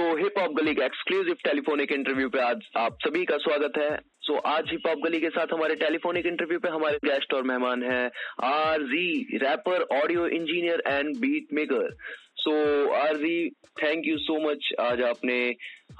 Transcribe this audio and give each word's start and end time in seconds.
सो 0.00 0.14
hip 0.16 0.38
hop 0.38 0.52
गली 0.52 0.72
के 0.74 0.84
exclusive 0.84 1.34
telephonic 1.44 1.90
interview 1.92 2.28
पे 2.28 2.38
आज 2.40 2.60
आप 2.76 2.96
सभी 3.04 3.24
का 3.24 3.36
स्वागत 3.36 3.72
है। 3.78 3.88
सो 3.96 4.32
so, 4.32 4.40
आज 4.46 4.70
हिप 4.70 4.86
हॉप 4.86 4.98
गली 5.04 5.20
के 5.20 5.28
साथ 5.28 5.52
हमारे 5.52 5.74
टेलीफोनिक 5.74 6.26
इंटरव्यू 6.26 6.58
पे 6.58 6.68
हमारे 6.68 6.96
गेस्ट 7.04 7.34
और 7.34 7.42
मेहमान 7.42 7.82
हैं 7.82 8.10
R 8.44 8.82
G 8.82 9.38
rapper 9.42 9.82
audio 9.96 10.26
engineer 10.26 10.82
and 10.86 11.16
beat 11.16 11.52
maker 11.52 11.94
so 12.36 12.52
R 12.94 13.16
G 13.16 13.36
thank 13.82 14.06
you 14.06 14.16
so 14.18 14.40
much 14.48 14.72
आज 14.80 15.02
आपने 15.02 15.38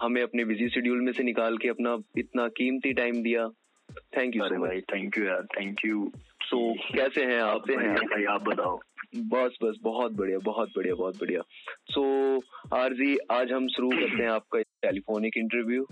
हमें 0.00 0.22
अपने 0.22 0.44
बिज़ी 0.44 0.68
शेड्यूल 0.68 1.00
में 1.00 1.12
से 1.12 1.22
निकाल 1.22 1.56
के 1.56 1.68
अपना 1.68 1.96
इतना 2.18 2.48
कीमती 2.56 2.92
टाइम 2.92 3.22
दिया। 3.22 3.48
थैंक 3.90 4.36
यू 4.36 4.42
सो 4.42 4.66
भाई 4.66 4.80
थैंक 4.80 5.18
यू 5.18 5.24
यार 5.24 5.42
थैंक 5.42 5.76
यू 5.84 6.12
सो 6.42 6.74
कैसे 6.74 7.24
हैं 7.24 7.40
आप? 7.40 7.70
हैं? 7.70 7.94
भाई 7.94 8.24
आप 8.24 8.42
बताओ। 8.42 8.80
बस 9.16 9.58
बस 9.62 9.76
बहुत 9.82 10.12
बढ़िया 10.12 10.38
बहुत 10.38 10.68
बढ़िया 10.76 10.94
बहुत 10.94 11.14
बढ़िया। 11.16 11.40
सो 11.90 12.36
so, 12.36 12.74
आरजी 12.74 13.18
आज 13.32 13.52
हम 13.52 13.68
शुरू 13.68 13.90
करते 13.94 14.22
हैं 14.22 14.30
आपका 14.30 14.60
टेलीफोनिक 14.60 15.36
इंटरव्यू 15.36 15.86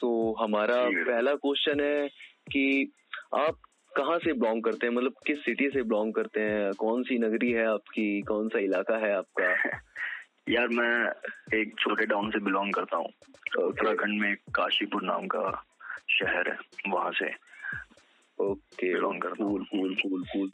तो 0.00 0.36
हमारा 0.40 0.90
पहला 0.90 1.34
क्वेश्चन 1.34 1.80
है 1.80 2.08
कि 2.52 2.92
आप 3.34 3.54
कहाँ 3.96 4.18
से 4.18 4.32
बिलोंग 4.32 4.62
करते 4.62 4.86
हैं? 4.86 4.94
मतलब 4.94 5.14
किस 5.26 5.38
सिटी 5.38 5.68
से 5.68 5.82
बिलोंग 5.82 6.14
करते 6.14 6.40
हैं? 6.40 6.72
कौन 6.72 7.02
सी 7.02 7.18
नगरी 7.18 7.50
है 7.50 7.66
आपकी? 7.66 8.20
कौन 8.20 8.48
सा 8.48 8.58
इलाका 8.58 8.96
है 8.96 9.16
आपका? 9.16 9.70
यार 10.48 10.68
मैं 10.68 11.10
एक 11.58 11.74
छोटे 11.78 12.06
टाउन 12.06 12.30
से 12.30 12.38
बिलोंग 12.38 12.72
करता 12.72 12.96
हूँ। 12.96 13.08
उत्तराखंड 13.62 13.98
okay. 13.98 14.22
में 14.22 14.36
काशीपुर 14.54 15.02
नाम 15.02 15.26
का 15.26 15.64
शहर 16.10 16.50
है 16.50 16.58
वहाँ 16.88 17.10
से। 17.12 17.47
ओके 18.40 18.86
हूँ 18.86 19.18
कूल 19.64 19.94
कूल 19.94 20.22
कूल 20.22 20.50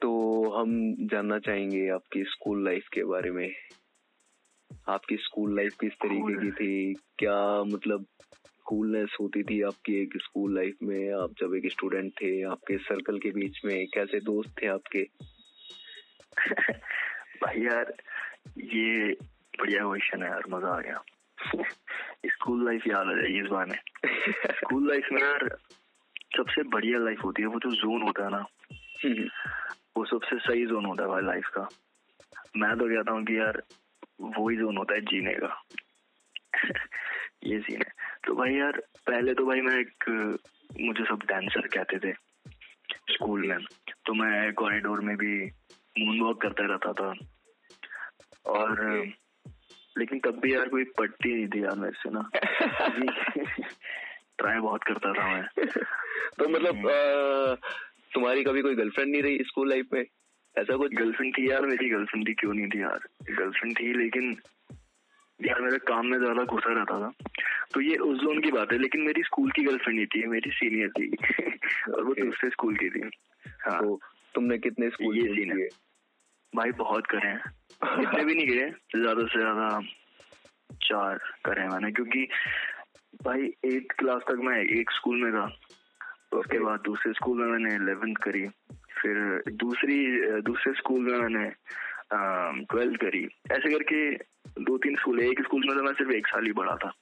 तो 0.00 0.42
हम 0.50 0.94
जानना 1.00 1.38
चाहेंगे 1.38 1.88
आपकी 1.88 2.24
स्कूल 2.24 2.64
लाइफ 2.64 2.88
के 2.92 3.04
बारे 3.04 3.30
में। 3.30 3.54
आपकी 4.88 5.16
स्कूल 5.16 5.56
लाइफ 5.56 5.74
किस 5.80 5.92
तरीके 5.92 6.40
की 6.40 6.50
थी? 6.50 6.94
क्या 7.18 7.64
मतलब 7.64 8.06
कूलनेस 8.64 9.16
होती 9.20 9.42
थी 9.42 9.62
आपकी 9.62 10.02
एक 10.02 10.12
स्कूल 10.16 10.54
लाइफ 10.54 10.76
में? 10.82 11.12
आप 11.12 11.30
जब 11.40 11.54
एक 11.54 11.72
स्टूडेंट 11.72 12.12
थे 12.12 12.42
आपके 12.42 12.78
सर्कल 12.78 13.18
के 13.18 13.30
बीच 13.30 13.60
में 13.64 13.86
कैसे 13.86 14.20
दोस्त 14.20 14.54
थे 14.62 14.66
आपके? 14.66 15.08
भाई 17.42 17.60
यार 17.60 17.94
ये 18.58 19.12
बढ़िया 19.60 19.84
क्वेश्चन 19.84 20.22
है 20.22 20.30
यार 20.30 20.42
मज़ा 20.50 20.68
आ 20.68 20.80
गया। 20.80 21.02
स्कूल 22.26 22.64
लाइफ 22.64 22.86
याद 22.86 23.06
आ 23.06 23.12
जाएगी 23.12 23.38
इस 23.38 23.46
बार 23.46 23.66
में 23.66 23.78
स्कूल 24.54 24.88
लाइफ 24.88 25.08
में 25.12 25.22
यार 25.22 25.56
सबसे 26.36 26.62
बढ़िया 26.62 26.98
लाइफ 26.98 27.24
होती 27.24 27.42
है 27.42 27.48
वो 27.48 27.58
जो 27.58 27.70
जोन 27.70 28.02
होता 28.02 28.24
है 28.24 28.30
ना 28.30 28.46
हम्म। 29.04 29.28
वो 29.96 30.04
सबसे 30.04 30.38
सही 30.38 30.66
जोन 30.66 30.84
होता 30.84 31.02
है 31.02 31.08
भाई 31.08 31.22
लाइफ 31.22 31.46
का। 31.46 31.68
मैं 32.56 32.76
तो 32.76 32.84
कहता 32.84 33.12
हूँ 33.12 33.24
कि 33.24 33.38
यार 33.38 33.62
वो 34.20 34.48
ही 34.48 34.56
जोन 34.56 34.76
होता 34.76 34.94
है 34.94 35.00
जीने 35.00 35.34
का। 35.34 35.62
ये 37.44 37.60
सीन 37.60 37.76
है। 37.76 37.92
तो 38.26 38.34
भाई 38.34 38.54
यार 38.54 38.82
पहले 39.06 39.34
तो 39.34 39.46
भाई 39.46 39.60
मैं 39.60 39.78
एक 39.78 40.04
मुझे 40.80 41.04
सब 41.04 41.18
डांसर 41.28 41.66
कहते 41.66 41.98
थे 41.98 42.12
स्कूल 43.12 43.46
में। 43.48 43.58
तो 44.06 44.14
मैं 44.14 44.52
कॉरिडोर 44.52 45.00
में 45.00 45.16
भी 45.16 45.44
मून 45.98 46.20
वॉक 46.20 46.42
करता 46.42 46.66
रहता 46.66 46.92
था। 46.92 47.14
और 48.46 49.04
लेकिन 49.98 50.18
तब 50.18 50.40
भी 50.40 50.54
यार 50.54 50.68
कोई 50.68 50.84
पट्टी 50.84 51.34
नहीं 51.34 51.48
थी 51.48 51.64
यार 51.64 51.74
मेरे 51.74 51.92
से 51.96 52.10
ना। 52.10 52.30
ट्राई 54.38 54.58
बहुत 54.58 54.84
करता 54.84 55.12
था 55.12 55.28
मैं। 55.28 55.66
तो 56.38 56.48
मतलब 56.48 56.76
हम्म। 56.76 57.54
तुम्हारी 58.14 58.44
कभी 58.44 58.62
कोई 58.62 58.74
गर्लफ्रेंड 58.74 59.10
नहीं 59.12 59.22
रही 59.22 59.38
स्कूल 59.38 59.68
लाइफ 59.68 59.86
में? 59.92 60.04
ऐसा 60.56 60.76
कुछ? 60.76 60.94
गर्लफ्रेंड 60.94 61.38
थी 61.38 61.50
यार 61.50 61.66
मेरी 61.66 61.88
गर्लफ्रेंड 61.88 62.28
थी 62.28 62.34
क्यों 62.34 62.54
नहीं 62.54 62.68
थी 62.68 62.82
यार? 62.82 63.00
गर्लफ्रेंड 63.30 63.78
थी 63.80 63.92
लेकिन 63.94 64.36
यार 65.40 65.60
मेरे 65.60 65.78
काम 65.78 66.06
में 66.06 66.18
ज़्यादा 66.18 66.44
घुसा 66.44 66.72
रहता 66.72 67.00
था। 67.00 67.12
तो 67.74 67.80
ये 67.80 67.96
उस 67.96 68.18
जोन 68.18 68.40
की 68.40 68.50
बात 68.50 68.72
है 68.72 68.78
लेकिन 68.78 69.00
मेरी 69.00 69.22
स्कूल 69.22 69.50
की 69.50 69.62
गर्लफ्रेंड 69.62 69.96
नहीं 69.96 70.06
थी 70.06 70.26
मेरी 70.26 70.50
सीनियर 70.50 70.88
थी। 70.88 71.10
और 71.94 72.04
वो 72.04 72.14
दूसरे 72.14 72.50
स्कूल 72.50 72.76
की 72.76 72.90
थी। 72.90 73.10
हाँ। 73.60 73.80
तो 73.80 74.00
तुमने 74.34 74.58
कितने 74.58 74.88
स्कूल 74.90 75.18
ये 75.18 75.34
सीन 75.34 75.60
है। 75.60 75.68
भाई 76.54 76.70
बहुत 76.72 77.06
करे 77.06 77.28
हैं। 77.28 78.02
इतने 78.02 78.24
भी 78.24 78.34
नहीं 78.34 78.46
गए 78.46 78.70
ज़्यादा 78.96 79.22
से 79.22 79.38
ज़्यादा 79.38 79.80
चार 80.82 81.18
करे 81.44 81.68
मैंने 81.68 81.92
क्योंकि 81.92 82.28
भाई 83.24 83.42
एट 83.64 83.92
क्लास 83.92 84.22
तक 84.22 84.38
मैं 84.38 84.58
एक 84.80 84.90
स्कूल 84.90 85.22
में 85.24 85.32
था। 85.32 85.46
तो 86.30 86.38
उसके 86.38 86.58
बाद 86.58 86.80
दूसरे 86.84 87.12
स्कूल 87.12 87.38
में 87.38 87.46
मैंने 87.46 87.74
इलेवेंथ 87.74 88.16
करी। 88.16 88.46
फिर 89.00 89.42
दूसरी 89.54 89.98
दूसरे 90.42 90.72
स्कूल 90.72 91.00
में 91.00 91.18
मैंने 91.18 91.50
ट्वेल्थ 92.64 93.00
करी। 93.00 93.24
ऐसे 93.52 93.70
करके 93.70 94.10
दो 94.62 94.78
तीन 94.78 94.96
स्कूल 94.96 95.20
एक 95.20 95.42
स्कूल 95.42 95.66
में 95.68 95.76
तो 95.76 95.82
मैं 95.82 95.92
सिर्फ़ 95.92 96.12
एक 96.12 96.26
साल 96.26 96.46
ही 96.46 96.52
पढ़ा 96.52 96.76
था। 96.76 96.92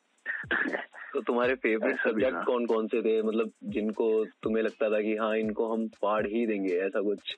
तो 1.12 1.20
तुम्हारे 1.20 1.54
फेवरेट 1.54 2.00
सब्जेक्ट 2.00 2.44
कौन 2.46 2.66
कौन 2.66 2.86
से 2.86 3.02
थे? 3.02 3.22
मतलब 3.22 3.50
जिनको 3.64 4.24
तुम्हें 4.42 4.62
लगता 4.64 4.90
था 4.90 5.00
कि 5.00 5.16
हाँ 5.16 5.36
इनको 5.36 5.72
हम 5.72 5.88
पढ़ 6.02 6.26
ही 6.26 6.46
देंगे 6.46 6.74
ऐसा 6.76 7.00
कुछ? 7.00 7.36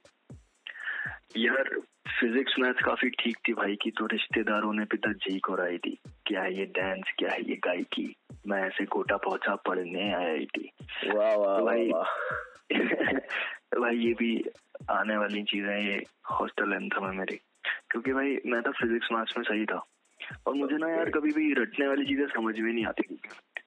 यार 1.37 1.77
फिजिक्स 2.07 2.55
मैथ्स 2.59 2.83
काफ़ी 2.85 3.11
ठीक 3.11 3.37
थी 3.49 3.53
भाई 3.53 3.77
की 3.77 3.91
तो 3.91 4.07
रिश्तेदारों 4.07 4.73
ने 4.73 4.85
पिताजी 4.85 5.39
को 5.39 5.55
राय 5.55 5.77
दी 5.77 5.99
क्या 6.27 6.43
है 6.43 6.59
ये 6.59 6.65
डांस 6.65 7.13
क्या 7.19 7.31
है 7.31 7.41
ये 7.43 7.57
गायकी? 7.57 8.17
मैं 8.47 8.63
ऐसे 8.63 8.85
कोटा 8.85 9.17
पहुँचा 9.17 9.55
पढ़ने 9.55 10.13
आई 10.15 10.47
थी 10.47 10.71
वाह 11.15 11.35
वाह 11.35 11.61
भाई 11.61 11.91
भाई 13.81 13.97
ये 13.97 14.13
भी 14.13 14.45
आने 14.91 15.17
वाली 15.17 15.43
चीज़ें 15.43 15.79
ये 15.79 16.03
हॉस्टल 16.31 16.73
एंथम 16.73 17.07
है 17.07 17.17
मेरी। 17.17 17.37
क्योंकि 17.91 18.13
भाई 18.13 18.39
मैं 18.47 18.63
तो 18.63 18.71
फिजिक्स 18.71 19.09
मैथ्स 19.13 19.39
में 19.39 19.45
सही 19.45 19.65
था। 19.65 19.87
और 20.47 20.55
मुझे 20.55 20.77
ना 20.77 20.89
यार 20.89 21.11
कभी 21.11 21.33
भी 21.33 21.53
रटने 21.53 21.87
वाली 21.87 22.07
चीज़ें 22.07 22.27
समझ 22.27 22.59
में 22.59 22.73
नहीं 22.73 22.87
आती 22.87 23.19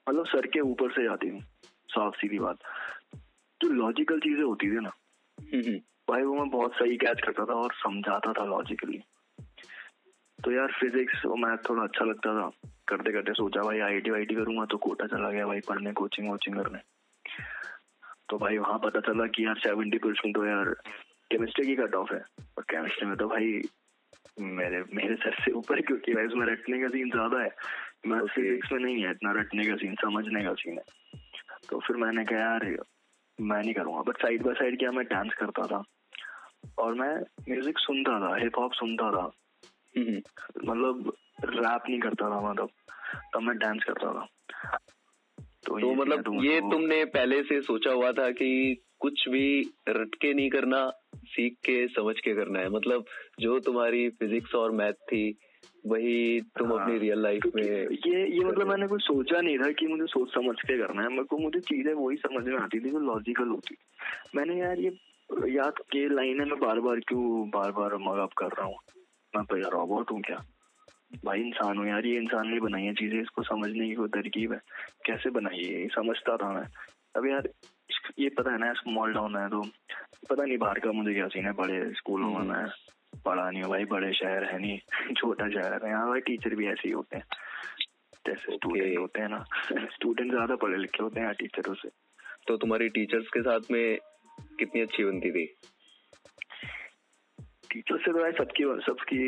मतलब 0.10 0.26
सर 0.26 0.48
के 0.48 0.60
ऊपर 0.60 0.92
से 0.92 1.04
जाती 1.04 1.28
हूँ 1.28 1.42
साफ़ 1.90 2.16
सीधी 2.16 2.40
बात। 2.40 2.58
जो 3.62 3.70
लॉजिकल 3.70 4.20
चीज़ें 4.20 4.44
होती 4.44 4.68
थी 4.68 4.80
ना 4.80 4.92
हम्म, 5.40 5.62
हम्म। 5.68 5.80
भाई 6.10 6.24
वो 6.24 6.36
मैं 6.36 6.50
बहुत 6.50 6.74
सही 6.74 6.98
कैच 6.98 7.22
करता 7.22 7.46
था 7.46 7.54
और 7.54 7.74
समझाता 7.74 8.34
था 8.34 8.46
लॉजिकली 8.46 9.02
तो 10.40 10.52
यार 10.52 10.72
फिजिक्स 10.72 11.26
और 11.26 11.38
मैथ 11.38 11.58
थोड़ा 11.70 11.84
अच्छा 11.84 12.06
लगता 12.06 12.34
था। 12.34 12.50
करते 12.88 13.12
करते 13.12 13.34
सोचा 13.34 13.62
भाई 13.62 13.80
आई 13.80 14.00
टी 14.00 14.12
वाई 14.12 14.26
टी 14.26 14.36
करूँगा 14.36 14.66
तो 14.66 14.78
कोटा 14.78 15.08
चला 15.08 15.32
गया 15.32 15.46
भाई 15.48 15.60
पढ़ने 15.60 15.92
कोचिंग 15.94 16.30
वोचिंग 16.30 16.56
करने। 16.56 16.80
तो 18.30 18.38
भाई 18.38 18.58
वहाँ 18.58 18.78
पता 18.80 19.00
चला 19.00 19.26
कि 19.26 19.46
यार 19.46 19.58
सेवेंटी 19.58 19.98
परसेंट 19.98 20.36
तो 20.36 20.46
यार 20.46 20.70
केमिस्ट्री 21.32 21.66
की 21.66 21.76
कट 21.76 21.96
ऑफ़ 21.96 22.14
है। 22.14 22.20
और 22.58 22.64
केमिस्ट्री 22.64 23.08
में 23.08 23.18
तो 23.18 23.28
भाई 23.28 23.62
मेरे 24.40 24.84
मेरे 24.94 25.16
सर 25.16 25.36
से 25.46 25.52
ऊपर 25.52 25.82
क्योंकि 25.82 26.14
भाई 26.14 26.26
उसमें 26.26 26.46
रटने 26.48 26.80
का 26.82 26.88
सीन 26.88 27.10
ज़्यादा 27.10 27.44
है। 27.44 27.52
मैं 28.08 28.26
फिजिक्स 28.28 28.72
में 28.72 28.80
नहीं 28.80 29.04
है 29.04 29.12
इतना 29.12 29.32
रटने 29.32 29.66
का 29.66 29.76
सीन 29.76 29.96
समझने 29.96 30.44
का 30.44 30.54
सीन 30.54 30.74
है। 30.74 31.20
तो 31.70 31.80
फिर 31.80 31.96
मैंने 31.96 32.26
कहा 32.26 32.40
यार 32.40 32.78
मैं 33.40 33.62
नहीं 33.62 33.74
करूँगा। 33.74 34.02
बट 34.02 34.18
साइड 34.18 34.44
बाय 34.44 34.54
साइड 34.54 34.80
क्या 34.80 34.92
मैं 34.92 35.06
डांस 35.06 35.34
करता 35.34 35.68
था? 35.68 35.84
और 36.78 36.94
मैं 36.94 37.16
म्यूज़िक 37.50 37.78
सुनता 37.78 38.20
था 38.20 38.36
हिप 38.36 38.58
हॉप 38.58 38.72
सुनता 38.74 39.12
था। 39.12 39.32
हम्म। 39.98 40.22
मतलब 40.72 41.14
रैप 41.46 41.82
नहीं 41.90 42.00
करता 42.00 42.30
था 42.30 42.52
मतलब 42.52 42.70
तब। 43.34 43.42
मैं 43.42 43.58
डांस 43.58 43.84
करता 43.84 44.14
था। 44.14 44.28
तो, 45.40 45.80
तो 45.80 45.94
मतलब 45.94 46.22
तो 46.22 46.44
ये 46.44 46.62
तुमने 46.62 47.06
पहले 47.06 47.44
से 47.44 47.62
सोचा 47.62 47.92
हुआ 47.92 48.12
था 48.12 48.32
कि 48.32 48.82
कुछ 49.00 49.30
भी 49.30 49.72
रट 49.90 50.16
के 50.16 50.34
नहीं 50.34 50.50
करना 50.50 50.92
सीख 51.16 51.54
के 51.54 51.88
समझ 51.88 52.20
के 52.20 52.36
करना 52.36 52.60
है। 52.60 52.70
मतलब 52.70 53.06
जो 53.40 53.60
तुम्हारी 53.60 54.10
फिजिक्स 54.10 54.56
और 54.56 54.72
मैथ 54.72 54.94
थी 54.94 55.38
वही 55.86 56.42
तुम 56.42 56.74
हाँ, 56.74 56.84
अपनी 56.84 56.98
रियल 56.98 57.22
लाइफ 57.22 57.44
में 57.56 57.64
ये 58.08 58.38
ये 58.38 58.40
मतलब 58.40 58.68
मैंने 58.68 58.88
कुछ 58.88 59.02
सोचा 59.02 59.42
नहीं 59.42 59.60
था 59.60 59.72
कि 59.72 59.88
मुझे 59.88 60.06
सोच 60.06 60.34
समझ 60.34 60.56
के 60.56 60.78
करना 60.78 61.02
है। 61.02 61.10
मेरे 61.10 61.24
को 61.24 61.38
मुझे 61.38 61.60
चीज़ें 61.60 61.94
वही 61.94 62.18
समझ 62.18 62.46
में 62.46 62.58
आती 62.58 62.80
थी 62.80 62.90
जो 62.90 63.00
लॉजिकल 63.00 63.48
होती। 63.48 63.76
मैंने 64.36 64.56
यार 64.56 64.80
ये 64.80 64.90
याद 65.30 65.74
के 65.92 66.16
लाइन 66.16 66.38
मैं 66.38 66.60
बार 66.60 66.80
बार 66.80 67.00
क्यों 67.00 67.50
बार 67.50 67.72
बार 67.72 67.96
मगअप 67.98 68.34
कर 68.34 68.46
रहा 68.46 68.66
हूँ? 68.66 68.76
मैं 69.36 69.46
तो 69.46 69.58
यार 69.58 69.72
रॉबोट 69.72 70.12
हूँ 70.12 70.22
क्या? 70.22 70.44
भाई 71.26 71.40
इंसान 71.42 71.78
हूँ 71.78 71.88
यार 71.88 72.06
ये 72.06 72.18
इंसान 72.18 72.48
ने 72.48 72.60
बनाई 72.60 72.84
है 72.84 72.94
चीज़ें 72.94 73.22
इसको 73.22 73.44
समझने 73.44 73.88
की 73.88 73.96
कोई 73.96 74.08
तरकीब 74.08 74.54
है? 74.54 74.60
कैसे 75.06 75.30
बनाई 75.30 75.64
है 75.64 75.88
समझता 75.88 76.38
था 76.38 76.52
मैं। 76.54 76.66
अब 77.16 77.26
यार 77.26 77.50
ये 78.20 78.30
पता 78.30 78.52
है 78.52 78.58
ना 78.58 78.74
स्मॉल 78.74 79.14
टाउन 79.14 79.36
है 79.36 79.50
तो 79.50 79.62
पता 80.30 80.44
नहीं 80.44 80.58
बाहर 80.58 80.80
का 80.80 80.92
मुझे 80.92 81.14
क्या 81.14 81.28
सीन 81.28 81.46
है 81.46 81.52
बड़े 81.52 81.94
स्कूलों 81.94 82.30
में 82.30 82.42
मैं 82.42 82.68
पढ़ा 83.26 83.50
नहीं 83.52 83.62
हूँ 83.64 83.70
भाई 83.70 83.86
बड़े 83.86 84.14
शहर 84.14 84.44
है 84.44 84.60
नहीं 84.60 84.80
छोटा 85.18 85.50
शहर 85.50 85.86
है। 85.86 85.90
यहाँ 85.90 86.08
भाई 86.08 86.20
टीचर 86.20 86.56
भी 86.56 86.68
ऐसे 86.68 86.88
ही 86.88 86.92
होते 86.92 87.18
हैं। 87.18 87.24
जैसे 88.28 88.56
स्टूडेंट 88.56 88.98
होते 88.98 89.22
हैं 89.22 89.30
ना 89.30 89.46
स्टूडेंट 89.96 90.32
ज़्यादा 90.32 90.56
पढ़े 90.56 90.78
लिखे 90.78 91.04
होते 91.04 91.20
हैं 91.20 91.34
टीचरों 91.34 91.74
से 91.74 91.90
तो 92.48 92.58
तुम्हारी 92.58 92.90
टीचर्स 92.90 93.28
के 93.28 93.42
साथ 93.42 93.60
में 93.72 93.98
कितनी 94.60 94.82
अच्छी 94.82 95.04
बनती 95.04 95.32
थी? 95.32 95.46
टीचर 97.72 97.98
से 97.98 98.12
तो 98.12 98.20
भाई 98.20 98.32
सबकी 98.32 98.64
सबकी 98.82 99.20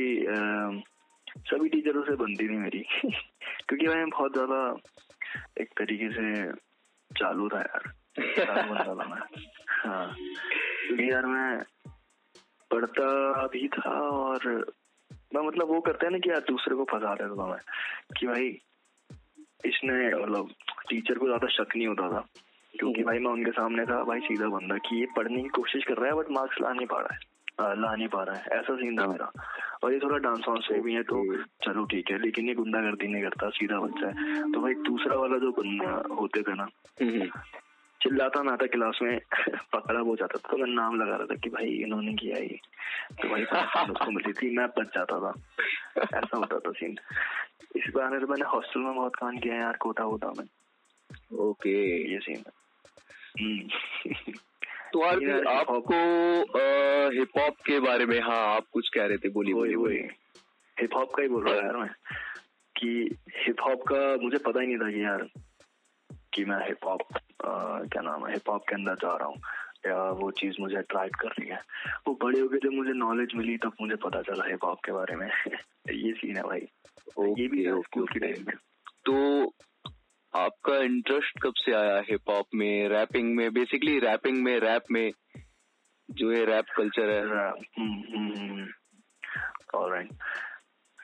सभी 1.50 1.70
टीचरों 1.70 2.04
से 2.04 2.16
बनती 2.16 2.48
थी 2.50 2.58
मेरी। 2.58 2.80
क्योंकि 3.68 3.88
मैं 3.88 4.10
बहुत 4.10 4.34
ज़्यादा 4.34 4.62
एक 5.62 5.70
तरीके 5.78 6.10
से 6.10 6.52
चालू 7.12 7.50
था 7.50 7.60
यार। 7.60 7.92
चालू 8.46 8.76
था 8.76 8.94
मैं। 8.94 9.22
हाँ। 9.84 10.16
क्योंकि 10.88 11.12
यार 11.12 11.26
मैं 11.26 11.64
पढ़ता 12.72 13.08
भी 13.48 13.68
था 13.68 13.94
और 14.10 14.48
मैं 15.36 15.48
मतलब 15.48 15.68
वो 15.68 15.80
करते 15.82 16.06
हैं 16.06 16.12
ना 16.14 16.20
कि 16.20 16.30
यार 16.30 16.40
दूसरे 16.40 16.76
को 16.76 16.84
फंसा 16.84 17.14
देता 17.16 17.36
था 17.36 17.48
मैं 17.48 17.60
कि 18.20 18.28
भाई 18.28 18.48
इसने 19.66 20.16
मतलब 20.24 20.50
टीचर 20.90 21.18
को 21.18 21.26
ज़्यादा 21.26 21.48
शक 21.48 21.76
नहीं 21.76 21.88
होता 21.88 22.10
था। 22.10 22.26
क्योंकि 22.80 23.04
भाई 23.04 23.20
मैं 23.20 23.32
उनके 23.32 23.52
सामने 23.52 23.86
था। 23.86 24.04
भाई 24.04 24.20
सीधा 24.20 24.48
बंदा 24.48 24.78
कि 24.78 25.00
ये 25.00 25.06
पढ़ने 25.18 25.42
की 25.42 25.50
कोशिश 25.50 25.84
कर 25.84 25.94
रहा 25.94 26.06
है 26.06 26.16
बट 26.16 26.32
मार्क्स 26.32 26.62
ला 26.62 26.74
नहीं 26.74 26.88
पा 26.88 27.00
रहा 27.00 27.16
है। 27.16 27.20
ला 27.82 27.96
नहीं 27.96 28.08
पा 28.08 28.24
रहा 28.24 28.36
है। 28.36 28.60
ऐसा 28.60 28.76
सीन 28.76 29.02
था 29.02 29.08
मेरा। 29.08 29.32
और 29.84 29.94
ये 29.94 30.00
थोड़ा 30.00 30.18
डांस 30.18 30.46
वांस 30.50 30.68
में 30.72 30.82
भी 30.82 30.94
है 30.94 31.04
तो 31.04 31.36
चलो 31.36 31.86
ठीक 31.86 32.12
है 32.12 32.18
लेकिन 32.22 32.48
ये 32.48 32.54
गुंडागर्दी 32.54 33.08
नहीं 33.08 33.24
करता 33.24 33.50
सीधा 33.50 33.80
बच्चा 33.80 34.08
है। 34.08 34.52
तो 34.52 34.62
भाई 34.62 34.74
दूसरा 34.74 35.16
वाला 35.16 35.38
जो 35.38 35.52
बंदा 35.52 36.16
होते 36.16 36.42
थे 36.42 36.54
ना 36.54 36.68
हम्म। 37.02 37.28
चिल्लाता 38.02 38.44
ना 38.44 38.56
था 38.56 38.66
क्लास 38.66 39.00
में 39.02 39.20
पकड़ा 39.74 40.00
हो 40.00 40.16
जाता 40.16 40.38
था 40.38 40.50
तो 40.52 40.58
मैं 40.58 40.68
नाम 40.68 41.02
लगा 41.02 41.16
रहा 41.16 41.26
था 41.26 41.36
कि 41.36 41.50
भाई 41.50 41.66
इन्होंने 41.66 42.14
किया 42.14 42.38
ये। 42.38 42.60
तो 43.22 43.30
भाई 43.30 43.44
उसको 43.92 44.12
मिली 44.12 44.34
थी 44.34 44.58
मैं 44.58 44.68
बच 44.68 44.88
जाता 44.88 45.20
था। 45.20 45.34
ऐसा 46.02 46.38
होता 46.38 46.60
था 46.60 46.72
सीन। 46.72 46.96
इस 47.76 47.92
बार 47.96 48.10
मैंने 48.10 48.46
हॉस्टल 48.46 48.80
में 48.80 48.96
बहुत 48.96 49.16
काम 49.16 49.38
किया 49.38 49.54
है 49.54 49.62
यार 49.62 49.78
कोटा 49.82 50.04
वोटा 50.04 50.34
में। 50.38 50.46
ओके। 51.40 52.04
ये 52.14 52.20
सीन 52.20 52.36
हम्म। 52.36 52.61
तो 54.94 55.22
यार 55.22 55.46
आपको 55.48 55.96
हिप 57.20 57.30
हॉप 57.40 57.54
के 57.54 57.80
बारे 57.80 58.06
में 58.06 58.22
हाँ 58.22 58.56
आप 58.56 58.66
कुछ 58.72 58.90
कह 58.90 59.06
रहे 59.06 59.18
थे 59.18 59.30
बोली 59.30 59.54
बोली 59.54 59.76
बोली 59.76 60.00
हिप 60.80 60.96
हॉप 60.96 61.14
का 61.16 61.22
ही 61.22 61.28
बोल 61.28 61.44
रहा 61.44 61.56
यार 61.56 61.78
मैं 61.78 61.90
कि 62.78 63.16
हिप 63.38 63.56
हॉप 63.62 63.82
का 63.82 64.24
मुझे 64.24 64.38
पता 64.38 64.62
ही 64.62 64.68
नहीं 64.68 64.78
था 64.78 64.92
कि 64.92 65.04
यार 65.04 65.28
कि 66.34 66.46
मैं 66.46 66.68
हिप 66.68 66.78
हॉप 66.86 67.02
क्या 67.92 68.02
नाम 68.02 68.26
है 68.26 68.34
हिप 68.34 68.50
हॉप 68.50 68.62
के 68.70 68.76
अंदर 68.76 68.94
जा 68.94 69.16
रहा 69.16 69.28
हूँ 69.28 69.38
या 69.88 70.04
वो 70.12 70.32
चीज़ 70.32 70.56
मुझे 70.60 70.76
अट्रैक्ट 70.76 71.16
कर 71.16 71.28
रही 71.28 71.48
है। 71.50 71.60
वो 72.08 72.20
बड़े 72.24 72.40
हो 72.40 72.48
गए 72.48 72.58
जब 72.58 72.70
मुझे 72.70 72.92
नॉलेज 72.92 73.28
मिली 73.36 73.58
तब 73.58 73.74
मुझे 73.82 73.96
पता 73.96 74.22
चला 74.22 74.46
हिप 74.46 74.64
हॉप 74.64 74.80
के 74.86 74.92
बारे 74.92 75.16
में। 75.16 75.28
ये 75.92 76.14
सीन 76.14 76.38
है 76.38 76.44
भाई। 76.44 76.60
ये 77.20 77.48
भी 77.48 77.64
है 77.64 77.82
स्कूल 77.82 78.08
के 78.08 78.20
टाइम 78.20 78.36
में। 78.48 78.56
तो 79.06 79.46
आपका 80.36 80.78
इंटरेस्ट 80.78 81.40
कब 81.44 81.54
से 81.58 81.72
आया 81.72 82.00
हिप 82.00 82.30
हॉप 82.30 82.46
में 82.56 82.90
रैपिंग 82.90 83.36
में? 83.36 83.54
बेसिकली 83.54 84.00
रैपिंग 84.00 84.44
में 84.44 84.60
रैप 84.60 84.84
में 84.92 85.12
जो 86.12 86.32
ये 86.32 86.46
रैप 86.46 86.66
कल्चर 86.78 87.10
है। 87.10 87.26
ऑलराइट 87.26 87.66
हम्म, 87.80 87.94
हम्म, 87.94 88.34
हम्म। 88.40 88.68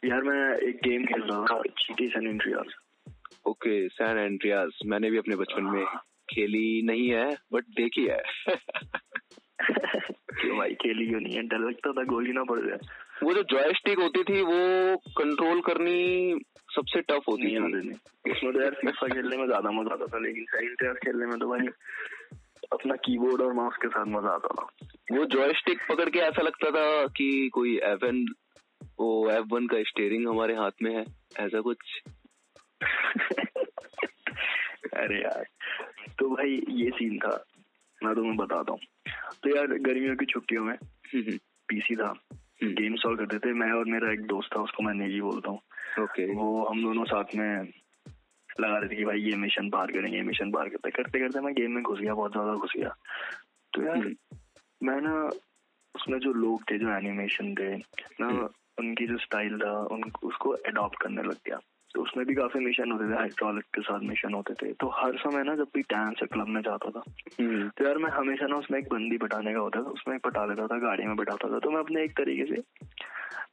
यार 0.06 0.22
मैं 0.22 0.58
एक 0.58 0.76
गेम 0.76 1.06
खेल 1.06 1.22
रहा 1.22 1.46
था 1.46 1.62
GT 1.62 2.08
San 2.08 2.28
Andreas 2.28 2.66
okay 3.48 3.90
San 3.90 4.18
Andreas 4.18 4.80
मैंने 4.86 5.12
भी 5.12 5.18
अपने 5.18 5.36
बचपन 5.36 5.64
में 5.64 5.86
हाँ। 5.86 6.04
खेली 6.30 6.82
नहीं 6.82 7.10
है 7.10 7.38
बट 7.54 7.64
देखी 7.64 8.08
है। 8.08 8.24
क्यों 10.42 10.58
भाई 10.58 10.74
खेली 10.74 11.08
क्यों 11.08 11.20
नहीं 11.20 11.36
है? 11.36 11.42
डर 11.44 11.58
लगता 11.58 11.92
था 11.92 12.04
गोली 12.04 12.32
ना 12.32 12.44
पड़ 12.44 12.60
जाए। 12.60 12.78
वो 13.24 13.34
जो 13.34 13.44
जॉयस्टिक 13.52 14.00
होती 14.00 14.24
थी 14.24 14.42
वो 14.42 14.98
कंट्रोल 15.18 15.62
करनी 15.62 16.40
सबसे 16.76 17.02
टफ 17.02 17.28
होती 17.30 17.54
है 17.54 17.60
उसमें 17.62 18.52
तो 18.54 18.62
यार 18.62 18.74
फीफा 18.82 19.08
खेलने 19.08 19.38
में 19.38 19.46
ज़्यादा 19.46 19.72
मज़ा 19.72 19.94
आता 19.94 20.06
था 20.06 20.20
लेकिन 20.20 20.46
साइड 20.46 20.98
खेलने 20.98 21.26
में 21.26 21.38
तो 21.40 21.50
भाई 21.50 21.68
अपना 22.74 22.96
कीबोर्ड 22.96 23.42
और 23.42 23.54
माउस 23.54 23.76
के 23.82 23.88
साथ 23.88 24.06
मज़ा 24.06 24.30
आता 24.30 24.48
था। 24.56 24.66
वो 25.12 25.26
जॉयस्टिक 25.26 25.80
पकड़ 25.90 26.10
के 26.10 26.20
ऐसा 26.20 26.42
लगता 26.42 26.72
था 26.72 27.06
कि 27.18 27.50
कोई 27.54 27.76
एफ़ 27.84 28.06
एन 28.06 28.26
वो 29.00 29.30
एफ़ 29.32 29.46
वन 29.52 29.68
का 29.68 29.82
स्टेयरिंग 29.84 30.28
हमारे 30.28 30.56
हाथ 30.56 30.82
में 30.82 30.94
है 30.96 31.06
ऐसा 31.40 31.62
कुछ। 31.62 31.78
अरे 34.94 35.22
यार 35.22 35.46
तो 36.20 36.30
भाई 36.30 36.62
ये 36.70 36.90
सीन 36.90 37.18
था 37.18 37.36
मैं 38.02 38.14
तुम्हें 38.16 38.36
बताता 38.38 38.72
हूँ। 38.72 38.80
तो 39.44 39.56
यार 39.56 39.68
गर्मियों 39.68 40.16
की 40.16 40.26
छुट्टियों 40.26 40.64
में 40.64 40.76
पीसी 41.16 41.96
था। 41.96 42.14
गेम 42.62 42.96
सॉल्व 42.96 43.18
करते 43.18 43.40
थे 43.40 43.54
मैं 43.54 43.72
और 43.72 43.86
मेरा 43.86 44.12
एक 44.12 44.22
दोस्त 44.28 44.56
था 44.56 44.62
उसको 44.62 44.84
मैं 44.84 44.94
नेगी 44.96 45.22
बोलता 45.22 45.50
हूँ 45.50 45.60
okay. 46.00 46.28
वो 46.36 46.66
हम 46.66 46.82
दोनों 46.84 47.04
साथ 47.06 47.36
में 47.36 47.74
लगा 48.60 48.78
रहे 48.78 48.90
थे 48.90 48.96
कि 48.96 49.06
भाई 49.06 49.20
ये 49.20 49.36
मिशन 49.36 49.70
पार 49.70 49.92
करेंगे 49.92 50.22
मिशन 50.22 50.52
पार 50.52 50.70
करते 50.70 50.92
करते 50.92 51.20
करते 51.20 51.40
मैं 51.40 51.54
गेम 51.54 51.72
में 51.72 51.84
घुस 51.84 52.00
गया 52.00 52.14
बहुत 52.14 52.32
ज़्यादा 52.32 52.54
घुस 52.54 52.74
गया 52.78 52.96
तो 53.74 53.84
यार 53.84 53.98
हम्म। 53.98 54.38
मैं 54.82 55.00
ना 55.02 55.14
उसमें 55.96 56.18
जो 56.20 56.34
लोग 56.36 56.64
थे 56.72 56.78
जो 56.78 56.90
एनिमेशन 56.90 57.54
थे 57.56 57.76
ना 57.76 58.26
हम्म। 58.26 58.50
उनकी 58.78 59.08
जो 59.08 59.18
स्टाइल 59.18 59.58
था 59.58 59.74
उन 59.92 60.12
उसको 60.24 60.56
एडॉप्ट 60.68 61.02
करने 61.02 61.22
लग 61.22 61.38
गया 61.46 61.60
तो 61.94 62.02
उसमें 62.02 62.26
भी 62.26 62.36
काफ़ी 62.36 62.60
मिशन 62.60 62.92
होते 62.92 63.12
थे 63.12 63.18
हाइड्रोलिक 63.18 63.64
के 63.64 63.82
साथ 63.82 64.00
मिशन 64.00 64.34
होते 64.34 64.54
थे। 64.54 64.74
तो 64.74 64.88
हर 64.88 65.18
समय 65.18 65.44
ना 65.44 65.56
जब 65.56 65.68
भी 65.76 65.82
डांस 65.82 66.16
क्लब 66.24 66.48
में 66.48 66.62
जाता 66.62 66.90
था 66.90 67.04
हम्म। 67.40 67.70
तो 67.70 67.86
यार 67.86 67.98
मैं 67.98 68.12
हमेशा 68.12 68.48
ना 68.48 68.56
उसमें 68.56 68.80
एक 68.80 68.90
बंदी 68.90 69.18
बैठाने 69.18 69.54
का 69.54 69.60
होता 69.60 69.80
था 69.80 69.86
उसमें 69.86 70.16
एक 70.16 70.22
बैठा 70.28 70.46
लेता 70.46 70.68
था 70.68 70.78
गाड़ी 70.78 71.04
में 71.04 71.16
बैठाता 71.16 71.50
था। 71.50 71.60
तो 71.60 71.72
मैं 71.72 71.80
अपने 71.80 72.04
एक 72.04 72.12
तरीके 72.12 72.56
से 72.56 72.64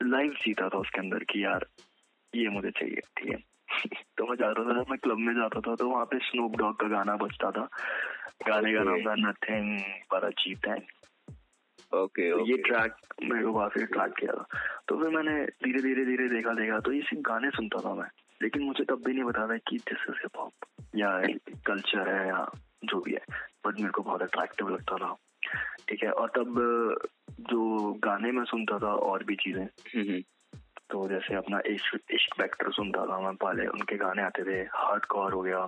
लाइव 0.03 0.31
जीता 0.31 0.69
था 0.69 0.79
उसके 0.79 1.01
अंदर 1.01 1.19
की 1.19 1.45
यार 1.45 1.67
ये 2.35 2.49
मुझे 2.49 2.71
चाहिए 2.71 3.01
ठीक 3.19 3.31
है? 3.31 3.39
तो 4.19 4.27
मैं 4.27 4.37
जाता 4.37 4.65
था 4.65 4.83
जब 4.83 4.87
मैं 4.91 4.99
क्लब 4.99 5.19
में 5.19 5.35
जाता 5.35 5.61
था 5.61 5.75
तो 5.75 5.89
वहाँ 5.89 6.05
पे 6.05 6.19
स्नूप 6.19 6.57
डॉग 6.57 6.81
का 6.81 6.89
गाना 6.89 7.17
बजता 7.17 7.51
था। 7.51 7.69
गाने 8.49 8.75
का 8.75 8.83
नाम 8.83 9.01
था 9.01 9.15
नथिंग 9.15 9.79
पर 10.15 10.31
चीप 10.31 10.87
ओके 11.95 12.51
ये 12.51 12.57
ट्रैक 12.57 12.95
मेरे 13.23 13.45
को 13.45 13.59
काफ़ी 13.59 13.83
अट्रैक्ट 13.83 14.21
किया 14.21 14.33
था। 14.33 14.47
तो 14.89 14.97
फिर 14.97 15.09
मैंने 15.09 15.45
धीरे 15.45 15.83
धीरे 15.83 16.05
धीरे 16.05 16.29
देखा 16.29 16.51
देखा 16.51 16.81
तो 16.81 16.93
ये 16.93 17.01
सिर्फ़ 17.01 17.23
गाने 17.23 17.51
सुनता 17.51 17.81
था 17.81 17.95
मैं। 17.95 18.24
लेकिन 18.43 18.63
मुझे 18.63 18.85
तब 18.85 19.03
भी 19.07 19.13
नहीं 19.13 19.25
बता 19.25 19.47
था 19.49 19.57
कि 19.57 19.77
दिस 19.79 20.07
इज़ 20.11 20.17
हिप 20.17 20.39
हॉप 20.39 20.53
या 20.97 21.21
कल्चर 21.67 22.09
है 22.09 22.29
या 22.29 22.51
जो 22.85 23.01
भी 23.01 23.13
है। 23.13 23.25
बट 23.67 23.79
मेरे 23.79 23.91
को 23.91 24.03
बहुत 24.03 24.23
अट्रैक्टिव 24.23 24.69
लगता 24.69 24.97
था। 24.97 25.17
ठीक 25.89 26.03
है 26.03 26.11
और 26.11 26.29
तब 26.29 26.61
जो 27.41 27.93
गाने 28.05 28.33
में 28.33 28.45
सुनता 28.45 28.79
था 28.79 28.95
और 28.95 29.25
भी 29.25 29.37
चीज़ें 29.37 29.65
हम्म, 29.65 30.11
हम्म। 30.11 30.23
तो 30.91 31.09
जैसे 31.09 31.35
अपना 31.35 31.61
इश्क 31.67 31.99
इश्क 32.11 32.35
फैक्टर 32.37 32.71
सुनता 32.73 33.07
था 33.07 33.21
मैं 33.21 33.35
पहले। 33.35 33.67
उनके 33.67 33.97
गाने 33.97 34.23
आते 34.23 34.45
थे 34.45 34.61
हार्ड 34.75 35.05
कॉर 35.05 35.33
हो 35.33 35.43
गया 35.43 35.59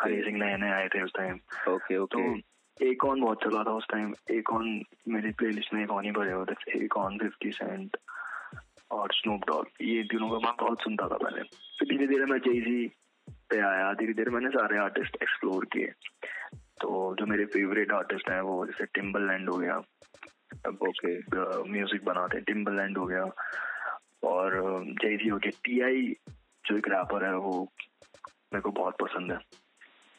हरी 0.00 0.22
सिंह 0.22 0.38
नए 0.38 0.56
नए 0.56 0.70
आए 0.70 0.88
थे 0.88 1.02
उस 1.02 1.12
टाइम 1.16 1.38
ओके 1.68 1.96
ओके 1.96 2.40
तो 2.40 2.86
एक 2.86 3.04
ऑन 3.04 3.20
बहुत 3.20 3.42
चला 3.44 3.62
था 3.62 3.70
उस 3.70 3.86
टाइम 3.90 4.14
एक 4.30 4.50
ऑन 4.52 4.82
मेरी 5.08 5.30
प्लेलिस्ट 5.30 5.74
में 5.74 5.82
एक 5.82 5.90
ऑन 5.90 6.04
ही 6.04 6.10
पड़े 6.12 6.32
हुए 6.32 6.44
थे। 6.44 6.84
एक 6.84 6.96
ऑन 6.96 7.18
फिफ्टी 7.18 7.52
सेंट 7.52 7.96
और 8.90 9.12
स्नूप 9.14 9.44
डॉग 9.46 9.66
ये 9.82 10.02
तीनों 10.10 10.28
का 10.30 10.38
मैं 10.46 10.54
बहुत 10.60 10.82
सुनता 10.82 11.08
था 11.08 11.16
पहले 11.16 11.42
फिर 11.78 11.88
धीरे 11.88 12.06
धीरे 12.06 12.24
मैं 12.24 12.38
जेजी 12.46 12.86
पे 13.50 13.60
आया 13.60 13.92
धीरे 13.94 14.12
धीरे 14.14 14.30
मैंने 14.30 14.50
सारे 14.50 14.78
आर्टिस्ट 14.78 15.16
एक्सप्लोर 15.22 15.64
किए। 15.72 15.92
तो 16.80 17.14
जो 17.18 17.26
मेरे 17.26 17.44
फेवरेट 17.52 17.92
आर्टिस्ट 17.92 18.30
हैं 18.30 18.40
वो 18.40 18.64
जैसे 18.66 18.84
टिम्बल 18.94 19.26
लैंड 19.28 19.48
हो 19.50 19.56
गया 19.58 19.76
ओके 20.68 21.16
म्यूज़िक 21.70 22.04
बनाते 22.04 22.36
हैं 22.36 22.44
टिम्बल 22.44 22.76
लैंड 22.76 22.98
हो 22.98 23.06
गया। 23.06 23.24
और 24.24 24.54
जेजी 25.02 25.28
हो 25.28 25.38
गया 25.38 25.60
टी 25.64 25.80
आई 25.80 26.02
जो 26.64 26.76
एक 26.76 26.88
रैपर 26.88 27.24
है 27.24 27.34
वो 27.36 27.60
मेरे 28.52 28.60
को 28.60 28.70
बहुत 28.80 28.96
पसंद 29.02 29.32
है। 29.32 29.38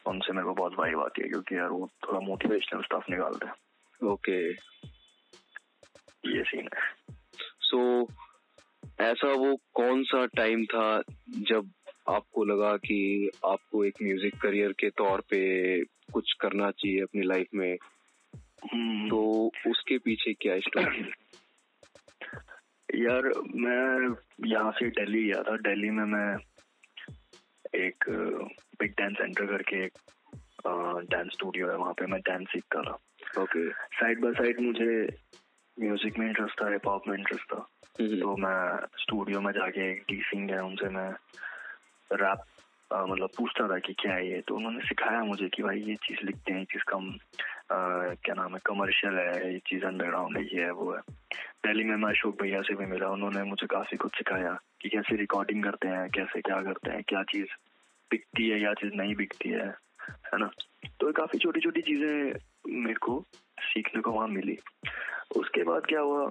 उनसे 0.05 0.33
मेरे 0.33 0.45
को 0.45 0.53
बहुत 0.53 0.73
वाइब 0.79 0.99
आती 0.99 1.21
है 1.21 1.29
क्योंकि 1.29 1.55
यार 1.57 1.69
वो 1.69 1.89
थोड़ा 2.03 2.19
मोटिवेशनल 2.27 2.81
स्टफ़ 2.81 3.11
निकालते 3.11 3.47
हैं। 3.47 4.09
ओके 4.11 4.37
ये 6.29 6.43
सीन 6.43 6.69
है। 6.75 7.13
सो 7.61 7.77
so, 7.77 8.13
ऐसा 9.01 9.33
वो 9.33 9.55
कौन 9.73 10.03
सा 10.03 10.25
टाइम 10.25 10.65
था 10.65 11.01
जब 11.29 11.71
आपको 12.09 12.43
लगा 12.43 12.77
कि 12.77 13.29
आपको 13.45 13.85
एक 13.85 13.93
म्यूज़िक 14.03 14.41
करियर 14.41 14.71
के 14.71 14.89
तौर 14.89 15.21
पे 15.21 15.83
कुछ 15.85 16.33
करना 16.33 16.71
चाहिए 16.71 17.01
अपनी 17.01 17.21
लाइफ 17.21 17.47
में? 17.55 17.77
हम्म। 18.73 19.09
तो 19.09 19.51
उसके 19.67 19.97
पीछे 19.97 20.33
क्या 20.33 20.59
स्टोरी 20.59 21.01
यार 22.95 23.21
मैं 23.55 24.15
यहाँ 24.47 24.71
से 24.71 24.89
दिल्ली 24.89 25.23
गया 25.23 25.43
था। 25.43 25.57
दिल्ली 25.57 25.89
में 25.89 26.05
मैं 26.05 26.37
एक 27.75 28.05
बिग 28.79 28.91
डांस 28.91 29.13
सेंटर 29.13 29.45
करके 29.45 29.85
एक 29.85 29.93
डांस 31.11 31.27
स्टूडियो 31.33 31.69
है। 31.69 31.77
वहाँ 31.77 31.93
पे 31.93 32.05
मैं 32.05 32.21
डांस 32.21 32.47
सीखता 32.47 32.81
था। 32.81 32.99
ओके 33.41 33.69
साइड 33.69 34.19
बाय 34.19 34.33
साइड 34.33 34.59
मुझे 34.59 35.07
म्यूज़िक 35.79 36.19
में 36.19 36.27
इंटरेस्ट 36.27 36.61
था 36.61 36.69
हिप 36.69 36.87
हॉप 36.87 37.07
में 37.07 37.17
इंटरेस्ट 37.17 37.53
था। 37.53 37.67
हम्म। 37.99 38.19
तो 38.19 38.35
मैं 38.37 38.87
स्टूडियो 38.97 39.41
में 39.41 39.51
जाके 39.53 39.93
डी 39.93 40.21
सिंह 40.21 40.51
है 40.51 40.63
उनसे 40.63 40.89
मैं 40.89 41.09
रैप 42.11 42.43
मतलब 42.91 43.29
पूछता 43.37 43.67
था 43.67 43.77
कि 43.79 43.93
क्या 43.93 44.13
है 44.13 44.27
ये? 44.29 44.41
तो 44.41 44.55
उन्होंने 44.55 44.79
सिखाया 44.87 45.23
मुझे 45.23 45.47
कि 45.47 45.63
भाई 45.63 45.79
ये 45.79 45.95
चीज़ 45.95 46.25
लिखते 46.25 46.53
हैं 46.53 46.63
चीज़ 46.65 46.83
कम 46.87 47.11
क्या 47.71 48.33
नाम 48.35 48.53
है 48.53 48.59
कमर्शियल 48.65 49.13
है 49.13 49.53
ये 49.53 49.59
चीज़ 49.67 49.85
अंडरग्राउंड 49.85 50.37
है 50.37 50.43
ये 50.43 50.63
है 50.63 50.71
वो 50.71 50.91
है। 50.93 51.01
दिल्ली 51.65 51.83
में 51.83 51.95
मैं 51.95 52.09
अशोक 52.09 52.41
भैया 52.41 52.61
से 52.61 52.75
भी 52.75 52.85
मिला 52.85 53.09
उन्होंने 53.09 53.43
मुझे 53.43 53.67
काफ़ी 53.67 53.97
कुछ 53.97 54.17
सिखाया 54.17 54.57
कि 54.81 54.89
कैसे 54.89 55.15
रिकॉर्डिंग 55.15 55.63
करते 55.63 55.87
हैं 55.87 56.09
कैसे 56.09 56.41
क्या 56.41 56.61
करते 56.61 56.91
हैं 56.91 57.03
क्या 57.07 57.23
चीज़ 57.23 57.47
बिकती 58.11 58.49
है 58.49 58.59
क्या 58.59 58.73
चीज़ 58.73 58.93
नहीं 58.93 59.15
बिकती 59.15 59.49
है 59.49 59.67
है 60.33 60.39
ना? 60.39 60.49
तो 60.99 61.11
काफ़ी 61.11 61.39
छोटी 61.39 61.59
छोटी 61.59 61.81
चीज़ें 61.81 62.33
मेरे 62.67 62.99
को 63.01 63.25
सीखने 63.63 64.01
को 64.01 64.11
वहाँ 64.11 64.27
मिली। 64.27 64.57
उसके 65.35 65.63
बाद 65.63 65.85
क्या 65.85 65.99
हुआ? 65.99 66.27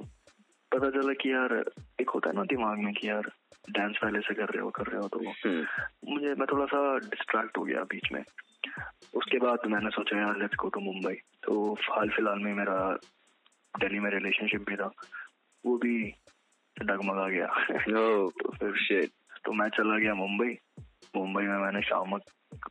पता 0.75 0.91
चला 0.91 1.13
कि 1.13 1.33
यार 1.33 1.65
एक 2.01 2.11
होता 2.11 2.31
है 2.31 2.37
ना 2.37 2.43
दिमाग 2.43 2.79
में 2.79 2.95
कि 2.95 3.09
यार 3.09 3.33
डांस 3.71 3.97
पहले 4.03 4.21
से 4.21 4.35
कर 4.35 4.45
रहे 4.45 4.63
हो 4.63 4.71
कर 4.71 4.87
रहे 4.87 5.01
हो 5.01 5.09
तो 5.09 5.19
हम्म। 5.19 5.67
मुझे 6.13 6.27
मैं 6.27 6.47
थोड़ा 6.53 6.67
सा 6.67 6.99
डिस्ट्रैक्ट 6.99 7.59
हो 7.59 7.63
गया 7.63 7.83
बीच 7.83 8.13
में। 8.13 8.25
उसके 9.15 9.39
बाद 9.39 9.59
मैंने 9.67 9.91
सोचा 9.91 10.19
यार 10.19 10.39
लेट्स 10.39 10.55
गो 10.57 10.69
टू 10.69 10.81
मुंबई 10.81 11.15
तो 11.43 11.73
हाल 11.75 12.09
फ़िलहाल 12.09 12.39
में 12.39 12.55
मेरा 12.55 12.99
दिल्ली 13.81 14.01
में 14.01 14.11
रिलेशनशिप 14.11 14.69
भी 14.69 14.77
था। 14.77 14.91
वो 15.67 15.79
भी 15.79 16.15
डगमगा 16.83 17.29
गया। 17.29 17.67
Oh, 17.71 18.31
तो 18.43 18.53
फिर 18.53 19.09
तो 19.45 19.53
मैं 19.53 19.69
चला 19.69 19.99
गया 19.99 20.15
मुंबई 20.15 20.59
मुंबई 21.17 21.43
में 21.43 21.59
मैंने 21.59 21.83
शामक 21.83 22.23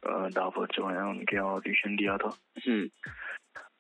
दाफर 0.07 0.65
जो 0.65 0.87
है 0.87 1.03
उनके 1.03 1.37
ऑडिशन 1.37 1.95
दिया 1.95 2.17
था। 2.17 2.37
हम्म। 2.67 2.87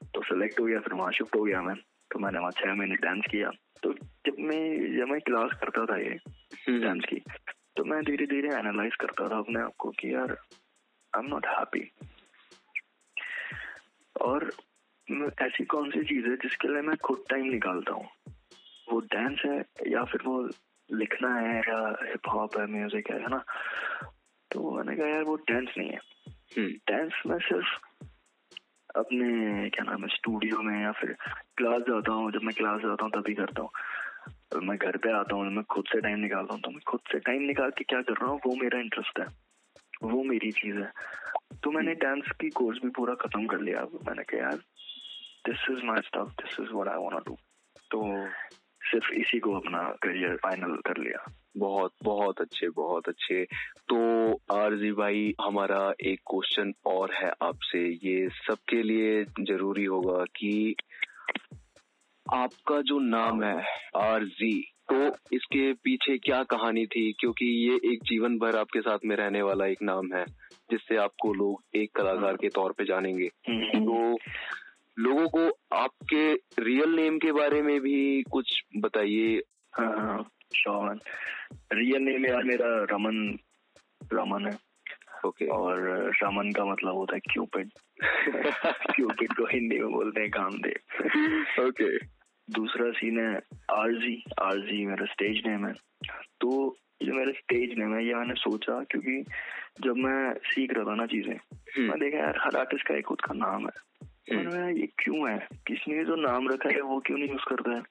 तो 0.01 0.23
सिलेक्ट 0.23 0.59
हो 0.59 0.65
गया 0.65 0.79
फिर 0.79 0.93
वहाँ 0.93 1.11
शिफ्ट 1.11 1.35
हो 1.35 1.43
गया 1.43 1.61
मैं। 1.61 1.75
तो 2.11 2.19
मैंने 2.19 2.39
वहाँ 2.39 2.51
छह 2.51 2.75
महीने 2.75 2.95
डांस 2.95 3.23
किया। 3.31 3.49
तो 3.83 3.93
जब 3.93 4.35
मैं 4.39 4.97
जब 4.97 5.07
मैं 5.07 5.21
क्लास 5.21 5.51
करता 5.61 5.85
था 5.85 5.97
ये 5.97 6.09
डांस 6.09 6.83
हम्म। 6.83 6.99
की 6.99 7.23
तो 7.77 7.83
मैं 7.83 8.03
धीरे 8.03 8.25
धीरे 8.25 8.47
एनालाइज 8.47 8.95
करता 8.95 9.29
था 9.29 9.37
अपने 9.37 9.61
आप 9.61 9.73
को 9.79 9.89
कि 9.89 10.13
यार 10.13 10.31
आई 10.31 11.23
एम 11.23 11.29
नॉट 11.29 11.45
हैप्पी 11.45 11.91
और 14.21 14.51
ऐसी 15.41 15.65
कौन 15.65 15.91
सी 15.91 16.03
चीज़ 16.03 16.25
है 16.27 16.35
जिसके 16.35 16.67
लिए 16.67 16.81
मैं 16.81 16.97
खुद 16.97 17.23
टाइम 17.29 17.45
निकालता 17.45 17.93
हूँ? 17.93 18.07
वो 18.91 18.99
डांस 18.99 19.41
है 19.45 19.65
या 19.87 20.03
फिर 20.03 20.21
वो 20.25 20.49
लिखना 20.91 21.35
है 21.35 21.57
या 21.59 21.97
हिप 22.03 22.29
हॉप 22.29 22.57
है 22.57 22.65
म्यूज़िक 22.65 23.11
है 23.11 23.27
ना? 23.27 23.43
तो 24.51 24.71
मैंने 24.71 24.95
कहा 24.95 25.07
यार 25.07 25.23
वो 25.23 25.35
डांस 25.35 25.73
नहीं 25.77 25.89
है। 25.89 25.99
डांस 26.59 27.11
हम्म। 27.13 27.31
में 27.31 27.39
सिर्फ़ 27.39 27.86
अपने 28.97 29.69
क्या 29.69 29.83
नाम 29.83 30.03
है 30.03 30.07
स्टूडियो 30.15 30.61
में 30.61 30.81
या 30.83 30.91
फिर 30.91 31.15
क्लास 31.57 31.81
जाता 31.89 32.11
हूँ 32.11 32.31
जब 32.31 32.43
मैं 32.43 32.53
क्लास 32.55 32.81
जाता 32.81 33.05
हूँ 33.05 33.11
तभी 33.11 33.33
करता 33.33 33.61
हूँ। 33.61 34.61
मैं 34.63 34.77
घर 34.77 34.97
पे 34.97 35.11
आता 35.11 35.35
हूँ 35.35 35.51
मैं 35.51 35.63
खुद 35.63 35.85
से 35.87 36.01
टाइम 36.01 36.19
निकालता 36.19 36.53
हूँ 36.53 36.61
तो 36.61 36.71
मैं 36.71 36.79
खुद 36.87 36.99
से 37.11 37.19
टाइम 37.19 37.41
निकाल 37.41 37.69
के 37.77 37.83
क्या 37.83 38.01
कर 38.01 38.13
रहा 38.13 38.29
हूँ 38.31 38.39
वो 38.45 38.55
मेरा 38.55 38.79
इंटरेस्ट 38.79 39.19
है। 39.19 39.27
वो 40.03 40.23
मेरी 40.23 40.51
चीज़ 40.51 40.77
है। 40.77 40.91
तो 41.63 41.71
मैंने 41.71 41.93
डांस 41.95 42.31
की 42.41 42.49
कोर्स 42.49 42.79
भी 42.83 42.89
पूरा 42.89 43.13
खत्म 43.13 43.45
कर 43.45 43.59
लिया। 43.59 43.81
मैंने 44.07 44.23
कहा 44.23 44.39
यार 44.41 44.57
this 45.47 45.65
is 45.71 45.85
my 45.85 46.01
stuff 46.01 46.29
this 46.41 46.59
is 46.59 46.71
what 46.73 46.87
I 46.87 46.97
want 46.97 47.25
do 47.25 47.37
तो 47.91 48.01
सिर्फ़ 48.91 49.11
इसी 49.11 49.39
को 49.39 49.53
अपना 49.53 49.83
करियर 49.83 50.35
फाइनल 50.35 50.75
कर 50.75 50.97
लिया। 50.97 51.31
बहुत 51.57 51.91
बहुत 52.03 52.41
अच्छे 52.41 52.69
बहुत 52.69 53.09
अच्छे। 53.09 53.45
तो 53.89 53.97
आरजी 54.33 54.91
भाई 54.91 55.35
हमारा 55.41 55.93
एक 56.01 56.19
क्वेश्चन 56.19 56.73
और 56.85 57.13
है 57.13 57.31
आपसे। 57.41 58.09
ये 58.09 58.29
सबके 58.29 58.83
लिए 58.83 59.23
ज़रूरी 59.23 59.85
होगा 59.85 60.23
कि 60.23 60.75
आपका 62.33 62.81
जो 62.81 62.99
नाम 62.99 63.43
है 63.43 63.65
आरजी 63.97 64.73
तो 64.93 65.07
इसके 65.33 65.73
पीछे 65.73 66.17
क्या 66.17 66.43
कहानी 66.43 66.85
थी? 66.85 67.11
क्योंकि 67.19 67.45
ये 67.45 67.93
एक 67.93 67.99
जीवन 68.03 68.37
भर 68.37 68.55
आपके 68.55 68.81
साथ 68.81 68.99
में 69.05 69.15
रहने 69.15 69.41
वाला 69.41 69.65
एक 69.65 69.81
नाम 69.81 70.13
है 70.13 70.25
जिससे 70.71 70.97
आपको 70.97 71.33
लोग 71.33 71.63
एक 71.75 71.91
कलाकार 71.95 72.35
के 72.35 72.49
तौर 72.49 72.71
पे 72.71 72.85
जानेंगे। 72.85 73.29
हम्म। 73.49 73.85
तो 73.85 74.17
लोगों 74.99 75.27
को 75.27 75.75
आपके 75.75 76.33
रियल 76.63 76.89
नेम 76.89 77.17
के 77.17 77.31
बारे 77.31 77.61
में 77.61 77.81
भी 77.81 78.21
कुछ 78.21 78.63
बताइए। 78.77 79.41
हाँ 79.73 80.29
शॉन 80.55 80.99
रियल 81.73 82.01
नेम 82.01 82.25
यार 82.25 82.43
मेरा 82.43 82.67
रमन 82.91 83.39
रमन 84.13 84.45
है। 84.45 84.57
Okay 85.25 85.45
okay. 85.45 85.57
और 85.57 85.79
रमन 86.23 86.51
का 86.51 86.65
मतलब 86.65 86.95
होता 86.95 87.15
है 87.15 87.19
क्यूपिड 87.19 87.69
क्यूपिड 88.91 89.33
को 89.37 89.45
हिंदी 89.45 89.79
में 89.79 89.91
बोलते 89.91 90.21
हैं 90.21 90.29
कामदेव। 90.29 91.67
ओके 91.67 91.97
दूसरा 92.51 92.91
सीन 92.91 93.19
है 93.19 93.35
आरजी 93.71 94.23
आरजी 94.41 94.85
मेरा 94.85 95.05
स्टेज 95.05 95.41
नेम 95.47 95.65
है। 95.65 95.73
तो 96.41 96.77
ये 97.01 97.11
मेरा 97.11 97.31
स्टेज 97.31 97.79
नेम 97.79 97.95
है 97.95 98.07
ये 98.07 98.13
मैंने 98.13 98.33
सोचा 98.33 98.83
क्योंकि 98.83 99.23
जब 99.81 99.95
मैं 99.95 100.33
सीख 100.33 100.73
रहा 100.73 100.83
था 100.83 100.95
ना 100.95 101.05
चीज़ें 101.05 101.35
हम्म। 101.35 101.89
मैं 101.89 101.99
देखा 101.99 102.17
यार 102.17 102.39
हर 102.41 102.55
आर्टिस्ट 102.55 102.87
का 102.87 102.95
एक 102.95 103.05
खुद 103.05 103.21
का 103.21 103.33
नाम 103.33 103.65
है। 103.65 104.07
हम्म। 104.27 104.69
ये 104.77 104.87
क्यों 104.99 105.29
है 105.29 105.37
किसने 105.67 106.03
जो 106.05 106.15
नाम 106.17 106.47
रखा 106.47 106.69
है 106.69 106.81
वो 106.83 106.99
क्यों 106.99 107.17
नहीं 107.17 107.29
यूज़ 107.29 107.45
करता 107.49 107.75
है 107.75 107.81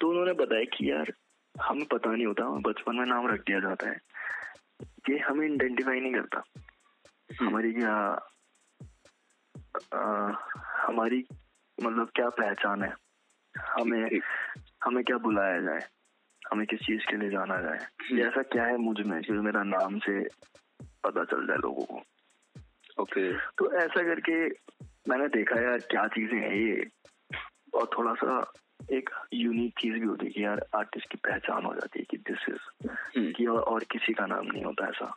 तो 0.00 0.08
उन्होंने 0.08 0.32
बताया 0.34 0.64
कि 0.72 0.90
यार 0.90 1.12
हमें 1.54 1.84
पता 1.84 2.10
नहीं 2.10 2.26
होता 2.26 2.48
बचपन 2.66 2.96
में 2.96 3.06
नाम 3.06 3.26
रख 3.26 3.40
दिया 3.40 3.60
जाता 3.60 3.88
है 3.88 4.00
ये 5.10 5.18
हमें 5.18 5.48
आइडेंटिफाई 5.48 6.00
नहीं 6.00 6.12
करता 6.12 6.42
हम्म। 7.30 7.46
हमारी 7.46 7.72
क्या 7.72 7.94
आ, 9.94 10.32
हमारी 10.78 11.24
मतलब 11.78 12.10
क्या 12.14 12.28
पहचान 12.34 12.82
है 12.82 12.92
हमें 13.54 14.20
हमें 14.84 15.02
क्या 15.04 15.16
बुलाया 15.18 15.60
जाए 15.60 15.80
हमें 16.42 16.66
किस 16.66 16.80
चीज़ 16.80 17.06
के 17.10 17.16
लिए 17.16 17.30
जाना 17.30 17.60
जाए 17.60 17.78
हम्म। 18.02 18.20
ऐसा 18.20 18.42
क्या 18.52 18.64
है 18.64 18.76
मुझमें 18.80 19.20
जो 19.20 19.42
मेरा 19.42 19.62
नाम 19.62 19.98
से 19.98 20.20
पता 21.04 21.24
चल 21.24 21.46
जाए 21.46 21.56
लोगों 21.56 21.84
को 21.84 22.02
ओके 22.98 23.30
okay. 23.30 23.40
तो 23.58 23.72
ऐसा 23.74 24.02
करके 24.02 24.36
मैंने 25.08 25.28
देखा 25.28 25.60
यार 25.60 25.78
क्या 25.78 26.06
चीज़ें 26.06 26.38
हैं 26.38 26.54
ये। 26.54 26.86
और 27.74 27.90
थोड़ा 27.98 28.14
सा 28.14 28.52
एक 28.92 29.10
यूनिक 29.34 29.74
चीज़ 29.80 29.94
भी 29.94 30.06
होती 30.06 30.26
है 30.26 30.32
कि 30.32 30.44
यार 30.44 30.66
आर्टिस्ट 30.74 31.10
की 31.10 31.18
पहचान 31.24 31.64
हो 31.64 31.74
जाती 31.74 31.98
है 31.98 32.06
कि 32.10 32.16
दिस 32.16 32.46
इज़ 32.48 32.88
कि 33.32 33.46
और, 33.46 33.60
और 33.60 33.84
किसी 33.84 34.12
का 34.12 34.26
नाम 34.26 34.46
नहीं 34.46 34.64
होता 34.64 34.88
ऐसा। 34.88 35.16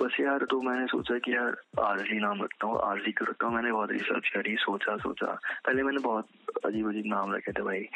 बस 0.00 0.16
यार 0.20 0.38
तो 0.38 0.62
मैंने 0.62 0.86
सोचा 0.86 1.18
कि 1.18 1.32
यार 1.32 1.56
आरजी 1.82 2.18
नाम 2.18 2.42
रखता 2.42 2.66
हूँ 2.66 2.80
आरजी 2.82 3.12
क्यों 3.12 3.28
रखता 3.28 3.46
हूँ। 3.46 3.54
मैंने 3.54 3.72
बहुत 3.72 3.90
रिसर्च 3.90 4.28
करी 4.28 4.56
सोचा 4.56 4.96
सोचा। 4.96 5.38
पहले 5.66 5.82
मैंने 5.82 5.98
बहुत 5.98 6.26
अजीब 6.66 6.88
अजीब 6.88 7.04
नाम 7.06 7.34
रखे 7.34 7.52
थे 7.52 7.62
भाई। 7.62 7.88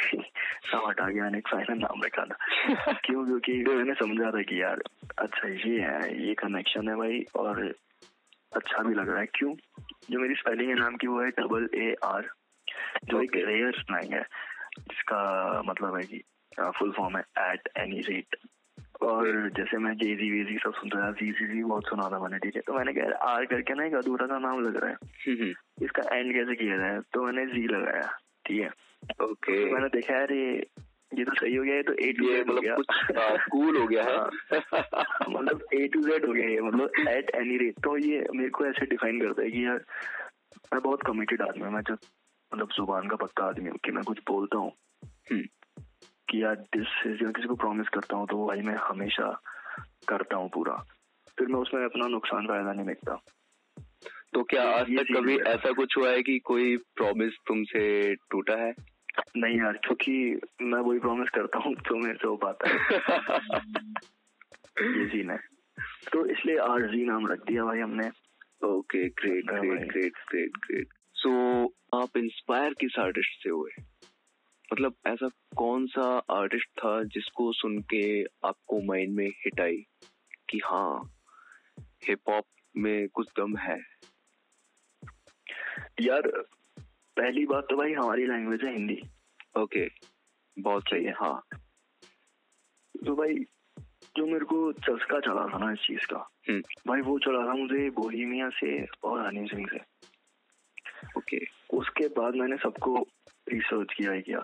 सब 0.72 0.82
हटा 0.88 1.08
गया 1.08 1.28
एक 1.28 1.48
फाइनल 1.48 1.78
नाम 1.78 2.02
रखा 2.02 2.24
था। 2.24 2.36
क्यों? 2.92 3.26
क्योंकि 3.26 3.64
मैंने 3.64 3.94
समझा 3.94 4.30
था 4.30 4.42
कि 4.42 4.62
यार 4.62 4.82
अच्छा 5.18 5.48
ये 5.48 5.80
है 5.80 6.28
ये 6.28 6.34
कनेक्शन 6.34 6.88
है 6.88 6.96
भाई 6.96 7.24
और 7.36 7.74
अच्छा 8.56 8.82
भी 8.82 8.94
लग 8.94 9.08
रहा 9.08 9.20
है। 9.20 9.26
क्यों? 9.26 9.54
जो 10.10 10.20
मेरी 10.20 10.34
स्पेलिंग 10.34 10.68
है 10.68 10.74
नाम 10.74 10.96
की 10.96 11.06
वो 11.06 11.20
है 11.22 11.30
डबल 11.30 11.68
ए 11.74 11.94
आर 12.04 12.28
जो 13.04 13.22
एक 13.22 13.36
रेयर 13.36 13.72
स्लैंग 13.78 14.12
है 14.12 14.22
जिसका 14.78 15.62
मतलब 15.66 15.96
है 15.96 16.02
कि 16.02 16.22
फुल 16.78 16.92
फॉर्म 16.92 17.16
है 17.16 17.24
एट 17.52 17.68
एनी 17.76 18.00
रेट 18.00 18.36
और 19.02 19.48
जैसे 19.56 19.78
मैं 19.78 19.92
जे 19.96 20.14
जी 20.16 20.30
वेजी 20.30 20.56
सब 20.58 20.72
सुनता 20.74 21.00
था 21.06 21.10
जी 21.10 21.30
जी 21.32 21.62
बहुत 21.62 21.88
सुना 21.88 22.08
था 22.10 22.18
मैंने 22.18 22.38
ठीक 22.38 22.56
है? 22.56 22.62
तो 22.66 22.74
मैंने 22.74 22.92
कहा 22.92 23.32
आर 23.32 23.44
करके 23.46 23.74
ना 23.74 23.84
एक 23.84 23.94
अधूरा 23.94 24.26
सा 24.26 24.38
नाम 24.38 24.60
लग 24.66 24.76
रहा 24.76 24.90
है। 24.90 24.96
हम्म, 25.26 25.42
हम्म। 25.42 25.84
इसका 25.84 26.16
एंड 26.16 26.32
कैसे 26.34 26.54
किया 26.54 26.76
जाए? 26.78 27.00
तो 27.12 27.24
मैंने 27.24 27.46
जी 27.46 27.66
लगाया 27.68 28.10
ठीक 28.46 28.60
है? 28.60 28.70
ओके 29.22 29.64
तो 29.64 29.74
मैंने 29.74 29.88
देखा 29.88 30.14
यार 30.14 30.32
ये 30.32 30.66
ये 31.14 31.24
तो 31.24 31.34
सही 31.34 31.56
हो 31.56 31.64
गया 31.64 31.74
है 31.74 31.82
तो 31.82 31.92
ए 31.92 32.12
टू 32.12 32.24
जेड 32.24 32.50
हो 32.50 32.56
गया। 32.60 32.76
कूल 33.36 33.76
हो 33.76 33.86
गया। 33.86 34.04
है। 34.04 34.18
मतलब 35.30 35.64
ए 35.74 35.88
टू 35.88 36.02
जेड 36.02 36.26
हो 36.26 36.32
गया 36.32 36.48
ये 36.48 36.60
मतलब 36.60 36.90
एट 37.08 37.30
एनी 37.34 37.56
रेट 37.56 37.74
तो 37.74 37.96
ये 37.96 38.26
मेरे 38.34 38.50
को 38.50 38.66
ऐसे 38.66 38.86
डिफाइन 38.86 39.20
करता 39.20 39.42
है 39.42 39.50
कि 39.50 39.66
यार 39.66 39.84
मैं 40.74 40.82
बहुत 40.82 41.02
कमिटेड 41.06 41.42
आदमी 41.42 41.64
हूँ 41.64 41.72
मैं 41.72 41.80
जब 41.80 41.98
मतलब 42.54 42.68
ज़ुबान 42.68 43.08
का 43.08 43.16
पक्का 43.16 43.44
आदमी 43.44 43.68
हूँ 43.68 43.78
कि 43.84 43.92
मैं 43.92 44.04
कुछ 44.04 44.18
बोलता 44.18 44.58
हूँ। 44.58 44.72
हम्म। 45.04 45.42
कि 46.30 46.42
यार 46.42 46.54
दिस 46.56 47.18
जब 47.20 47.32
किसी 47.32 47.48
को 47.48 47.54
प्रॉमिस 47.54 47.88
करता 47.88 48.16
हूँ 48.16 48.26
तो 48.26 48.46
भाई 48.46 48.60
मैं 48.60 48.74
हमेशा 48.74 49.40
करता 50.08 50.36
हूँ 50.36 50.50
पूरा। 50.54 50.84
फिर 51.38 51.48
मैं 51.48 51.60
उसमें 51.60 51.84
अपना 51.84 52.06
नुकसान 52.08 52.46
फ़ायदा 52.46 52.72
नहीं 52.72 52.86
देखता। 52.86 53.22
तो 54.32 54.42
क्या 54.42 54.62
आज 54.62 54.86
तक 54.86 55.16
कभी 55.16 55.38
ऐसा 55.38 55.72
कुछ 55.72 55.98
हुआ 55.98 56.10
है 56.10 56.22
कि 56.22 56.38
कोई 56.38 56.76
प्रॉमिस 56.76 57.32
तुमसे 57.46 58.14
टूटा 58.14 58.54
है? 58.54 58.74
नहीं 59.36 59.58
यार 59.58 59.72
क्योंकि 59.72 60.40
मैं 60.62 60.80
वही 60.80 60.98
प्रॉमिस 60.98 61.28
करता 61.28 61.58
हूँ 61.58 61.74
जो 61.74 61.96
मेरे 61.96 62.14
से 62.14 62.28
हो। 62.28 62.36
पाता 62.36 62.68
है 62.68 62.76
ये 64.98 65.08
सीन 65.08 65.30
है। 65.30 65.38
तो 66.12 66.26
इसलिए 66.26 66.56
आर 66.56 66.82
जी 66.82 67.04
नाम 67.04 67.26
रख 67.26 67.38
दिया 67.38 67.64
भाई 67.64 67.78
हमने। 67.78 68.08
Okay 68.66 69.08
great 69.08 69.44
great 69.44 69.92
great 69.92 70.12
great 70.12 70.56
great 70.56 70.88
so 71.14 71.30
आप 72.02 72.16
इंस्पायर 72.16 72.72
किस 72.72 72.98
आर्टिस्ट 72.98 73.42
से 73.42 73.50
हुए? 73.50 73.70
मतलब 74.72 74.94
ऐसा 75.06 75.28
कौन 75.56 75.86
सा 75.86 76.18
आर्टिस्ट 76.30 76.68
था 76.78 77.02
जिसको 77.04 77.52
सुन 77.52 77.78
के 77.78 78.22
आपको 78.24 78.80
माइंड 78.80 79.14
में 79.14 79.28
हिट 79.28 79.60
आई 79.60 79.86
कि 80.50 80.60
हाँ 80.64 81.02
हिप 82.08 82.18
हॉप 82.28 82.44
में 82.76 83.08
कुछ 83.08 83.28
दम 83.36 83.56
है? 83.56 83.78
यार 86.00 86.44
पहली 87.18 87.44
बात 87.46 87.66
तो 87.70 87.76
भाई 87.76 87.92
हमारी 87.92 88.26
लैंग्वेज 88.26 88.64
है 88.64 88.72
हिंदी। 88.72 89.00
ओके 89.58 89.88
बहुत 90.58 90.82
सही 90.82 91.04
है 91.04 91.12
हाँ। 91.12 91.42
तो 93.06 93.14
भाई 93.16 93.34
जो 94.16 94.26
मेरे 94.26 94.44
को 94.44 94.72
चस्का 94.72 95.20
चला 95.20 95.46
था 95.46 95.58
ना 95.58 95.72
इस 95.72 95.78
चीज़ 95.78 96.06
का 96.06 96.28
हम्म। 96.48 96.62
भाई 96.86 97.00
वो 97.00 97.18
चला 97.18 97.46
था 97.46 97.54
मुझे 97.54 97.90
बोहिमिया 97.90 98.48
से 98.48 98.86
और 99.04 99.26
हनी 99.26 99.46
सिंह 99.46 99.66
से। 99.72 99.80
ओके 101.16 101.40
उसके 101.76 102.08
बाद 102.08 102.34
मैंने 102.34 102.56
सबको 102.56 103.06
रिसर्च 103.48 103.94
किया 103.96 104.12
ही 104.12 104.22
किया। 104.22 104.40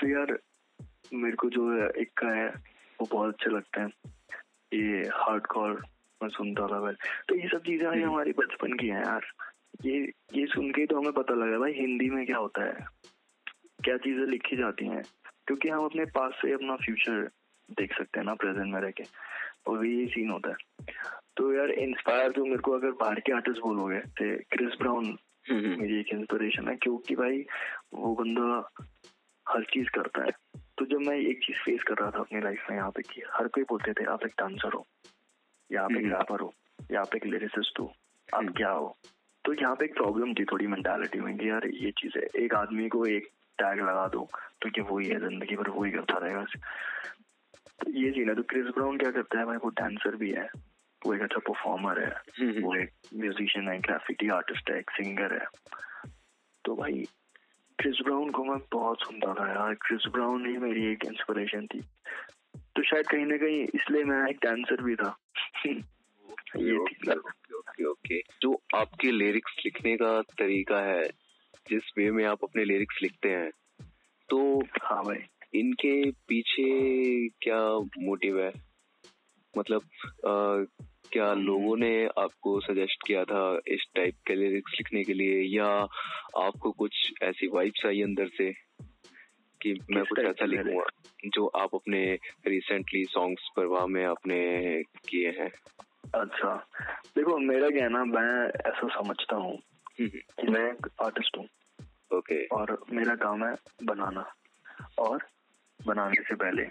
फिर 0.00 0.10
यार 0.10 0.38
मेरे 1.14 1.36
को 1.36 1.50
जो 1.50 1.88
एक 1.88 2.10
का 2.18 2.28
है 2.28 2.48
वो 3.00 3.08
बहुत 3.12 3.34
अच्छे 3.34 3.50
लगता 3.50 3.82
है। 3.82 3.88
ये 4.74 5.08
हार्ड 5.08 5.46
कॉर 5.46 5.82
मैं 6.22 6.28
सुनता 6.28 6.66
था 6.66 6.80
भाई। 6.80 6.94
तो 7.28 7.34
ये 7.34 7.48
सब 7.48 7.58
चीज़ें 7.58 7.88
हम्म। 7.88 8.04
हमारी 8.04 8.32
बचपन 8.32 8.72
की 8.72 8.88
हैं 8.88 9.04
यार। 9.04 9.26
ये 9.84 10.12
ये 10.34 10.46
सुन 10.46 10.70
के 10.70 10.86
तो 10.86 11.00
हमें 11.00 11.12
पता 11.12 11.34
लगा 11.34 11.58
भाई 11.58 11.72
हिंदी 11.72 12.10
में 12.10 12.26
क्या 12.26 12.36
होता 12.36 12.64
है 12.64 12.86
क्या 13.84 13.96
चीज़ें 13.96 14.26
लिखी 14.26 14.56
जाती 14.56 14.86
हैं। 14.86 15.02
क्योंकि 15.46 15.68
हम 15.68 15.84
अपने 15.84 16.04
पास 16.04 16.32
से 16.42 16.52
अपना 16.52 16.76
फ्यूचर 16.76 17.30
देख 17.70 17.98
सकते 17.98 18.18
हैं 18.20 18.26
ना 18.26 18.34
प्रेजेंट 18.34 18.74
में 18.74 18.80
रह 18.80 18.90
के। 18.90 19.02
और 19.66 19.86
यही 19.86 20.06
सीन 20.06 20.30
होता 20.30 20.50
है। 20.50 20.54
तो 21.36 21.52
यार 21.52 21.70
इंस्पायर 21.70 22.32
जो 22.32 22.44
मेरे 22.44 22.58
को 22.58 22.72
अगर 22.72 22.90
बाहर 22.90 23.20
के 23.20 23.32
आर्टिस्ट 23.32 23.60
बोलोगे 23.60 24.00
थे 24.00 24.36
क्रिस 24.36 24.78
ब्राउन 24.78 25.18
हम्म, 25.50 25.66
हम्म। 25.66 25.80
मेरी 25.80 26.00
एक 26.00 26.08
इंस्पिरेशन 26.08 26.68
है। 26.68 26.76
क्योंकि 26.76 27.16
भाई 27.16 27.46
वो 27.94 28.14
बंदा 28.14 28.70
हर 29.48 29.64
चीज़ 29.64 29.88
करता 29.88 30.24
है। 30.24 30.30
तो 30.78 30.86
जब 30.86 30.98
मैं 30.98 31.16
एक 31.16 31.38
चीज़ 31.44 31.56
फेस 31.56 31.82
कर 31.82 31.94
रहा 31.94 32.10
था 32.10 32.18
अपनी 32.18 32.40
लाइफ 32.40 32.66
में 32.70 32.76
यहाँ 32.76 32.90
पे 32.90 33.02
कि 33.02 33.22
हर 33.34 33.48
कोई 33.48 33.64
बोलते 33.64 33.92
थे 33.92 34.04
आप 34.04 34.26
एक 34.26 34.32
डांसर 34.38 34.72
हो 34.72 34.86
या 35.72 35.82
आप 35.82 35.92
एक 35.92 36.04
रैपर 36.04 36.34
हम्म, 36.34 36.44
हो 36.44 36.54
या 36.92 37.00
आप 37.00 37.16
एक 37.16 37.26
लिरिसिस्ट 37.26 37.80
हो 37.80 37.94
आप 38.34 38.44
क्या 38.56 38.70
हो? 38.70 38.96
तो 39.44 39.52
यहाँ 39.52 39.76
पे 39.76 39.84
एक 39.84 39.94
प्रॉब्लम 39.94 40.34
थी 40.34 40.44
थोड़ी 40.44 40.66
मेंटालिटी 40.66 41.20
में 41.20 41.38
कि 41.38 41.50
यार 41.50 41.66
ये 41.66 41.90
चीज़ 41.90 42.18
है 42.18 42.44
एक 42.44 42.54
आदमी 42.54 42.88
को 42.88 43.06
एक 43.06 43.28
टैग 43.58 43.80
लगा 43.80 44.08
दो 44.08 44.28
तो 44.62 44.70
कि 44.70 44.80
वही 44.80 45.08
है 45.08 45.20
ज़िंदगी 45.20 45.56
भर 45.56 45.70
वही 45.70 45.90
करता 45.90 46.18
रहेगा। 46.18 46.44
तो 47.80 47.90
ये 47.90 48.10
सीन 48.10 48.28
है 48.28 48.34
तो 48.34 48.42
क्रिस 48.42 48.66
ब्राउन 48.66 48.98
क्या 48.98 49.10
करता 49.10 49.38
है 49.38 49.44
भाई 49.46 49.56
वो 49.56 49.68
डांसर 49.68 50.16
भी 50.16 50.30
है 50.30 50.48
वो 51.06 51.14
एक 51.14 51.22
अच्छा 51.22 51.38
परफॉर्मर 51.38 52.00
है 52.00 52.10
हम्म, 52.40 52.62
वो 52.62 52.74
एक 52.76 52.90
म्यूजिशियन 53.14 53.68
है 53.68 53.78
ग्राफिटी 53.78 54.28
आर्टिस्ट 54.28 54.70
है 54.70 54.78
एक 54.78 54.90
सिंगर 54.90 55.32
है। 55.32 55.46
तो 56.64 56.76
भाई 56.76 57.06
क्रिस 57.78 58.00
ब्राउन 58.04 58.30
को 58.30 58.44
मैं 58.44 58.58
बहुत 58.72 59.02
सुनता 59.02 59.34
था 59.34 59.48
यार 59.52 59.74
क्रिस 59.74 60.06
ब्राउन 60.12 60.46
ही 60.46 60.56
मेरी 60.56 60.92
एक 60.92 61.04
इंस्पिरेशन 61.04 61.66
थी। 61.66 61.80
तो 62.76 62.82
शायद 62.82 63.06
कहीं 63.06 63.26
ना 63.26 63.36
कहीं 63.36 63.66
इसलिए 63.74 64.04
मैं 64.04 64.30
एक 64.30 64.38
डांसर 64.42 64.82
भी 64.82 64.94
था। 64.94 65.16
ओके 66.56 67.18
ओके 67.54 67.84
ओके 67.84 68.20
जो 68.42 68.62
आपके 68.74 69.10
लिरिक्स 69.10 69.56
लिखने 69.64 69.96
का 69.96 70.22
तरीका 70.22 70.80
है 70.80 71.08
जिस 71.70 71.92
वे 71.98 72.10
में 72.10 72.24
आप 72.24 72.38
अपने 72.42 72.64
लिरिक्स 72.64 72.98
लिखते 73.02 73.28
हैं 73.28 73.50
तो 74.30 74.62
हाँ 74.82 75.04
भाई। 75.04 75.16
इनके 75.60 76.10
पीछे 76.10 77.28
क्या 77.28 77.78
मोटिव 77.78 78.40
है? 78.40 78.52
मतलब 79.58 79.80
आ, 80.26 80.64
क्या 81.12 81.34
लोगों 81.34 81.76
ने 81.76 82.06
आपको 82.06 82.60
सजेस्ट 82.60 83.06
किया 83.06 83.24
था 83.24 83.60
इस 83.68 83.84
टाइप 83.94 84.14
के 84.26 84.34
लिरिक्स 84.34 84.72
लिखने 84.72 85.04
के 85.04 85.14
लिए 85.14 85.58
या 85.58 85.66
आपको 86.46 86.70
कुछ 86.70 87.12
ऐसी 87.22 87.46
वाइब्स 87.46 87.86
आई 87.86 88.02
अंदर 88.02 88.28
से 88.28 88.52
कि 89.62 89.80
मैं 89.90 90.04
कुछ 90.04 90.18
ऐसा 90.18 90.44
लिखूँगा 90.44 90.84
जो 91.26 91.46
आप 91.46 91.74
अपने 91.74 92.18
रिसेंटली 92.46 93.04
सॉन्ग्स 93.04 93.48
परवाह 93.56 93.86
में 93.86 94.04
आपने 94.04 94.82
किए 94.82 95.28
हैं? 95.28 95.50
अच्छा। 96.04 96.66
देखो 97.16 97.38
मेरा 97.38 97.70
क्या 97.70 97.82
है 97.82 97.88
ना 97.88 98.04
मैं 98.04 98.48
ऐसा 98.48 99.02
समझता 99.02 99.36
हूँ 99.36 99.56
हम्म, 100.00 100.06
हम्म। 100.06 100.44
कि 100.44 100.52
मैं 100.52 100.72
एक 100.72 100.86
आर्टिस्ट 101.02 101.38
हूँ। 101.38 101.48
ओके। 102.18 102.46
और 102.46 102.84
मेरा 102.92 103.14
काम 103.14 103.44
है 103.44 103.56
बनाना। 103.84 104.34
और 104.98 105.18
बनाने 105.86 106.22
से 106.22 106.34
पहले 106.34 106.68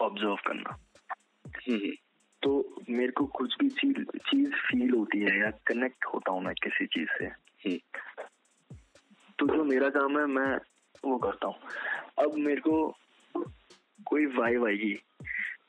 ऑब्ज़र्व 0.00 0.36
करना। 0.36 0.70
हम्म, 1.46 1.76
हम्म। 1.76 1.90
तो 2.42 2.74
मेरे 2.90 3.12
को 3.12 3.26
कुछ 3.26 3.56
भी 3.60 3.68
चीज़ 3.68 4.18
चीज़ 4.18 4.50
फील 4.50 4.90
होती 4.90 5.20
है 5.20 5.38
या 5.38 5.50
कनेक्ट 5.66 6.04
होता 6.04 6.32
हूँ 6.32 6.42
मैं 6.42 6.54
किसी 6.54 6.86
चीज़ 6.86 7.08
से। 7.18 7.76
तो 9.38 9.56
जो 9.56 9.64
मेरा 9.64 9.88
काम 9.88 10.18
है 10.18 10.26
मैं 10.26 10.58
वो 11.04 11.18
करता 11.18 11.46
हूँ। 11.46 11.56
अब 12.18 12.34
मेरे 12.34 12.60
को 12.60 12.96
कोई 14.06 14.26
वाइब 14.26 14.66
आएगी 14.66 14.98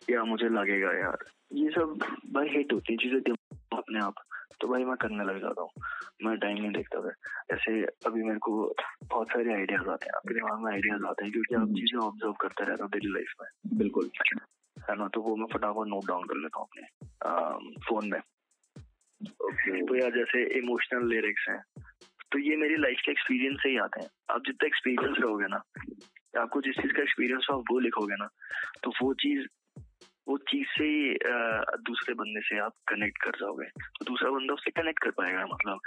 या 0.09 0.23
मुझे 0.23 0.49
लगेगा 0.49 0.93
यार। 0.99 1.17
ये 1.53 1.69
सब 1.69 1.97
भाई 2.33 2.47
हिट 2.47 2.73
होती 2.73 2.93
है 2.93 2.97
चीज़ें 2.97 3.35
अपने 3.77 3.99
आप। 3.99 4.13
तो 4.61 4.67
भाई 4.67 4.83
मैं 4.83 4.95
करने 4.95 5.23
लग 5.25 5.41
जाता 5.41 5.61
हूँ। 5.61 5.69
मैं 6.23 6.37
टाइम 6.37 6.57
नहीं 6.57 6.71
देखता 6.71 7.01
फिर। 7.01 7.11
ऐसे 7.53 7.83
अभी 7.83 8.23
मेरे 8.23 8.39
को 8.39 8.75
बहुत 9.03 9.27
सारे 9.27 9.53
आइडियाज़ 9.53 9.89
आते 9.89 10.05
हैं। 10.05 10.13
आपके 10.15 10.33
दिमाग 10.33 10.59
में 10.59 10.71
आइडियाज़ 10.71 11.05
आते 11.05 11.23
हैं 11.23 11.33
क्योंकि 11.33 11.55
आप 11.55 11.67
चीज़ें 11.67 11.99
ऑब्ज़र्व 11.99 12.33
करते 12.33 12.65
रहते 12.65 12.83
हो 12.83 12.89
डेली 12.89 13.13
लाइफ 13.13 13.33
में। 13.41 13.77
बिल्कुल। 13.77 14.09
है 14.89 14.95
ना? 14.95 15.07
तो 15.07 15.21
वो 15.21 15.35
मैं 15.35 15.45
फटाफट 15.53 15.87
नोट 15.87 16.07
डाउन 16.07 16.23
कर 16.23 16.35
लेता 16.35 16.59
हूँ 16.59 16.67
अपने 16.67 16.87
फ़ोन 17.89 18.09
में। 18.09 18.19
ओके 19.45 19.85
तो 19.85 19.95
यार 19.95 20.11
जैसे 20.11 20.59
इमोशनल 20.59 21.07
लिरिक्स 21.09 21.45
हैं। 21.49 21.63
तो 22.31 22.39
ये 22.39 22.55
मेरी 22.55 22.75
लाइफ 22.75 22.97
के 23.05 23.11
एक्सपीरियंस 23.11 23.59
से 23.63 23.69
ही 23.69 23.77
आते 23.77 24.01
हैं। 24.01 24.09
आप 24.31 24.41
जितना 24.45 24.67
एक्सपीरियंस 24.67 25.17
रहोगे 25.19 25.47
ना 25.47 25.61
आपको 26.41 26.61
जिस 26.61 26.75
चीज़ 26.75 26.93
का 26.93 27.01
एक्सपीरियंस 27.01 27.47
हो 27.51 27.57
आप 27.57 27.63
वो 27.71 27.79
लिखोगे 27.79 28.15
ना 28.15 28.27
तो 28.83 28.91
वो 29.03 29.13
चीज़ 29.13 29.47
वो 30.27 30.37
चीज़ 30.37 30.67
से 30.67 31.13
दूसरे 31.77 32.13
बंदे 32.13 32.41
से 32.41 32.59
आप 32.59 32.73
कनेक्ट 32.87 33.23
कर 33.23 33.29
जाओगे। 33.29 33.65
तो 33.65 34.05
दूसरा 34.05 34.31
बंदा 34.31 34.53
उससे 34.53 34.71
कनेक्ट 34.71 35.03
कर 35.03 35.11
पाएगा 35.11 35.45
मतलब। 35.45 35.79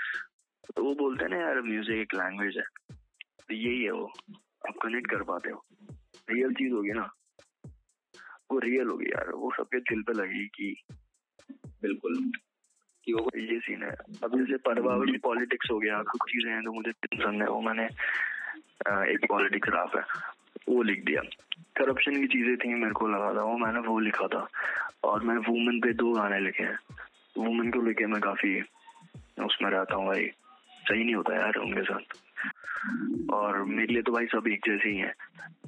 तो 0.76 0.84
वो 0.84 0.94
बोलते 0.94 1.24
हैं 1.24 1.30
ना 1.30 1.36
यार 1.36 1.60
म्यूज़िक 1.60 1.96
एक 1.96 2.14
लैंग्वेज 2.14 2.56
है। 2.56 2.96
तो 3.48 3.54
यही 3.54 3.84
है 3.84 3.90
वो। 3.90 4.12
आप 4.68 4.74
कनेक्ट 4.82 5.10
कर 5.10 5.22
पाते 5.22 5.50
हो। 5.50 5.64
रियल 6.30 6.52
चीज़ 6.52 6.72
होगी 6.72 6.90
ना। 6.90 7.12
वो 8.50 8.58
रियल 8.58 8.86
होगी 8.88 9.06
यार। 9.06 9.30
वो 9.30 9.52
सबके 9.56 9.78
दिल 9.80 10.02
पे 10.02 10.12
लगेगी 10.12 10.46
कि 10.46 10.82
बिल्कुल। 11.82 12.32
कि 13.04 13.12
वो 13.12 13.30
ये 13.36 13.60
सीन 13.60 13.82
है। 13.82 13.90
अब 14.24 14.38
जैसे 14.38 14.56
परवावली 14.56 15.18
पॉलिटिक्स 15.18 15.68
हो 15.70 15.78
गया 15.78 16.02
कुछ 16.02 16.20
चीज़ें 16.32 16.52
हैं 16.52 16.64
तो 16.64 16.72
मुझे 16.72 16.92
पसंद 16.92 17.42
है। 17.42 17.48
वो 17.48 17.60
मैंने 17.60 17.84
एक 19.12 19.26
पॉलिटिक्स 19.28 19.68
राफ 19.68 19.96
है। 19.96 20.02
वो 20.70 20.82
लिख 20.82 21.04
दिया। 21.04 21.22
करप्शन 21.76 22.20
की 22.20 22.26
चीज़ें 22.26 22.56
थी 22.56 22.74
मेरे 22.74 22.92
को 22.92 23.08
लगा 23.08 23.34
था 23.34 23.42
वो 23.44 23.58
मैंने 23.58 23.80
वो 23.80 23.98
लिखा 23.98 24.26
था। 24.26 24.48
और 25.04 25.22
मैं 25.22 25.36
वुमेन 25.36 25.80
पे 25.80 25.92
दो 25.92 26.12
गाने 26.12 26.40
लिखे 26.40 26.62
हैं। 26.62 26.78
वुमेन 27.38 27.70
को 27.70 27.82
लेके 27.82 28.06
मैं 28.06 28.20
काफ़ी 28.20 28.60
उसमें 29.44 29.70
रहता 29.70 29.94
हूँ 29.94 30.06
भाई। 30.06 30.26
सही 30.88 31.04
नहीं 31.04 31.14
होता 31.14 31.34
यार 31.34 31.54
उनके 31.54 31.82
साथ। 31.82 32.18
और 33.32 33.62
मेरे 33.62 33.92
लिए 33.92 34.02
तो 34.02 34.12
भाई 34.12 34.26
सब 34.26 34.48
एक 34.48 34.60
जैसे 34.66 34.88
ही 34.88 34.96
हैं। 34.96 35.14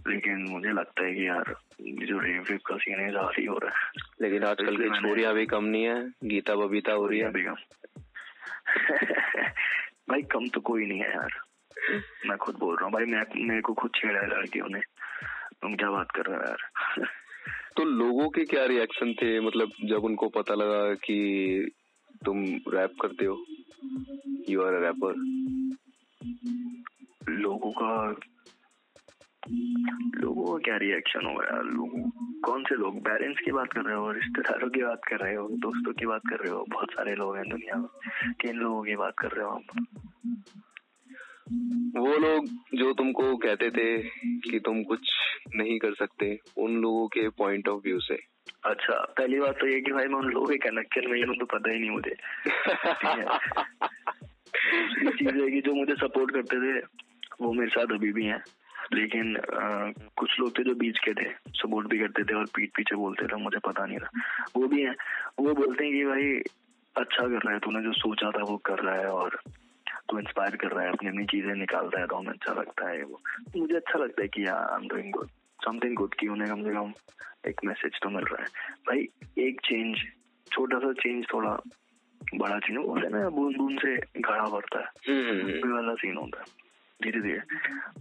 लेकिन 0.08 0.46
मुझे 0.50 0.72
लगता 0.72 1.04
है 1.04 1.14
कि 1.14 1.28
यार 1.28 1.54
जो 1.80 2.18
रेप 2.18 2.50
वेप 2.50 2.60
का 2.66 2.76
सीन 2.76 3.00
है 3.00 3.12
काफ़ी 3.12 3.44
हो 3.44 3.58
रहा 3.58 3.70
है। 3.70 3.90
लेकिन 4.22 4.44
आजकल 4.44 4.76
की 4.76 4.88
छोरियाँ 4.88 5.34
भी 5.34 5.46
कम 5.46 5.64
नहीं 5.64 5.84
है। 5.84 6.12
गीता 6.24 6.54
बबीता 6.54 6.92
हो 6.92 7.06
रही 7.06 7.18
है। 7.18 7.30
भी 7.32 7.42
कम 7.42 7.54
भाई 10.08 10.22
कम 10.22 10.48
तो 10.48 10.60
कोई 10.60 10.86
नहीं 10.86 11.00
है 11.00 11.10
यार। 11.10 11.30
मैं 12.26 12.38
खुद 12.38 12.56
बोल 12.58 12.76
रहा 12.76 12.84
हूँ। 12.84 12.92
भाई 12.92 13.04
मैं 13.04 13.24
मेरे 13.36 13.60
को 13.60 13.72
खुद 13.72 13.90
छेड़ा 13.94 14.20
है 14.20 14.26
लड़कियों 14.26 14.66
ने। 14.68 14.80
तुम 15.62 15.74
क्या 15.74 15.90
बात 15.90 16.10
कर 16.10 16.22
रहे 16.22 16.36
हो 16.36 16.42
यार? 16.42 16.70
तो 17.76 17.84
लोगों 17.84 18.28
के 18.28 18.44
क्या 18.44 18.64
रिएक्शन 18.66 19.12
थे? 19.12 19.40
मतलब 19.40 19.70
जब 19.84 20.04
उनको 20.04 20.28
पता 20.28 20.54
लगा 20.54 20.94
कि 20.94 21.18
तुम 22.26 22.44
रैप 22.46 22.92
करते 23.02 23.24
हो 23.24 23.44
यू 24.48 24.62
आर 24.62 24.72
रैपर 24.72 25.14
लोगों 27.28 27.72
का 27.72 28.16
लोगों 30.14 30.44
का 30.44 30.58
क्या 30.64 30.76
रिएक्शन 30.76 31.26
होगा 31.26 31.44
यार? 31.44 31.64
लोगों 31.64 32.10
कौन 32.40 32.64
से 32.64 32.74
लोग? 32.74 33.00
पेरेंट्स 33.00 33.40
की 33.44 33.50
बात 33.50 33.72
कर 33.72 33.80
रहे 33.80 33.94
हो 33.94 34.12
रिश्तेदारों 34.12 34.70
की 34.70 34.82
बात 34.82 35.00
कर 35.08 35.16
रहे 35.16 35.34
हो 35.34 35.48
दोस्तों 35.48 35.92
की 35.92 36.06
बात 36.06 36.20
कर 36.30 36.36
रहे 36.36 36.50
हो? 36.50 36.64
बहुत 36.68 36.90
सारे 36.90 37.14
लोग 37.14 37.36
हैं 37.36 37.48
दुनिया 37.48 37.76
में। 37.76 38.32
किन 38.40 38.56
लोगों 38.56 38.82
की 38.82 38.96
बात 38.96 39.14
कर 39.18 39.28
रहे 39.28 39.44
हो 39.44 39.50
आप? 39.50 39.62
वो 42.00 42.16
लोग 42.16 42.46
जो 42.74 42.92
तुमको 42.92 43.36
कहते 43.36 43.70
थे 43.70 43.98
कि 44.50 44.58
तुम 44.58 44.82
कुछ 44.82 45.10
नहीं 45.56 45.78
कर 45.78 45.94
सकते 45.94 46.38
उन 46.58 46.76
लोगों 46.76 47.06
के 47.08 47.28
पॉइंट 47.28 47.68
ऑफ़ 47.68 47.82
व्यू 47.84 48.00
से। 48.00 48.14
अच्छा 48.64 48.94
पहली 49.18 49.40
बात 49.40 49.54
तो 49.60 49.66
ये 49.66 49.80
कि 49.80 49.92
भाई 49.92 50.04
मैं 50.04 50.14
उन 50.14 50.28
लोगों 50.28 50.46
के 50.46 50.56
कनेक्शन 50.56 51.10
में 51.10 51.22
हूँ 51.22 51.36
तो 51.36 51.44
पता 51.44 51.70
ही 51.70 51.78
नहीं 51.78 51.90
मुझे। 51.90 52.14
चीज़ 55.10 55.42
है 55.42 55.50
कि 55.50 55.60
जो 55.60 55.74
मुझे 55.74 55.94
सपोर्ट 55.94 56.30
करते 56.30 56.56
थे 56.56 56.78
वो 57.40 57.52
मेरे 57.52 57.70
साथ 57.70 57.94
अभी 57.94 58.12
भी 58.12 58.24
हैं। 58.24 58.44
लेकिन 58.92 59.36
आ, 59.36 59.92
कुछ 60.16 60.40
लोग 60.40 60.58
थे 60.58 60.62
जो 60.64 60.74
बीच 60.74 60.98
के 60.98 61.12
थे 61.14 61.28
सपोर्ट 61.48 61.86
भी 61.88 61.98
करते 61.98 62.24
थे 62.24 62.34
और 62.34 62.44
पीठ 62.44 62.70
पीछे 62.76 62.96
बोलते 62.96 63.26
थे 63.26 63.36
मुझे 63.36 63.58
पता 63.58 63.86
नहीं 63.86 63.98
था। 63.98 64.10
वो 64.56 64.68
भी 64.68 64.82
हैं। 64.82 64.94
वो 65.40 65.54
बोलते 65.54 65.84
हैं 65.84 65.92
कि 65.92 66.04
भाई 66.04 66.32
अच्छा 66.96 67.22
कर 67.22 67.36
रहा 67.36 67.52
है 67.52 67.58
तूने 67.58 67.82
जो 67.82 67.92
सोचा 67.92 68.30
था 68.30 68.42
वो 68.42 68.56
कर 68.56 68.78
रहा 68.78 68.94
है 68.94 69.06
और 69.06 69.40
तू 70.08 70.18
इंस्पायर 70.18 70.56
कर 70.56 70.72
रहा 70.72 70.84
है 70.84 70.92
अपनी 70.92 71.08
अपनी 71.08 71.24
चीज़ें 71.32 71.54
निकाल 71.54 71.86
रहा 71.86 72.00
है 72.00 72.06
तो 72.06 72.16
हमें 72.16 72.32
अच्छा 72.32 72.52
लगता 72.52 72.88
है 72.88 73.02
वो। 73.02 73.20
मुझे 73.56 73.74
अच्छा 73.76 73.98
लगता 73.98 74.22
है 74.22 74.28
कि 74.28 74.44
I 74.46 74.76
am 74.76 74.88
doing 74.88 75.12
good 75.12 75.28
something 75.60 75.94
good 75.96 76.14
की 76.20 76.28
उन्हें 76.28 76.48
कम 76.50 76.62
से 76.64 76.74
कम 76.74 76.92
एक 77.48 77.60
मैसेज 77.64 77.98
तो 78.02 78.10
मिल 78.10 78.24
रहा 78.24 78.42
है। 78.42 78.48
भाई 78.88 79.08
एक 79.46 79.60
चेंज 79.64 80.04
छोटा 80.46 80.78
सा 80.78 80.92
चेंज 81.02 81.24
थोड़ा 81.32 81.56
बड़ा 82.20 82.58
चीज़ 82.58 82.78
बोले 82.78 83.08
ना 83.08 83.28
बूंद 83.30 83.56
बूंद 83.56 83.78
से 83.80 83.96
घड़ा 83.96 84.48
पड़ता 84.48 84.78
है। 84.78 84.86
हम्म, 85.08 85.30
हम्म, 85.30 85.50
हम्म। 85.50 85.74
वाला 85.74 85.94
सीन 85.94 86.16
होता 86.16 86.40
है 86.40 86.60
धीरे 87.00 87.20
धीरे 87.20 87.40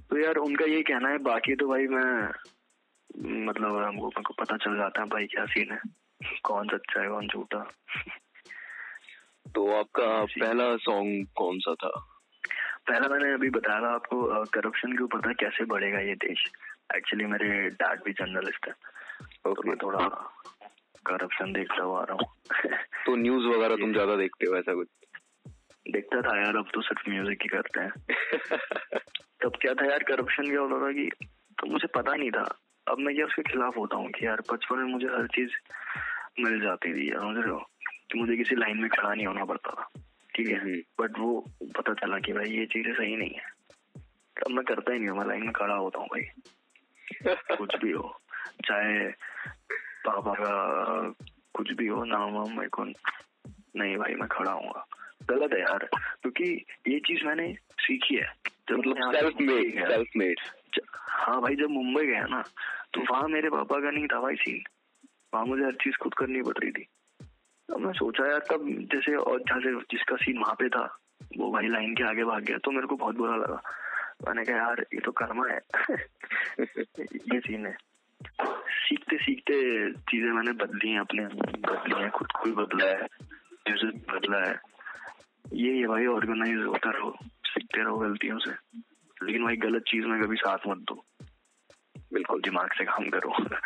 तो 0.09 0.17
यार 0.17 0.35
उनका 0.37 0.65
ये 0.65 0.81
कहना 0.83 1.09
है 1.09 1.17
बाकी 1.25 1.55
तो 1.55 1.67
भाई 1.67 1.87
मैं 1.87 3.45
मतलब 3.45 3.77
हमको 3.77 4.33
पता 4.39 4.57
चल 4.57 4.77
जाता 4.77 5.01
है 5.01 5.07
भाई 5.09 5.25
क्या 5.27 5.45
सीन 5.53 5.71
है 5.71 5.79
कौन 6.43 6.67
सच्चा 6.67 7.01
है 7.01 7.07
कौन 7.09 7.27
झूठा। 7.27 7.63
तो 9.55 9.79
आपका 9.79 10.23
पहला 10.23 10.75
सॉन्ग 10.77 11.27
कौन 11.35 11.59
सा 11.59 11.73
था? 11.73 12.07
पहला 12.87 13.07
मैंने 13.07 13.33
अभी 13.33 13.49
बताया 13.49 13.81
था 13.81 13.93
आपको 13.93 14.45
करप्शन 14.45 14.91
के 14.91 15.03
ऊपर 15.03 15.19
था 15.19 15.33
कैसे 15.33 15.65
बढ़ेगा 15.65 15.99
ये 15.99 16.15
देश। 16.15 16.45
एक्चुअली 16.95 17.25
मेरे 17.25 17.69
डैड 17.69 18.03
भी 18.05 18.11
जर्नलिस्ट 18.11 18.67
है 18.67 18.73
okay. 19.47 19.55
तो 19.55 19.63
मैं 19.67 19.77
थोड़ा 19.77 20.07
करप्शन 21.05 21.53
देखता 21.53 21.83
हुआ 21.83 22.01
आ 22.01 22.03
रहा 22.03 22.17
हूँ। 22.21 22.27
तो 23.05 23.15
न्यूज़ 23.15 23.45
वगैरह 23.45 23.75
तुम 23.75 23.91
ज़्यादा 23.91 24.15
देखते 24.15 24.45
हो 24.45 24.55
ऐसा 24.55 24.73
कुछ? 24.73 24.87
देखता 25.91 26.21
था 26.21 26.41
यार 26.41 26.55
अब 26.55 26.67
तो 26.73 26.81
सिर्फ़ 26.81 27.09
म्यूज़िक 27.09 27.41
ही 27.41 27.47
करते 27.47 27.79
हैं। 27.79 27.91
तब 29.43 29.51
क्या 29.61 29.73
था 29.73 29.85
यार 29.85 30.03
करप्शन 30.03 30.49
क्या 30.49 30.61
होता 30.61 30.87
था 30.87 30.91
कि 30.91 31.09
तो 31.59 31.67
मुझे 31.67 31.87
पता 31.87 32.15
नहीं 32.15 32.31
था। 32.31 32.57
अब 32.87 32.97
मैं 32.99 33.15
क्या 33.15 33.25
उसके 33.25 33.41
खिलाफ 33.41 33.77
होता 33.77 33.95
हूँ 33.95 34.09
कि 34.09 34.25
यार 34.25 34.41
बचपन 34.53 34.75
में 34.75 34.93
मुझे 34.93 35.07
हर 35.07 35.27
चीज़ 35.27 35.49
मिल 36.39 36.61
जाती 36.61 36.93
थी 36.93 37.11
यार 37.11 37.21
मुझे 37.21 37.49
कि 38.11 38.19
मुझे 38.19 38.37
किसी 38.37 38.55
लाइन 38.55 38.77
में 38.77 38.89
खड़ा 38.89 39.13
नहीं 39.13 39.27
होना 39.27 39.45
पड़ता 39.45 39.71
था 39.71 40.01
ठीक 40.35 40.47
है? 40.47 40.59
बट 41.01 41.17
हम्म। 41.17 41.21
वो 41.21 41.45
पता 41.77 41.93
चला 41.93 42.19
कि 42.19 42.33
भाई 42.33 42.45
ये 42.45 42.65
चीज़ें 42.65 42.93
सही 42.93 43.15
नहीं 43.15 43.29
है। 43.29 43.43
अब 44.45 44.51
मैं 44.51 44.65
करता 44.65 44.93
ही 44.93 44.99
नहीं 44.99 45.09
हूँ 45.09 45.17
मैं 45.17 45.25
लाइन 45.25 45.43
में 45.43 45.51
खड़ा 45.51 45.75
होता 45.75 45.99
हूँ 45.99 46.07
भाई। 46.07 46.23
कुछ 47.57 47.75
भी 47.83 47.91
हो 47.91 48.19
चाहे 48.65 49.07
पापा 50.05 50.33
का 50.33 51.13
कुछ 51.53 51.71
भी 51.71 51.87
हो 51.87 52.03
नाम 52.03 52.31
वाम 52.31 52.57
मेरे 52.57 52.69
को 52.69 52.83
नहीं 52.83 53.97
भाई 53.97 54.13
मैं 54.13 54.27
खड़ा 54.27 54.51
हूँ। 54.51 54.73
गलत 55.29 55.53
है 55.53 55.59
यार 55.59 55.89
क्योंकि 55.95 56.65
ये 56.87 56.99
चीज़ 56.99 57.25
मैंने 57.25 57.55
सीखी 57.79 58.15
है। 58.15 58.33
मतलब 58.71 59.11
सेल्फ 59.81 60.07
मेड 60.15 60.39
हाँ 60.97 61.41
भाई 61.41 61.55
जब 61.55 61.69
मुंबई 61.69 62.05
गया 62.05 62.25
ना 62.25 62.43
तो 62.93 63.01
वहाँ 63.01 63.27
मेरे 63.27 63.49
पापा 63.49 63.79
का 63.79 63.91
नहीं 63.91 64.07
था 64.07 64.19
भाई 64.19 64.35
सीन 64.35 64.63
वहाँ 65.33 65.45
मुझे 65.45 65.63
हर 65.65 65.71
चीज़ 65.71 65.95
खुद 65.95 66.13
करनी 66.13 66.41
पड़ 66.41 66.57
रही 66.57 66.71
थी। 66.71 66.87
तो 67.71 67.77
मैं 67.77 67.93
सोचा 67.93 68.27
यार, 68.27 68.39
तब 68.39 68.87
जैसे 68.93 69.15
और 69.15 69.39
जहाँ 69.39 69.59
से 69.59 69.75
जिसका 69.75 70.15
सीन 70.15 70.37
वहाँ 70.37 70.53
पे 70.53 70.69
था, 70.69 70.97
वो 71.37 71.51
भाई 71.51 71.67
लाइन 71.67 71.95
के 71.95 72.03
आगे 72.03 72.23
भाग 72.23 72.43
गया 72.43 72.57
तो 72.57 72.71
मेरे 72.71 72.87
को 72.87 72.95
बहुत 72.95 73.15
बुरा 73.15 73.35
लगा। 73.35 73.61
मैंने 74.27 74.43
कहा, 74.45 74.55
यार, 74.55 74.85
ये 74.93 74.99
तो 74.99 75.11
कर्मा 75.11 75.47
है। 75.47 75.59
ये 76.99 77.39
सीन 77.39 77.65
है। 77.65 77.77
सीखते 78.69 79.17
सीखते 79.17 79.91
चीज़ें 79.93 80.31
मैंने 80.31 80.51
बदली 80.51 80.89
हैं 80.89 80.99
अपने 80.99 81.25
बदली 81.25 82.01
हैं, 82.01 82.11
खुद 82.11 82.27
को 82.31 82.43
भी 82.43 82.51
बदला 82.51 82.85
है 82.85 83.03
म्यूज़िक 83.69 84.11
बदला 84.15 84.49
है। 84.49 84.59
ये 85.53 85.73
ये 85.73 85.87
भाई 85.87 86.05
ऑर्गेनाइज 86.05 86.65
होता 86.65 86.89
रहो, 86.89 87.17
सीखते 87.23 87.83
रहो 87.83 87.97
गलतियों 87.97 88.39
से। 88.39 88.51
लेकिन 89.25 89.43
भाई, 89.43 89.55
गलत 89.55 89.83
चीज़ 89.87 90.05
में 90.05 90.23
कभी 90.23 90.35
साथ 90.35 90.57
मत 90.67 90.77
दो। 90.77 91.05
बिल्कुल 92.13 92.41
दिमाग 92.41 92.73
से 92.73 92.85
काम 92.85 93.09
करो। 93.09 93.33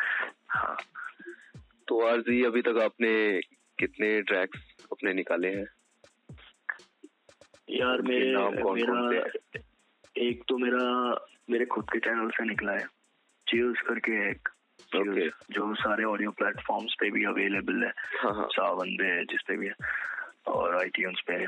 हाँ। 0.49 0.77
तो 1.87 2.07
आरजी, 2.07 2.43
अभी 2.43 2.61
तक 2.61 2.81
आपने 2.83 3.41
कितने 3.79 4.21
ट्रैक्स 4.21 4.59
अपने 4.91 5.13
निकाले 5.13 5.47
हैं? 5.47 5.65
यार 7.69 8.01
मेरे 8.01 8.25
मेरा 8.49 9.23
एक 10.17 10.43
तो 10.47 10.57
मेरा 10.57 11.11
मेरे 11.49 11.65
खुद 11.65 11.85
के 11.93 11.99
चैनल 11.99 12.29
से 12.29 12.45
निकला 12.45 12.71
है। 12.71 12.88
चील्स 13.47 13.81
करके 13.81 14.31
एक। 14.31 14.49
Okay. 14.95 15.29
जो 15.51 15.75
सारे 15.75 16.03
ऑडियो 16.03 16.31
प्लेटफॉर्म्स 16.31 16.95
पे 16.99 17.11
भी 17.11 17.25
अवेलेबल 17.25 17.83
है। 17.83 17.93
हाँ, 18.19 18.35
हाँ. 18.35 18.47
सावन 18.51 18.89
पे 18.89 19.23
जिस 19.23 19.41
पे 19.47 19.57
भी 19.57 19.67
है। 19.67 19.73
और 20.47 20.75
आई 20.75 20.89
पे 20.97 21.33
है। 21.33 21.45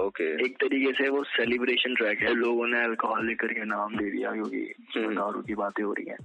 Okay 0.00 0.36
okay. 0.36 0.46
एक 0.46 0.56
तरीके 0.56 0.92
से 0.92 1.08
वो 1.08 1.24
सेलिब्रेशन 1.24 1.94
ट्रैक 1.94 2.18
है। 2.18 2.34
लोगों 2.34 2.66
ने 2.66 2.84
अल्कोहल 2.84 3.26
लेकर 3.26 3.52
के 3.52 3.64
नाम 3.64 3.96
दे 3.96 4.10
दिया 4.10 4.32
क्योंकि 4.32 4.74
हम्म। 4.96 5.14
दारू 5.14 5.42
की 5.42 5.54
बातें 5.54 5.84
हो 5.84 5.92
रही 5.92 6.06
है। 6.06 6.16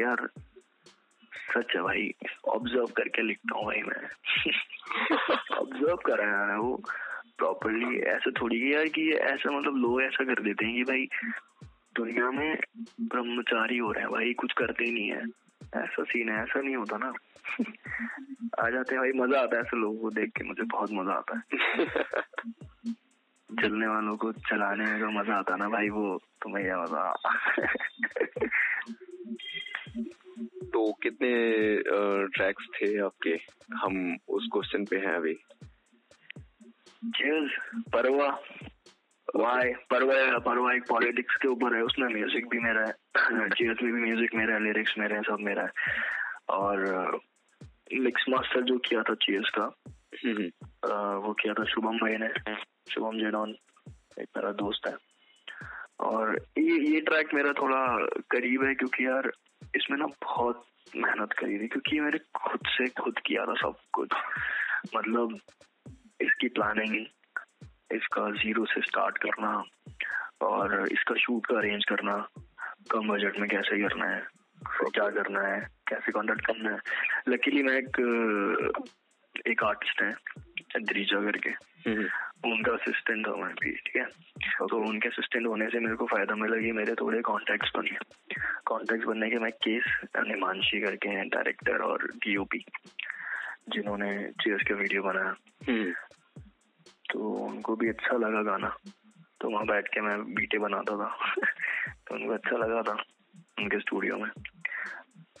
यार 0.00 0.28
सच 1.52 1.76
है 1.76 1.82
भाई 1.82 2.12
ऑब्ज़र्व 2.48 2.86
करके 2.96 3.22
लिखता 3.22 3.58
हूँ 3.58 3.64
भाई 3.66 3.82
मैं। 3.82 4.00
ऑब्ज़र्व 5.58 5.96
करा 6.06 6.26
है 6.52 6.58
वो 6.58 6.76
प्रॉपरली 7.38 7.98
ऐसा 8.10 8.30
थोड़ी 8.40 8.74
यार 8.74 8.88
कि 8.96 9.10
ऐसा 9.12 9.50
मतलब 9.50 9.76
लोग 9.76 10.02
ऐसा 10.02 10.24
कर 10.24 10.42
देते 10.42 10.66
हैं 10.66 10.74
कि 10.74 10.84
भाई 10.84 11.08
दुनिया 11.96 12.30
में 12.30 12.58
ब्रह्मचारी 13.00 13.78
हो 13.78 13.92
रहे 13.92 14.02
हैं 14.02 14.12
भाई 14.12 14.32
कुछ 14.32 14.52
करते 14.52 14.84
ही 14.84 14.92
नहीं 14.92 15.08
है। 15.08 15.22
ऐसा 15.82 16.02
सीन 16.02 16.28
है 16.28 16.42
ऐसा 16.42 16.60
नहीं 16.60 16.76
होता 16.76 16.96
ना। 16.96 17.12
आ 18.60 18.68
जाते 18.70 18.94
हैं 18.94 19.00
भाई 19.00 19.12
मज़ा 19.20 19.40
आता 19.40 19.56
है 19.56 19.62
ऐसे 19.62 19.76
लोगों 19.76 19.98
को 20.00 20.10
देख 20.10 20.30
के 20.36 20.44
मुझे 20.44 20.62
बहुत 20.62 20.90
मज़ा 20.92 21.12
आता 21.12 21.36
है। 21.36 21.42
चलने 23.50 23.86
वालों 23.86 24.16
को 24.16 24.32
चलाने 24.32 24.84
में 24.84 24.98
जो 24.98 25.10
मज़ा 25.10 25.34
आता 25.34 25.56
ना 25.56 25.68
भाई 25.68 25.88
वो 25.88 26.18
तुम्हें 26.42 26.64
यह 26.64 26.76
मज़ा। 26.82 27.04
तो 30.72 30.92
कितने 31.02 31.30
ट्रैक्स 32.28 32.66
थे 32.74 32.98
आपके? 32.98 33.38
हम 33.74 34.16
उस 34.28 34.48
क्वेश्चन 34.52 34.84
पे 34.84 34.96
हैं 34.96 35.14
अभी। 35.14 35.34
चीज़ 37.04 37.50
परवा 37.92 38.28
वाई 39.36 39.72
परवा 39.72 40.38
परवा 40.38 40.74
एक 40.74 40.82
पॉलिटिक्स 40.88 41.36
के 41.36 41.48
ऊपर 41.48 41.76
है 41.76 41.82
उसमें 41.82 42.08
म्यूज़िक 42.08 42.48
भी 42.48 42.58
मेरा 42.58 42.80
है। 42.80 42.92
चीज़ 43.50 43.84
में 43.84 43.94
भी 43.94 44.00
म्यूज़िक 44.00 44.34
मेरा 44.34 44.54
है 44.54 44.62
लिरिक्स 44.62 44.94
मेरे 44.98 45.14
हैं 45.14 45.22
सब 45.22 45.36
मेरा 45.40 45.62
है। 45.62 45.70
और 46.48 47.10
मिक्स 47.94 48.24
मास्टर 48.28 48.60
जो 48.60 48.78
किया 48.78 49.02
था 49.02 49.14
चीज़ 49.14 49.50
का 49.58 49.76
हम्म, 50.24 50.36
हम्म। 50.36 50.48
वो 51.16 51.32
किया 51.32 51.54
था 51.54 51.64
शुभम 51.64 51.96
भाई 51.96 52.16
ने। 52.16 52.54
शुभम 52.90 53.18
जेडॉन 53.18 53.50
एक 54.20 54.26
मेरा 54.36 54.52
दोस्त 54.52 54.88
है। 54.88 54.96
और 56.00 56.46
ये 56.58 56.94
ये 56.94 57.00
ट्रैक 57.00 57.34
मेरा 57.34 57.52
थोड़ा 57.52 58.06
करीब 58.30 58.64
है 58.64 58.74
क्योंकि 58.74 59.06
यार 59.06 59.32
इसमें 59.76 59.98
ना 59.98 60.06
बहुत 60.06 60.66
मेहनत 60.96 61.32
करी 61.32 61.58
थी, 61.58 61.68
क्योंकि 61.68 62.00
मेरे 62.00 62.18
खुद 62.18 62.60
से 62.66 62.86
खुद 63.02 63.18
किया 63.18 63.46
था 63.46 63.54
सब 63.54 63.76
कुछ। 63.92 64.08
मतलब 64.96 65.38
इसकी 66.20 66.48
प्लानिंग 66.48 67.06
इसका 67.92 68.30
ज़ीरो 68.30 68.64
से 68.64 68.80
स्टार्ट 68.80 69.18
करना 69.18 69.64
और 70.42 70.88
इसका 70.92 71.14
शूट 71.14 71.46
का 71.46 71.56
अरेंज 71.56 71.84
करना, 71.84 72.28
कम 72.90 73.08
बजट 73.08 73.38
में 73.38 73.48
कैसे 73.50 73.88
करना 73.88 74.06
है, 74.06 74.22
क्या 74.72 75.08
करना 75.10 75.40
है, 75.40 75.60
कैसे 75.88 76.12
कॉन्टेक्ट 76.12 76.46
करना 76.46 76.70
है। 76.70 76.78
लकीली 77.28 77.62
मैं 77.62 77.76
एक 77.78 78.00
एक 79.46 79.64
आर्टिस्ट 79.64 80.02
है 80.02 80.14
द्रीजा 80.82 81.20
करके। 81.20 81.50
हम्म। 81.90 82.08
उनका 82.44 82.72
असिस्टेंट 82.72 83.26
था 83.26 83.32
मैं 83.32 83.54
भी 83.60 83.70
ठीक 83.72 83.96
है? 83.96 84.04
तो 84.68 84.76
उनके 84.76 85.08
असिस्टेंट 85.08 85.46
होने 85.46 85.66
से 85.66 85.80
मेरे 85.80 85.96
को 85.96 86.06
फ़ायदा 86.06 86.34
मिला 86.34 86.56
कि 86.56 86.72
मेरे 86.72 86.94
थोड़े 86.94 87.20
कॉन्टेक्ट्स 87.20 87.70
बने 87.76 87.96
कॉन्टेक्ट्स 88.66 89.06
बनने 89.06 89.30
के 89.30 89.38
मैं 89.38 89.52
केस 89.52 90.00
निमानशी 90.16 90.80
करके 90.80 91.08
हैं 91.08 91.28
डायरेक्टर 91.28 91.76
और 91.78 92.04
डीओपी 92.04 92.64
जिन्होंने 93.68 94.28
चेयर्स 94.30 94.68
का 94.68 94.74
वीडियो 94.74 95.02
बनाया। 95.02 95.36
हम्म। 95.68 95.92
तो 97.10 97.34
उनको 97.34 97.76
भी 97.76 97.88
अच्छा 97.88 98.16
लगा 98.16 98.42
गाना। 98.42 98.76
तो 99.40 99.50
वहाँ 99.50 99.66
बैठ 99.66 99.88
के 99.88 100.00
मैं 100.00 100.34
बीटे 100.34 100.58
बनाता 100.58 100.96
था। 100.96 101.34
तो 102.08 102.14
उनको 102.14 102.32
अच्छा 102.32 102.56
लगा 102.56 102.82
था 102.82 103.02
उनके 103.58 103.78
स्टूडियो 103.78 104.16
में। 104.16 104.30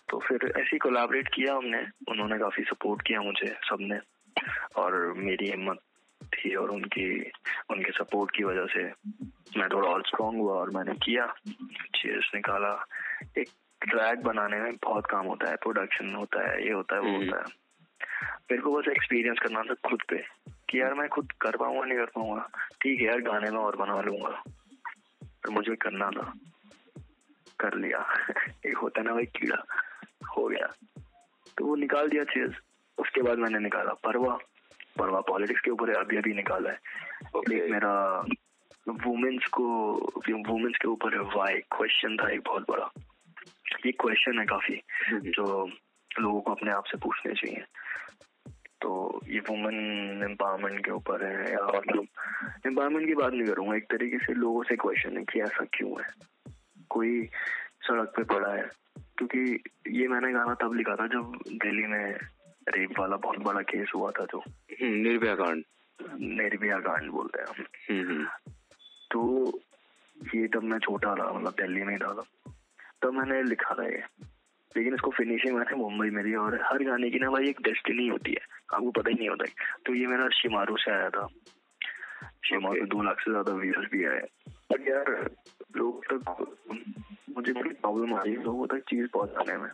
तो 0.08 0.18
फिर 0.18 0.52
ऐसे 0.56 0.70
ही 0.72 0.78
कोलाबरेट 0.78 1.28
किया 1.28 1.54
हमने। 1.54 1.86
उन्होंने 2.08 2.38
काफ़ी 2.38 2.64
सपोर्ट 2.64 3.02
किया 3.06 3.20
मुझे 3.20 3.56
सबने। 3.68 3.98
और 4.76 5.12
मेरी 5.12 5.50
हिम्मत 5.50 5.78
थी 6.44 6.54
और 6.54 6.70
उनकी 6.70 7.30
उनके 7.70 7.92
सपोर्ट 7.92 8.36
की 8.36 8.44
वजह 8.44 8.66
से 8.66 8.84
मैं 9.58 9.68
थोड़ा 9.68 9.88
और 9.88 10.02
स्ट्रॉन्ग 10.06 10.40
हुआ 10.40 10.54
और 10.54 10.70
मैंने 10.70 10.92
किया। 10.94 11.34
चीज़ 11.96 12.22
निकाला। 12.34 12.86
एक 13.38 13.48
ट्रैक 13.80 14.22
बनाने 14.22 14.60
में 14.60 14.72
बहुत 14.82 15.06
काम 15.10 15.26
होता 15.26 15.50
है 15.50 15.56
प्रोडक्शन 15.56 16.14
होता 16.14 16.50
है 16.50 16.66
ये 16.66 16.72
होता 16.72 16.94
है 16.94 17.00
वो 17.00 17.10
होता 17.10 17.36
है। 17.38 17.62
मेरे 18.50 18.62
को 18.62 18.78
बस 18.78 18.88
एक्सपीरियंस 18.88 19.38
करना 19.38 19.62
था 19.62 19.74
खुद 19.88 20.02
पे 20.08 20.24
कि 20.70 20.80
यार 20.80 20.94
मैं 20.94 21.08
खुद 21.08 21.32
कर 21.32 21.56
पाऊँगा 21.56 21.84
नहीं 21.84 21.98
कर 21.98 22.06
पाऊँगा। 22.06 22.48
ठीक 22.82 23.00
है 23.00 23.06
यार 23.06 23.20
गाने 23.20 23.50
में 23.50 23.58
और 23.58 23.76
बना 23.76 24.00
लूँगा। 24.00 24.42
पर 25.24 25.50
मुझे 25.50 25.76
करना 25.76 26.10
था। 26.10 26.34
कर 27.60 27.74
लिया। 27.74 28.16
एक 28.66 28.76
होता 28.76 29.00
है 29.00 29.06
ना 29.06 29.12
भाई 29.12 29.24
कीड़ा 29.24 29.64
हो 30.36 30.48
गया। 30.48 30.72
तो 31.58 31.64
वो 31.66 31.76
निकाल 31.76 32.08
दिया 32.08 32.24
चीज़ 32.24 32.52
उसके 32.98 33.22
बाद 33.22 33.38
मैंने 33.38 33.58
निकाला 33.58 33.92
परवा। 33.92 34.38
परवा 34.98 35.20
पॉलिटिक्स 35.20 35.60
के 35.60 35.70
ऊपर 35.70 35.90
अभी 35.90 36.16
अभी 36.16 36.34
निकाला 36.34 36.70
है। 36.70 36.78
Okay. 37.36 37.52
एक 37.52 37.70
मेरा 37.70 38.24
वुमेन्स 38.88 39.46
को 39.46 39.64
वुमेन्स 40.48 40.78
के 40.78 40.88
ऊपर 40.88 41.18
वाई 41.18 41.54
क्वेश्चन 41.54 42.16
था 42.16 42.28
एक 42.30 42.40
बहुत 42.46 42.70
बड़ा। 42.70 42.90
ये 43.86 43.92
क्वेश्चन 43.92 44.38
है 44.38 44.46
काफ़ी 44.46 44.82
हम्म। 45.06 45.20
जो 45.20 45.70
लोगों 46.20 46.40
को 46.40 46.52
अपने 46.52 46.70
आप 46.70 46.84
से 46.84 46.98
पूछने 46.98 47.34
चाहिए। 47.34 47.64
तो 48.80 49.20
ये 49.28 49.40
वुमेन 49.40 50.20
एम्पावरमेंट 50.22 50.84
के 50.84 50.90
ऊपर 50.90 51.24
है 51.24 51.52
या 51.52 51.78
मतलब 51.78 52.06
एम्पावरमेंट 52.66 53.06
की 53.06 53.14
बात 53.14 53.32
नहीं 53.32 53.46
करूँगा 53.46 53.76
एक 53.76 53.84
तरीके 53.84 54.18
से 54.18 54.34
लोगों 54.34 54.62
से 54.62 54.76
क्वेश्चन 54.76 55.16
है 55.16 55.24
कि 55.24 55.40
ऐसा 55.40 55.66
क्यों 55.72 55.90
है। 55.90 56.08
कोई 56.90 57.28
सड़क 57.82 58.12
पे 58.16 58.22
पड़ा 58.22 58.54
है 58.54 58.70
क्योंकि 58.98 59.62
ये 59.88 60.08
मैंने 60.08 60.32
गाना 60.32 60.54
तब 60.54 60.74
लिखा 60.74 60.96
था 60.96 61.06
जब 61.06 61.38
दिल्ली 61.48 61.86
में 61.86 62.18
रेप 62.68 62.98
वाला 62.98 63.16
बहुत 63.16 63.38
बड़ा 63.38 63.60
केस 63.60 63.92
हुआ 63.94 64.10
था 64.10 64.24
जो। 64.24 64.38
हम्म, 64.48 64.94
निर्भया 64.94 65.34
कांड। 65.34 65.64
निर्भया 66.20 66.78
कांड 66.78 67.10
बोलते 67.10 67.40
हैं 67.40 67.46
हम। 67.46 67.64
हम्म, 67.90 68.12
हम्म। 68.12 68.26
तो 69.10 69.52
ये 70.34 70.48
तब 70.48 70.62
मैं 70.62 70.78
छोटा 70.78 71.14
था 71.14 71.32
मतलब 71.32 71.52
दिल्ली 71.52 71.82
में 71.82 71.98
था 71.98 72.22
तब 73.02 73.12
मैंने 73.12 73.42
लिखा 73.42 73.74
था 73.74 73.84
ये। 73.84 74.02
लेकिन 74.76 74.94
इसको 74.94 75.10
फिनिशिंग 75.10 75.56
मैंने 75.56 75.76
मुंबई 75.76 76.10
में 76.10 76.24
दी 76.24 76.34
और 76.34 76.62
हर 76.62 76.82
गाने 76.82 77.10
की 77.10 77.18
ना 77.18 77.30
भाई 77.30 77.48
एक 77.48 77.60
डेस्टिनी 77.62 78.08
होती 78.08 78.30
है। 78.30 78.38
आपको 78.74 78.90
पता 78.90 79.10
ही 79.10 79.14
नहीं 79.14 79.28
होता 79.28 79.44
है। 79.48 79.54
तो 79.86 79.94
ये 79.94 80.06
मेरा 80.06 80.28
शिमारू 80.28 80.76
से 80.76 80.90
आया 80.90 81.10
था। 81.10 81.28
शिमारू 82.48 82.74
okay. 82.74 82.88
दो 82.88 83.02
लाख 83.02 83.20
से 83.20 83.30
ज़्यादा 83.30 83.52
व्यूज़ 83.52 83.86
भी 83.92 84.04
आए। 84.04 84.28
बट 84.48 84.88
यार 84.88 85.30
लोग 85.76 86.04
तक 86.04 86.56
मुझे 87.36 87.52
बड़ी 87.52 87.70
प्रॉब्लम 87.70 88.14
आ 88.14 88.22
रही 88.22 88.34
है। 88.34 88.42
लोगों 88.42 88.66
तक 88.66 88.78
चीज़ 88.78 89.06
पहुँचाने 89.06 89.56
में। 89.56 89.70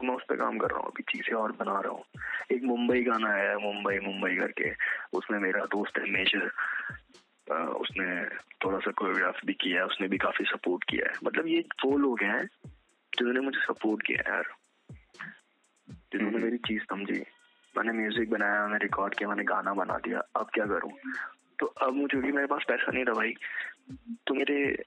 तो 0.00 0.06
मैं 0.06 0.14
उस 0.14 0.22
पर 0.28 0.36
काम 0.36 0.58
कर 0.58 0.68
रहा 0.70 0.78
हूँ 0.78 0.86
अभी 0.86 1.02
चीज़ें 1.02 1.34
और 1.34 1.52
बना 1.52 1.80
रहा 1.80 1.92
हूँ। 1.92 2.04
एक 2.52 2.62
मुंबई 2.62 3.02
गाना 3.02 3.32
है 3.34 3.56
मुंबई 3.56 3.98
मुंबई 3.98 4.36
करके। 4.36 4.72
उसमें 5.12 5.38
मेरा 5.38 5.64
दोस्त 5.64 5.98
है 5.98 6.10
मेजर। 6.10 6.50
उसने 7.52 8.24
थोड़ा 8.64 8.78
सा 8.78 8.90
कोरियोग्राफ 8.90 9.44
भी 9.44 9.52
किया 9.52 9.80
है 9.80 9.86
उसने 9.86 10.08
भी 10.08 10.18
काफ़ी 10.18 10.44
सपोर्ट 10.44 10.84
किया 10.84 11.10
है। 11.10 11.18
मतलब 11.24 11.46
ये 11.46 11.64
वो 11.84 11.98
लोग 11.98 12.22
हैं 12.22 12.46
जिन्होंने 13.18 13.40
मुझे 13.40 13.60
सपोर्ट 13.60 14.06
किया 14.06 14.34
यार। 14.34 14.44
जिन्होंने 15.90 16.36
हम्म। 16.36 16.44
मेरी 16.44 16.56
चीज़ 16.56 16.82
समझी। 16.82 17.24
मैंने 17.76 17.92
म्यूज़िक 17.92 18.30
बनाया 18.30 18.62
मैंने 18.66 18.78
रिकॉर्ड 18.78 19.14
किया 19.14 19.28
मैंने 19.28 19.44
गाना 19.44 19.74
बना 19.74 19.98
दिया। 19.98 20.22
अब 20.36 20.50
क्या 20.54 20.66
करूँ? 20.66 20.92
तो 21.58 21.66
अब 21.66 21.92
मुझे 21.92 22.18
भी 22.20 22.32
मेरे 22.32 22.46
पास 22.46 22.64
पैसा 22.68 22.92
नहीं 22.92 23.04
था 23.04 23.12
भाई 23.12 23.34
तो 24.26 24.34
मेरे 24.34 24.84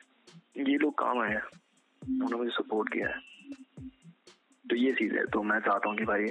ये 0.58 0.78
लोग 0.78 0.97
काम 0.97 1.19
आए 1.19 1.36
उन्होंने 1.36 2.36
मुझे 2.36 2.52
सपोर्ट 2.52 2.93
किया 2.93 3.08
है। 3.08 3.32
तो 4.69 4.76
ये 4.76 4.91
चीज़ 4.93 5.13
है 5.13 5.26
तो 5.26 5.43
मैं 5.43 5.60
चाहता 5.60 5.89
हूँ 5.89 5.97
कि 5.97 6.04
भाई 6.04 6.26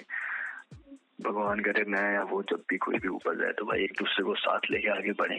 भगवान 1.23 1.61
करे 1.61 1.85
मैं 1.85 2.15
या 2.15 2.23
वो 2.23 2.43
जब 2.43 2.63
भी 2.71 2.79
कोई 2.79 2.99
भी 2.99 3.09
ऊपर 3.09 3.37
जाए 3.37 3.53
तो 3.53 3.65
भाई 3.65 3.85
एक 3.85 3.93
दूसरे 3.99 4.25
को 4.25 4.35
साथ 4.35 4.61
लेके 4.71 4.89
आगे 4.89 5.13
बढ़े। 5.13 5.37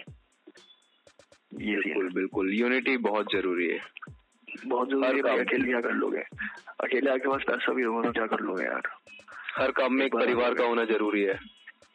ये 1.62 1.76
बिल्कुल 1.76 2.10
बिल्कुल। 2.14 2.54
यूनिटी 2.54 2.98
बहुत 2.98 3.26
ज़रूरी 3.34 3.68
है। 3.68 3.80
बहुत 4.68 4.90
ज़रूरी 4.90 5.22
है 5.30 5.40
अकेले 5.40 5.68
क्या 5.68 5.82
कर 5.82 5.92
लोगे? 5.92 6.22
अकेले 6.84 7.12
आपके 7.12 7.30
पास 7.30 7.42
पैसा 7.48 7.74
भी 7.74 7.84
होगा 7.84 8.02
तो 8.02 8.12
क्या 8.12 8.26
कर 8.26 8.40
लोगे 8.40 8.64
यार? 8.64 8.82
हर 9.58 9.72
काम 9.72 9.94
में 9.94 10.06
एक 10.06 10.16
परिवार 10.16 10.54
का 10.54 10.64
होना 10.64 10.86
ज़रूरी 10.86 11.24
है। 11.24 11.40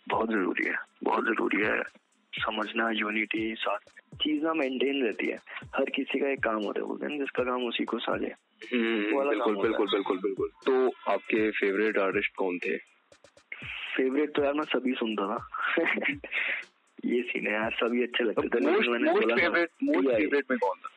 बहुत 0.09 0.31
ज़रूरी 0.31 0.67
है 0.67 0.75
बहुत 1.05 1.25
ज़रूरी 1.25 1.63
है। 1.63 1.83
समझना 2.33 2.91
यूनिटी 2.91 3.55
साथ 3.55 3.98
चीज़ें 4.23 4.53
मेंटेन 4.53 5.03
रहती 5.05 5.27
है। 5.27 5.39
हर 5.75 5.91
किसी 5.91 6.19
का 6.19 6.29
एक 6.29 6.43
काम 6.43 6.63
होता 6.63 6.81
है 6.81 6.87
बोलते 6.87 7.07
हैं 7.07 7.19
जिसका 7.19 7.45
काम 7.45 7.65
उसी 7.65 7.85
को 7.85 7.99
साझे। 7.99 8.35
हम्म, 8.73 9.29
बिल्कुल 9.29 9.57
बिल्कुल 9.57 9.87
बिल्कुल 9.87 10.19
बिल्कुल। 10.19 10.51
तो 10.67 10.93
आपके 11.11 11.51
फेवरेट 11.51 11.99
आर्टिस्ट 11.99 12.35
कौन 12.37 12.59
थे? 12.59 12.77
फेवरेट 13.97 14.37
तो 14.37 14.45
यार 14.45 14.55
मैं 14.55 14.65
सभी 14.65 14.93
सुनता 14.93 15.27
था। 15.27 15.49
ये 17.05 17.23
सीन 17.23 17.47
है 17.47 17.53
यार 17.53 17.71
सभी 17.71 18.03
अच्छे 18.03 18.25
लगते 18.25 18.49
थे। 18.49 18.81
फेवरेट 18.81 20.51
में 20.51 20.59
कौन 20.59 20.79
था? 20.79 20.89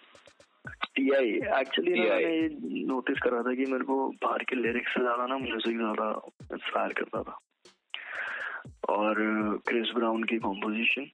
टीआई 0.95 1.29
एक्चुअली 1.61 1.99
मैंने 1.99 2.35
ये 2.37 2.49
नोटिस 2.87 3.19
करा 3.19 3.41
था 3.41 3.53
कि 3.53 3.65
मेरे 3.65 3.83
को 3.83 4.09
बाहर 4.09 4.43
के 4.43 4.55
लिरिक्स 4.55 4.93
से 4.93 5.01
ज़्यादा 5.01 5.25
ना 5.25 5.37
म्यूज़िक 5.37 5.75
ज़्यादा 5.77 6.21
इंस्पायर 6.53 6.93
करता 6.93 7.23
था। 7.23 7.39
और 8.89 9.15
क्रिस 9.67 9.91
ब्राउन 9.95 10.23
की 10.23 10.37
कॉम्पोजिशन 10.37 11.05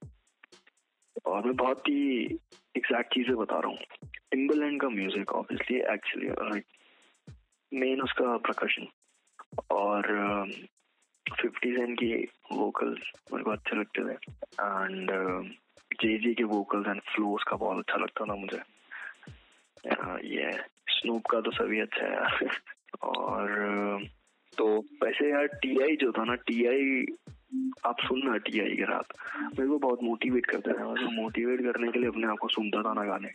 और 1.26 1.44
मैं 1.44 1.56
बहुत 1.56 1.88
ही 1.88 2.24
एग्जैक्ट 2.76 3.14
चीज़ें 3.14 3.36
बता 3.36 3.58
रहा 3.58 3.68
हूँ। 3.68 3.78
टिम्बलैंड 4.30 4.80
का 4.80 4.88
म्यूज़िक 4.88 5.32
ऑब्वियसली 5.32 5.78
एक्चुअली 5.78 6.60
मेन 7.72 8.00
उसका 8.00 8.36
प्रकशन 8.36 8.86
और 9.70 10.02
फिफ्टी 11.26 11.76
सेन 11.76 11.94
की 11.94 12.28
वोकल्स 12.52 13.12
मेरे 13.32 13.44
को 13.44 13.50
अच्छे 13.50 13.76
लगते 13.76 14.04
थे। 14.04 14.14
एंड 14.60 15.10
जे 16.02 16.18
जी 16.18 16.34
के 16.34 16.44
वोकल्स 16.44 16.86
एंड 16.86 17.00
फ्लोस 17.00 17.42
का 17.42 17.56
बहुत 17.56 17.78
अच्छा 17.78 17.96
लगता 17.96 18.24
था 18.24 18.34
मुझे। 18.34 18.62
ये 20.36 20.52
स्नूप 20.88 21.26
का 21.26 21.40
तो 21.40 21.50
सभी 21.50 21.80
अच्छा 21.80 22.04
है 22.04 22.12
यार। 22.12 22.48
और 23.02 23.48
तो 24.58 24.84
वैसे 25.04 25.30
यार 25.30 25.46
टीआई 25.46 25.96
जो 25.96 26.12
था 26.12 26.24
ना 26.24 26.34
टीआई 26.34 27.04
आप 27.86 27.96
सुनना 28.00 28.36
टीआई 28.36 28.76
के 28.76 28.82
रात। 28.82 29.04
मेरे 29.44 29.68
को 29.68 29.78
बहुत 29.78 29.98
मोटिवेट 30.02 30.46
करता 30.46 30.72
था। 30.72 30.92
मतलब 30.92 31.12
मोटिवेट 31.12 31.60
करने 31.60 31.92
के 31.92 31.98
लिए 31.98 32.08
अपने 32.08 32.26
आप 32.26 32.38
को 32.38 32.48
सुनता 32.48 32.82
था 32.82 32.92
ना 32.92 33.04
गाने। 33.04 33.28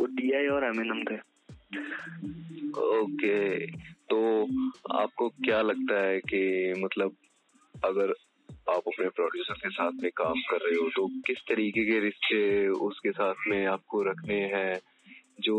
वो 0.00 0.06
टीआई 0.06 0.46
और 0.46 0.64
एम 0.64 1.04
थे। 1.04 1.16
ओके 2.80 3.66
तो 4.10 4.42
आपको 4.94 5.28
क्या 5.28 5.62
लगता 5.62 6.00
है 6.00 6.18
कि 6.18 6.74
मतलब 6.78 7.12
अगर 7.84 8.14
आप 8.70 8.82
अपने 8.86 9.08
प्रोड्यूसर 9.08 9.54
के 9.54 9.70
साथ 9.70 9.92
में 10.02 10.10
काम 10.16 10.40
कर 10.50 10.56
रहे 10.56 10.74
हो 10.74 10.88
तो 10.88 11.06
किस 11.26 11.38
तरीके 11.38 11.84
के 11.84 12.00
रिश्ते 12.00 12.68
उसके 12.68 13.10
साथ 13.10 13.34
में 13.48 13.66
आपको 13.66 14.02
रखने 14.02 14.34
हैं? 14.34 14.80
जो 15.40 15.58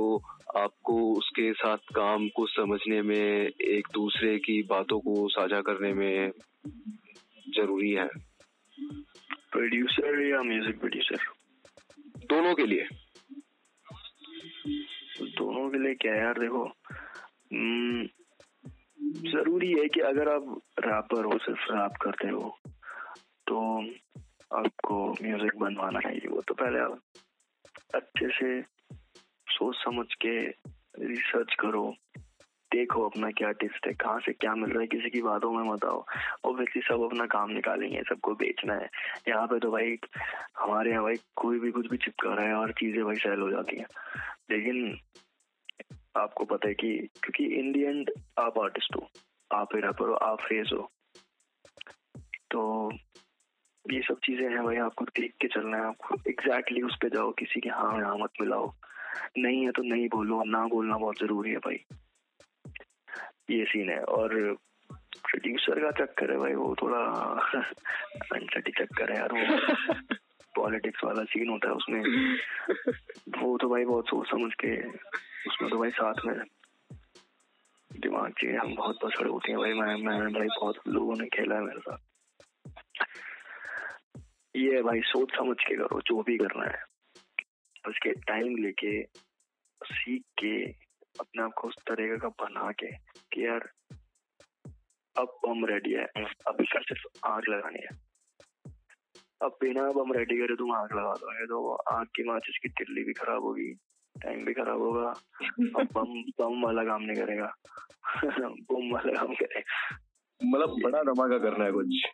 आपको 0.58 0.96
उसके 1.13 1.52
साथ 1.54 1.91
काम 1.96 2.28
को 2.28 2.46
समझने 2.48 3.02
में 3.02 3.17
एक 3.17 3.88
दूसरे 3.94 4.38
की 4.39 4.62
बातों 4.70 5.00
को 5.00 5.28
साझा 5.30 5.62
करने 5.62 5.94
में 5.94 6.32
ज़रूरी 7.56 7.91
है। 7.91 8.08
प्रोड्यूसर 9.52 10.22
या 10.28 10.41
म्यूज़िक 10.44 10.80
प्रोड्यूसर 10.80 11.24
दोनों 12.30 12.54
के 12.56 12.65
लिए। 12.65 12.88
दोनों 15.38 15.70
के 15.70 15.78
लिए 15.78 15.94
क्या 15.96 16.15
यार 16.15 16.39
देखो 16.39 16.63
हम्म, 17.54 18.08
ज़रूरी 19.32 19.72
है 19.72 19.88
कि 19.88 20.00
अगर 20.00 20.30
आप 20.30 20.62
रैपर 20.80 21.26
हो 21.26 21.38
सिर्फ़ 21.38 21.72
रैप 21.72 21.98
करते 22.02 22.28
हो 22.28 22.50
तो 23.48 23.58
आपको 24.52 24.96
म्यूज़िक 25.24 25.58
बनवाना 25.60 26.00
चाहिए। 26.00 26.28
वो 26.28 26.41
तो 26.41 26.54
पहले 26.54 26.80
आप 26.80 27.00
अच्छे 27.96 28.28
से 28.30 28.60
सोच 29.52 29.76
समझ 29.76 30.06
के 30.26 30.40
रिसर्च 31.08 31.54
करो। 31.60 31.94
देखो 32.72 33.06
अपना 33.10 33.30
क्या 33.32 33.52
टेस्ट 33.52 33.88
है, 33.88 33.94
कहाँ 33.94 34.20
से 34.20 34.32
क्या 34.34 34.54
मिल 34.56 34.70
रहा 34.72 34.82
है, 34.82 34.88
किसी 34.88 35.10
की 35.10 35.22
बातों 35.22 35.52
में 35.52 35.64
मत 35.72 35.86
आओ। 35.86 36.04
ऑब्वियसली 36.46 36.82
सब 36.82 37.02
अपना 37.04 37.26
काम 37.26 37.50
निकालेंगे, 37.52 38.02
सबको 38.10 38.34
बेचना 38.36 38.74
है। 38.74 38.90
यहाँ 39.28 39.48
पे 39.48 39.60
तो 39.60 39.72
भाई 39.72 39.98
हमारे 40.58 40.92
यहाँ 40.92 41.04
भाई 41.04 41.16
कोई 41.36 41.60
भी 41.60 41.72
कुछ 41.72 41.90
भी 41.90 41.98
चिपका 41.98 42.34
रहा 42.34 42.46
है 42.46 42.54
और 42.54 42.72
चीज़ें 42.72 43.04
भाई 43.06 43.16
सेल 43.16 43.40
हो 43.40 43.50
जाती 43.52 43.78
हैं। 43.78 43.88
लेकिन 44.52 44.98
आपको 46.18 46.46
पता 46.46 46.68
है 46.68 46.74
कि 46.74 46.96
क्योंकि 47.24 47.46
इन 47.60 47.72
दी 47.72 47.84
एंड 47.84 48.12
आप 48.40 48.60
आर्टिस्ट 48.60 48.96
हो, 48.96 49.08
आप 49.52 49.76
ही 49.76 49.82
रैपर 49.82 50.10
हो, 50.10 50.14
आप 50.14 50.42
फेस 50.42 50.70
हो। 50.74 50.90
तो 52.52 52.92
ये 53.86 54.02
सब 54.02 54.20
चीज़ें 54.26 54.50
हैं 54.50 54.64
भाई 54.64 54.78
आपको 54.78 55.06
देख 55.06 55.34
के 55.42 55.48
चलना 55.48 55.78
है 55.78 55.84
आपको 55.84 56.16
एग्जैक्टली 56.16 56.80
exactly 56.80 56.86
उस 56.86 56.96
पर 57.02 57.10
जाओ, 57.10 57.32
किसी 57.32 57.60
के 57.60 57.70
हाँ 57.70 57.98
यहाँ 58.00 58.18
मत 58.18 58.42
मिलाओ। 58.42 58.74
नहीं 59.38 59.65
है 59.65 59.71
तो 59.71 59.82
नहीं 59.82 60.08
बोलो 60.08 60.43
ना 60.43 60.67
बोलना 60.67 60.97
बहुत 60.97 61.19
ज़रूरी 61.19 61.52
है 61.52 61.58
भाई। 61.58 61.86
ये 63.50 63.65
सीन 63.65 63.89
है 63.89 64.04
और 64.04 64.58
प्रोड्यूसर 64.93 65.80
का 65.80 66.06
चक्कर 66.06 66.32
है 66.32 66.38
भाई 66.38 66.54
वो 66.54 66.76
थोड़ा 66.82 67.00
अनसटी 68.34 68.71
चक्कर 68.71 69.12
है 69.12 69.17
यार 69.17 69.32
वो। 69.32 69.58
पॉलिटिक्स 70.56 71.04
वाला 71.04 71.24
सीन 71.24 71.50
होता 71.50 71.67
है 71.67 71.74
उसमें। 71.74 72.02
वो 73.41 73.58
तो 73.58 73.69
भाई 73.69 73.86
बहुत 73.86 74.06
सोच 74.06 74.30
समझ 74.30 74.52
के 74.54 74.88
उसमें 75.50 75.69
तो 75.69 75.78
भाई 75.78 75.89
साथ 75.89 76.13
में 76.26 76.39
दिमाग 78.00 78.32
चाहिए 78.32 78.58
हम 78.58 78.76
बहुत 78.76 79.00
पसड़ 79.04 79.28
होती 79.28 79.52
हैं 79.52 79.60
भाई। 79.60 79.74
मैं 79.74 79.95
मैं 79.95 80.34
भाई 80.34 80.47
बहुत 80.47 80.76
लोगों 80.88 81.15
ने 81.15 81.28
खेला 81.28 81.56
है 81.56 81.62
मेरे 81.62 81.80
साथ। 81.80 81.97
ये 84.56 84.82
भाई 84.82 85.02
सोच 85.02 85.36
समझ 85.36 85.58
के 85.67 85.76
करो 85.76 86.02
जो 86.02 86.24
भी 86.24 86.38
करना 86.38 86.65
है। 86.65 86.90
उसके 87.88 88.12
टाइम 88.13 88.56
लेके 88.56 89.04
सीख 89.84 90.22
के 90.22 90.72
अपने 91.20 91.44
आप 91.44 91.52
को 91.58 91.67
उस 91.67 91.76
तरीके 91.76 92.17
का 92.17 92.28
बना 92.28 92.72
के 92.72 92.91
कि 93.34 93.46
यार 93.46 93.70
अब 95.17 95.39
बम 95.48 95.65
रेडी 95.65 95.94
है। 95.94 96.06
अभी 96.48 96.65
का 96.65 96.80
सिर्फ़ 96.80 97.28
आग 97.28 97.44
लगानी 97.50 97.80
है। 97.80 98.12
अब 99.41 99.58
बिना 99.62 99.91
बम 99.91 100.13
रेडी 100.13 100.38
करे 100.38 100.56
तुम 100.56 100.72
आग 100.72 100.91
लगा 100.91 101.13
दोगे। 101.13 101.46
तो 101.46 101.76
आग 101.76 102.06
की 102.06 102.24
माचिस 102.24 102.58
की 102.58 102.70
तिल्ली 102.70 103.04
भी 103.04 103.13
खराब 103.13 103.44
होगी 103.44 103.74
टाइम 104.24 104.46
भी 104.46 104.54
खराब 104.54 104.80
होगा। 104.82 105.10
अब 105.10 105.88
बम 105.96 106.44
बम 106.44 106.63
वाला 106.65 106.84
काम 106.84 107.02
नहीं 107.02 107.15
करेगा। 107.15 107.56
बम 108.50 108.94
वाला 108.94 109.24
काम 109.24 109.34
करेगा। 109.34 109.98
मतलब 110.44 110.76
बड़ा 110.84 111.04
धमाका 111.04 111.38
करना 111.38 111.65
है 111.65 111.72
कुछ। 111.72 112.06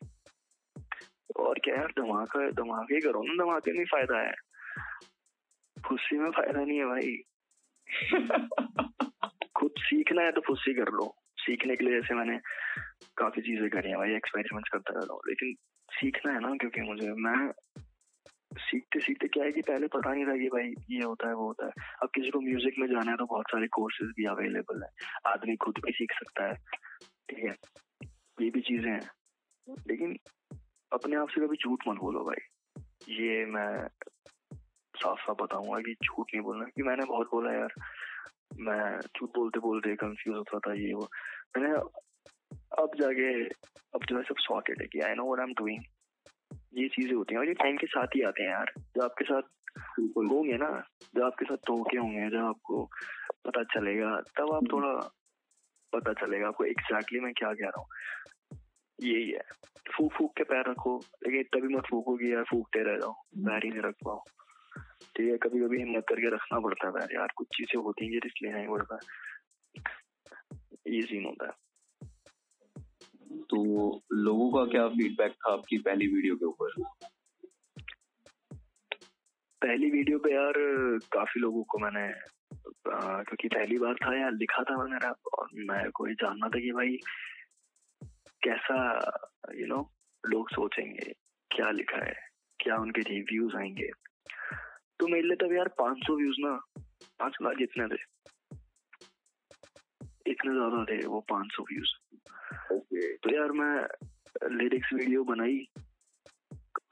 और 1.39 1.59
क्या 1.59 1.75
यार 1.75 1.87
धमाका 1.87 2.49
धमाके 2.49 3.01
करो 3.01 3.23
ना 3.23 3.43
धमाके 3.43 3.73
में 3.73 3.85
फ़ायदा 3.85 4.19
है। 4.19 4.33
खुशी 5.87 6.17
में 6.17 6.31
फ़ायदा 6.31 6.65
नहीं 6.65 6.77
है 6.77 6.85
भाई। 6.85 7.17
खुद 9.55 9.71
सीखना 9.79 10.21
है 10.21 10.31
तो 10.31 10.41
फुस्सी 10.41 10.73
कर 10.73 10.91
लो। 10.91 11.15
सीखने 11.37 11.75
के 11.75 11.85
लिए 11.85 12.01
जैसे 12.01 12.13
मैंने 12.13 12.39
काफ़ी 13.17 13.41
चीज़ें 13.41 13.69
करी 13.69 13.89
हैं 13.89 13.97
भाई 13.97 14.15
एक्सपेरिमेंट्स 14.15 14.69
करता 14.69 14.99
रहता 14.99 15.13
हूँ। 15.13 15.21
लेकिन 15.27 15.55
सीखना 15.91 16.33
है 16.33 16.39
ना 16.39 16.55
क्योंकि 16.55 16.81
मुझे 16.81 17.11
मैं 17.11 17.51
सीखते 18.57 18.99
सीखते 18.99 19.27
क्या 19.27 19.43
है 19.43 19.51
कि 19.51 19.61
पहले 19.61 19.87
पता 19.87 20.13
नहीं 20.13 20.25
था 20.25 20.37
कि 20.37 20.47
भाई 20.47 20.73
ये 20.89 21.03
होता 21.03 21.27
है 21.27 21.35
वो 21.35 21.45
होता 21.47 21.65
है। 21.65 21.71
अब 22.03 22.09
किसी 22.15 22.29
को 22.29 22.41
म्यूज़िक 22.41 22.73
में 22.79 22.87
जाना 22.87 23.11
है 23.11 23.17
तो 23.17 23.25
बहुत 23.25 23.45
सारे 23.51 23.67
कोर्सेज 23.67 24.09
भी 24.09 24.25
अवेलेबल 24.25 24.83
है। 24.83 24.89
आदमी 25.27 25.55
खुद 25.55 25.73
भी 25.85 25.91
सीख 25.91 26.11
सकता 26.11 26.45
है। 26.47 26.53
ठीक 27.29 27.39
है? 27.39 27.55
ये 28.41 28.49
भी 28.49 28.61
चीज़ें 28.61 28.91
हैं। 28.91 29.11
लेकिन 29.87 30.17
अपने 30.93 31.15
आप 31.15 31.29
से 31.29 31.47
कभी 31.47 31.57
झूठ 31.57 31.79
मत 31.87 31.97
बोलो 31.97 32.19
भाई। 32.19 32.47
ये 33.13 33.45
मैं 33.45 33.87
साफ़ 34.97 35.19
साफ़ 35.19 35.43
बताऊँगा 35.43 35.79
कि 35.79 35.93
झूठ 35.93 36.25
नहीं 36.33 36.41
बोलना। 36.41 36.63
क्योंकि 36.63 36.89
मैंने 36.89 37.05
बहुत 37.05 37.27
बोला 37.27 37.51
यार। 37.51 37.73
मैं 38.59 38.99
झूठ 38.99 39.29
बोलते 39.29 39.59
बोलते 39.59 39.95
कंफ्यूज 39.95 40.37
होता 40.37 40.59
था 40.59 40.73
ये 40.73 40.93
वो। 40.93 41.07
मैंने 41.57 41.75
अब 42.81 42.91
जाके 43.01 43.43
अब 43.95 44.05
जो 44.09 44.17
है 44.17 44.23
सब 44.23 44.35
सॉर्टेड 44.39 44.81
है 44.81 44.87
कि 44.87 44.99
I 44.99 45.15
know 45.15 45.25
what 45.25 45.39
I 45.39 45.45
am 45.45 45.53
doing 45.53 45.83
ये 46.77 46.87
चीज़ें 46.87 47.13
होती 47.13 47.33
हैं 47.33 47.39
और 47.39 47.47
ये 47.47 47.53
टाइम 47.53 47.77
के 47.77 47.87
साथ 47.87 48.15
ही 48.15 48.21
आते 48.21 48.43
हैं 48.43 48.49
यार। 48.49 48.71
जब 48.97 49.01
आपके 49.03 49.25
साथ 49.25 49.41
होंगे 49.99 50.57
ना 50.57 50.69
जब 51.15 51.23
आपके 51.23 51.45
साथ 51.45 51.57
धोखे 51.57 51.97
होंगे 51.97 52.29
जब 52.29 52.45
आपको 52.45 52.83
पता 53.45 53.63
चलेगा 53.63 54.15
तब 54.37 54.53
आप 54.53 54.63
थोड़ा 54.73 54.93
पता 55.93 56.13
चलेगा 56.13 56.47
आपको 56.47 56.63
एग्जैक्टली 56.63 57.19
मैं 57.19 57.33
क्या 57.33 57.53
कह 57.53 57.65
रहा 57.65 57.81
हूँ। 57.81 57.87
यही 58.99 59.29
है। 59.31 59.41
फूक 59.97 60.13
फूक 60.13 60.31
के 60.37 60.43
पैर 60.43 60.69
रखो 60.69 60.97
लेकिन 61.27 61.43
तभी 61.43 61.75
मत 61.75 61.83
फूको 61.89 62.15
कि 62.17 62.33
यार 62.33 62.43
फूकते 62.43 62.83
रह 62.83 62.97
जाओ 62.97 63.13
पैर 63.37 63.61
ही 63.63 63.69
नहीं 63.69 63.81
रख 63.81 63.95
पाओ। 64.05 64.23
ठीक 65.01 65.31
है 65.31 65.37
कभी 65.37 65.59
कभी 65.59 65.77
हिम्मत 65.77 66.03
करके 66.09 66.29
रखना 66.29 66.59
पड़ता 66.59 66.87
है 66.87 67.05
यार 67.15 67.27
कुछ 67.35 67.47
चीज़ें 67.47 67.81
होती 67.83 68.05
हैं 68.05 68.19
रिस्क 68.23 68.43
लेना 68.43 68.59
ही 68.59 68.67
पड़ता। 68.67 68.99
ये 70.87 71.01
सीन 71.01 71.25
होता 71.25 71.45
है। 71.45 71.51
तो 73.49 73.63
लोगों 74.13 74.51
का 74.51 74.71
क्या 74.71 74.87
फीडबैक 74.87 75.31
था 75.31 75.53
आपकी 75.53 75.77
पहली 75.77 76.07
वीडियो 76.07 76.35
के 76.35 76.45
ऊपर? 76.45 76.71
पहली 79.61 79.89
वीडियो 79.91 80.19
पे 80.19 80.33
यार 80.33 80.53
काफ़ी 81.11 81.41
लोगों 81.41 81.63
को 81.63 81.77
मैंने 81.79 82.07
क्योंकि 82.87 83.47
पहली 83.47 83.77
बार 83.77 83.93
था 83.93 84.19
यार 84.19 84.31
लिखा 84.31 84.63
था 84.63 84.77
मैंने 84.77 84.97
रैप 84.97 85.27
और 85.39 85.47
मैं 85.55 85.91
कोई 85.91 86.13
जानना 86.13 86.47
था 86.47 86.59
कि 86.59 86.71
भाई 86.71 86.97
कैसा 88.43 88.77
यू 89.55 89.67
नो 89.67 89.93
लोग 90.25 90.49
सोचेंगे 90.49 91.13
क्या 91.51 91.71
लिखा 91.71 92.05
है 92.05 92.13
क्या 92.59 92.75
उनके 92.75 93.01
रिव्यूज़ 93.01 93.55
आएँगे। 93.55 93.89
तो 94.99 95.07
मेरे 95.07 95.27
लिए 95.27 95.35
तब 95.35 95.53
यार 95.53 95.67
500 95.67 96.15
व्यूज़ 96.15 96.35
ना. 96.39 96.61
पाँच 97.19 97.37
लाख 97.41 97.55
जितने 97.57 97.87
थे 97.87 97.99
इतने 100.31 100.51
ज़्यादा 100.53 100.83
थे 100.85 101.07
वो 101.07 101.19
500 101.31 101.63
व्यूज़. 101.63 101.91
तो 103.23 103.35
यार 103.35 103.51
मैं 103.51 103.87
लिरिक्स 104.57 104.93
वीडियो 104.93 105.23
बनाई 105.23 105.67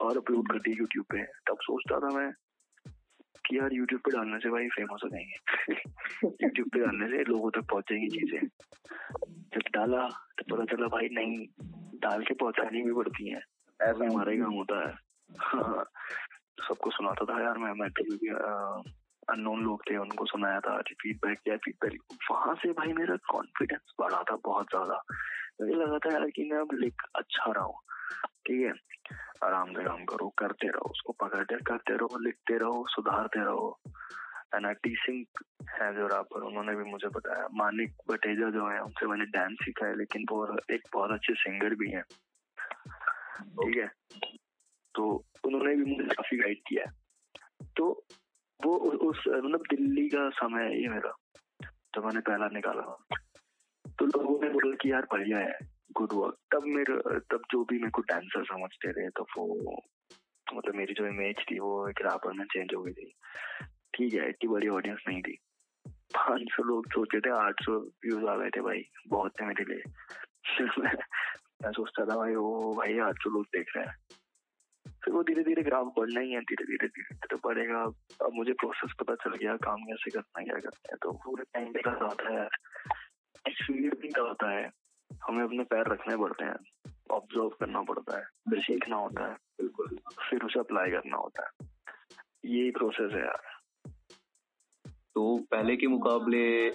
और 0.00 0.16
अपलोड 0.16 0.52
कर 0.52 0.58
दी 0.58 0.72
यूट्यूब 0.72 1.06
पे. 1.06 1.22
तब 1.22 1.56
सोचता 1.62 2.00
था 2.00 2.16
मैं 2.16 2.32
कि 3.46 3.58
यार 3.58 3.72
यूट्यूब 3.72 4.00
पे 4.00 4.10
डालने 4.10 4.38
से 4.38 4.50
भाई 4.50 4.68
फ़ेमस 4.68 5.00
हो 5.04 5.08
जाएँगे. 5.08 5.74
यूट्यूब 6.44 6.68
पे 6.68 6.78
डालने 6.78 7.08
से 7.08 7.24
लोगों 7.24 7.50
तक 7.50 7.62
पहुंचेंगी 7.70 8.08
चीज़ें. 8.08 8.48
जब 9.54 9.62
डाला 9.74 10.08
तो 10.08 10.56
पता 10.56 10.76
चला 10.76 10.86
भाई 10.86 11.08
नहीं 11.12 11.46
डाल 11.98 12.24
के 12.24 12.34
पहुंचानी 12.34 12.82
भी 12.82 12.92
पड़ती 12.92 13.28
है. 13.28 13.40
ऐसा 13.82 14.10
हमारा 14.10 14.32
ही 14.32 14.38
काम 14.38 14.52
होता 14.52 14.88
है। 14.88 14.94
हाँ, 15.40 15.84
सबको 16.62 16.90
सुनाता 16.90 17.24
था 17.24 17.42
यार, 17.42 17.58
मैं 17.58 17.72
मैं 17.72 17.90
कभी 17.90 18.16
भी 18.16 18.28
अननोन 19.32 19.64
लोग 19.64 19.82
थे, 19.90 19.96
उनको 19.96 20.26
सुनाया 20.26 20.60
था 20.60 20.78
फीडबैक 20.78 21.38
किया 21.38 21.56
फीडबैक 21.56 22.00
वहाँ 22.30 22.54
से 22.54 22.72
भाई 22.72 22.92
मेरा 22.92 23.16
कॉन्फिडेंस 23.16 23.94
बढ़ा 24.00 24.22
था 24.22 24.36
बहुत 24.36 24.66
ज़्यादा। 24.66 25.02
मुझे 25.60 25.74
लगा 25.74 25.98
था 25.98 26.12
यार 26.12 26.30
कि 26.30 26.50
मैं 26.52 26.58
अब 26.58 26.68
लिख 26.72 26.94
अच्छा 27.14 27.52
रहा 27.52 27.64
हूँ। 27.64 27.80
ठीक 28.46 28.66
है? 28.66 28.72
आराम 29.44 29.72
से 29.72 29.84
काम 29.84 30.04
करो, 30.04 30.28
करते 30.28 30.68
रहो, 30.68 30.90
उसको 30.90 31.12
पकड़ते, 31.12 31.56
करते 31.56 31.96
रहो, 31.96 32.18
लिखते 32.18 32.58
रहो, 32.58 32.86
सुधारते 32.88 33.40
रहो। 33.40 33.80
है 35.70 35.94
जो 35.94 36.06
रापर 36.06 36.40
उन्होंने 36.40 36.74
भी 36.74 36.84
मुझे 36.84 37.08
बताया। 37.08 37.48
मानिक 37.54 37.94
बटेजा 38.10 38.50
जो 38.50 38.68
है, 38.68 38.80
उनसे 38.80 39.06
मैंने 39.06 39.24
डांस 39.24 39.56
सीखा 39.62 39.86
है, 39.86 39.96
लेकिन 39.96 40.24
वो 40.30 40.56
एक 40.70 40.80
बहुत 40.92 41.10
अच्छे 41.10 41.34
सिंगर 41.34 41.74
भी 41.74 41.90
हैं। 41.90 42.02
ठीक 43.42 43.76
है? 43.76 43.90
तो 44.94 45.24
उन्होंने 45.46 45.76
भी 45.76 45.96
मुझे 45.96 46.08
काफ़ी 46.08 46.36
गाइड 46.38 46.58
किया 46.68 46.84
तो 47.76 48.06
वो 48.64 48.76
उस 49.10 49.24
मतलब 49.28 49.62
दिल्ली 49.70 50.08
का 50.08 50.28
समय 50.30 50.62
है 50.62 50.82
ये 50.82 50.88
मेरा, 50.88 51.12
जब 51.64 52.04
मैंने 52.04 52.20
पहला 52.20 52.48
निकाला 52.52 53.06
तो 53.98 54.06
लोगों 54.06 54.40
ने 54.42 54.50
बोला 54.50 54.76
कि 54.76 54.92
यार 54.92 55.02
बढ़िया 55.02 55.38
है 55.38 55.58
गुड 55.92 56.12
वर्क 56.12 56.36
तब 56.54 56.62
मेरे, 56.66 57.20
तब 57.20 57.42
जो 57.50 57.64
भी 57.64 57.78
मेरे 57.78 57.90
को 57.90 58.02
डांसर 58.02 58.44
समझते 58.44 58.92
थे 58.92 59.08
तो 59.10 59.22
वो 59.22 59.82
मतलब 60.54 60.74
मेरी 60.74 60.94
जो 60.94 61.06
इमेज 61.06 61.36
थी, 61.50 61.58
वो 61.58 61.88
एक 61.88 62.00
रैपर 62.00 62.32
में 62.32 62.44
चेंज 62.44 62.74
हो 62.76 62.82
गई 62.82 62.92
थी। 62.92 63.12
ठीक 63.94 64.14
है, 64.14 64.28
इतनी 64.28 64.48
बड़ी 64.48 64.68
ऑडियंस 64.68 65.04
नहीं 65.08 65.22
थी। 65.22 65.38
पाँच 65.88 66.40
सौ 66.50 66.62
लोग 66.62 66.86
सोचे 66.92 67.20
थे, 67.20 67.30
आठ 67.30 67.54
सौ 67.62 67.72
व्यूज़ 67.78 68.24
आ 68.24 68.36
गए 68.36 68.50
थे 68.50 68.60
भाई, 68.60 68.82
बहुत 69.08 69.32
थे 69.40 69.46
मेरे 69.46 69.64
लिए। 69.64 69.82
मैं 71.62 71.72
सोचता 71.72 72.04
था 72.04 72.16
भाई 72.16 72.34
वो 72.34 72.74
भाई, 72.74 72.98
आठ 72.98 73.14
सौ 73.14 73.30
लोग 73.30 73.44
देख 73.44 73.66
रहे 73.76 73.86
हैं। 73.86 73.94
फिर 75.06 75.14
वो 75.14 75.22
धीरे 75.22 75.42
धीरे 75.42 75.62
ग्राफ 75.62 75.86
बढ़ना 75.86 76.20
ही 76.20 76.32
है, 76.32 76.40
धीरे 76.40 76.64
धीरे 76.64 76.88
धीरे 76.88 77.14
धीरे 77.14 77.36
बढ़ेगा। 77.44 77.82
अब 78.26 78.30
मुझे 78.34 78.52
प्रोसेस 78.52 78.94
पता 79.00 79.14
चल 79.14 79.36
गया 79.36 79.56
काम 79.56 79.76
कैसे 79.76 80.10
करना 80.10 80.38
है, 80.38 80.44
क्या 80.44 80.58
करना 80.58 80.88
है 80.90 80.96
तो 81.02 81.12
पूरे 81.12 81.44
टाइम 81.44 81.72
का 81.72 81.90
होता 81.90 82.42
है 82.42 82.48
भी 84.00 84.08
होता 84.18 84.50
है 84.50 84.70
हमें 85.24 85.44
अपने 85.44 85.64
पैर 85.64 85.86
रखने 85.86 86.16
पड़ते 86.16 86.44
हैं 86.44 86.56
ऑब्ज़र्व 87.10 87.48
करना 87.48 87.82
पड़ता 87.82 88.18
है, 88.18 88.24
फिर 88.24 88.60
सीखना 88.60 88.96
होता 88.96 89.26
है, 89.26 89.34
बिल्कुल। 89.34 89.98
फिर 90.30 90.42
उसे 90.42 90.60
अप्लाई 90.60 90.90
करना 90.90 91.16
होता 91.16 91.46
है। 91.46 91.68
यही 92.44 92.70
प्रोसेस 92.70 93.12
है 93.12 93.20
यार। 93.20 93.42
तो 95.14 95.46
पहले 95.50 95.76
के 95.76 95.86
मुकाबले 95.86 96.70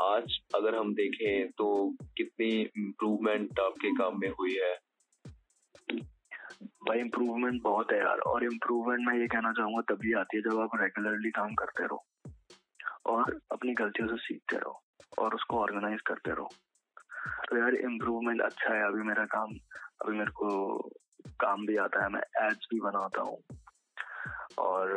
आज 0.00 0.38
अगर 0.54 0.74
हम 0.74 0.94
देखें 0.94 1.50
तो 1.50 1.94
कितनी 2.16 2.62
इम्प्रूवमेंट 2.62 3.60
आपके 3.60 3.90
काम 3.90 4.20
में 4.20 4.28
हुई 4.28 4.54
है? 4.54 4.85
भाई 6.62 6.98
इम्प्रूवमेंट 6.98 7.62
बहुत 7.62 7.92
है 7.92 7.98
यार। 7.98 8.18
और 8.18 8.44
इम्प्रूवमेंट 8.44 9.08
मैं 9.08 9.14
ये 9.18 9.26
कहना 9.26 9.52
चाहूँगा 9.52 9.94
तभी 9.94 10.12
आती 10.12 10.36
है 10.36 10.42
जब 10.42 10.60
आप 10.60 10.70
रेगुलरली 10.74 11.30
काम 11.30 11.54
करते 11.54 11.84
रहो। 11.84 12.04
और 13.06 13.40
अपनी 13.52 13.72
गलतियों 13.74 14.08
से 14.08 14.16
सीखते 14.16 14.56
रहो 14.56 14.82
और 15.18 15.34
उसको 15.34 15.60
ऑर्गेनाइज 15.60 16.00
करते 16.00 16.30
रहो। 16.30 16.48
तो 17.50 17.58
यार 17.58 17.74
इम्प्रूवमेंट 17.74 18.42
अच्छा 18.42 18.74
है। 18.74 18.86
अभी 18.86 19.02
मेरा 19.02 19.24
काम, 19.24 19.52
अभी 20.04 20.18
मेरे 20.18 20.30
को 20.30 20.78
काम 21.40 21.66
भी 21.66 21.76
आता 21.76 22.02
है। 22.02 22.08
मैं 22.08 22.46
एड्स 22.46 22.68
भी 22.74 22.80
बनाता 22.80 23.20
हूँ 23.20 23.38
और 24.58 24.94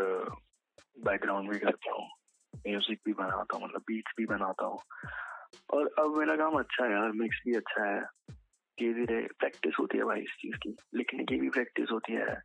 बैकग्राउंड 0.99 1.49
भी 1.49 1.59
करता 1.59 1.91
हूँ। 1.91 2.07
म्यूज़िक 2.67 2.99
भी 3.05 3.13
बनाता 3.13 3.57
हूँ 3.57 3.65
मतलब 3.65 3.81
बीट्स 3.81 4.13
भी 4.17 4.25
बनाता 4.25 4.65
हूँ। 4.65 4.79
और 5.73 5.87
अब 5.99 6.17
मेरा 6.17 6.35
काम 6.35 6.59
अच्छा 6.59 6.85
है 6.85 6.91
यार। 6.91 7.11
मिक्स 7.11 7.41
भी 7.45 7.55
अच्छा 7.55 7.85
है। 7.85 8.01
धीरे 8.79 8.93
धीरे 8.93 9.27
प्रैक्टिस 9.39 9.73
होती 9.79 9.97
है 9.97 10.03
भाई 10.03 10.19
इस 10.19 10.35
चीज़ 10.41 10.55
की, 10.55 10.75
लिखने 10.95 11.23
की 11.23 11.39
भी 11.39 11.49
प्रैक्टिस 11.49 11.91
होती 11.91 12.13
है 12.13 12.41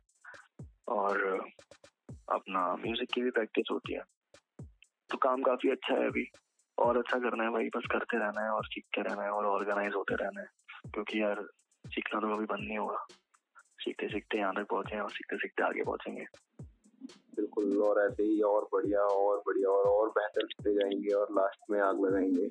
और 0.87 1.45
अपना 2.31 2.75
म्यूज़िक 2.75 3.09
की 3.13 3.21
भी 3.21 3.29
प्रैक्टिस 3.31 3.65
होती 3.71 3.93
है। 3.93 4.01
तो 5.09 5.17
काम 5.17 5.41
काफ़ी 5.41 5.69
अच्छा 5.69 5.93
है 5.93 6.07
अभी, 6.07 6.25
और 6.77 6.97
अच्छा 6.97 7.19
करना 7.19 7.43
है 7.43 7.49
भाई, 7.49 7.67
बस 7.67 7.85
करते 7.91 8.17
रहना 8.17 8.41
है 8.41 8.49
और 8.49 8.65
सीखते 8.65 9.01
रहना 9.01 9.23
है 9.23 9.29
और 9.29 9.45
ऑर्गेनाइज 9.45 9.93
होते 9.93 10.15
रहना 10.15 10.41
है, 10.41 10.47
क्योंकि 10.93 11.21
यार 11.21 11.41
सीखना 11.85 12.19
तो 12.19 12.35
कभी 12.35 12.45
बंद 12.45 12.67
नहीं 12.67 12.77
होगा। 12.77 13.05
सीखते 13.79 14.07
सीखते 14.07 14.37
यहाँ 14.37 14.53
तक 14.53 14.65
पहुँचे 14.69 14.99
और 14.99 15.09
सीखते 15.09 15.37
सीखते 15.37 15.63
आगे 15.63 15.83
पहुँचेंगे। 15.83 16.25
बिल्कुल, 17.35 17.81
और 17.81 18.05
ऐसे 18.05 18.23
ही 18.23 18.41
और 18.41 18.67
बढ़िया 18.73 19.01
और 19.01 19.37
बढ़िया, 19.37 19.69
और 19.69 19.85
और 19.85 20.09
बेहतर 20.09 20.45
करते 20.45 20.73
जाएँगे 20.73 21.13
और 21.13 21.27
लास्ट 21.31 21.59
में 21.71 21.79
आग 21.81 22.05
लगाएँगे 22.05 22.47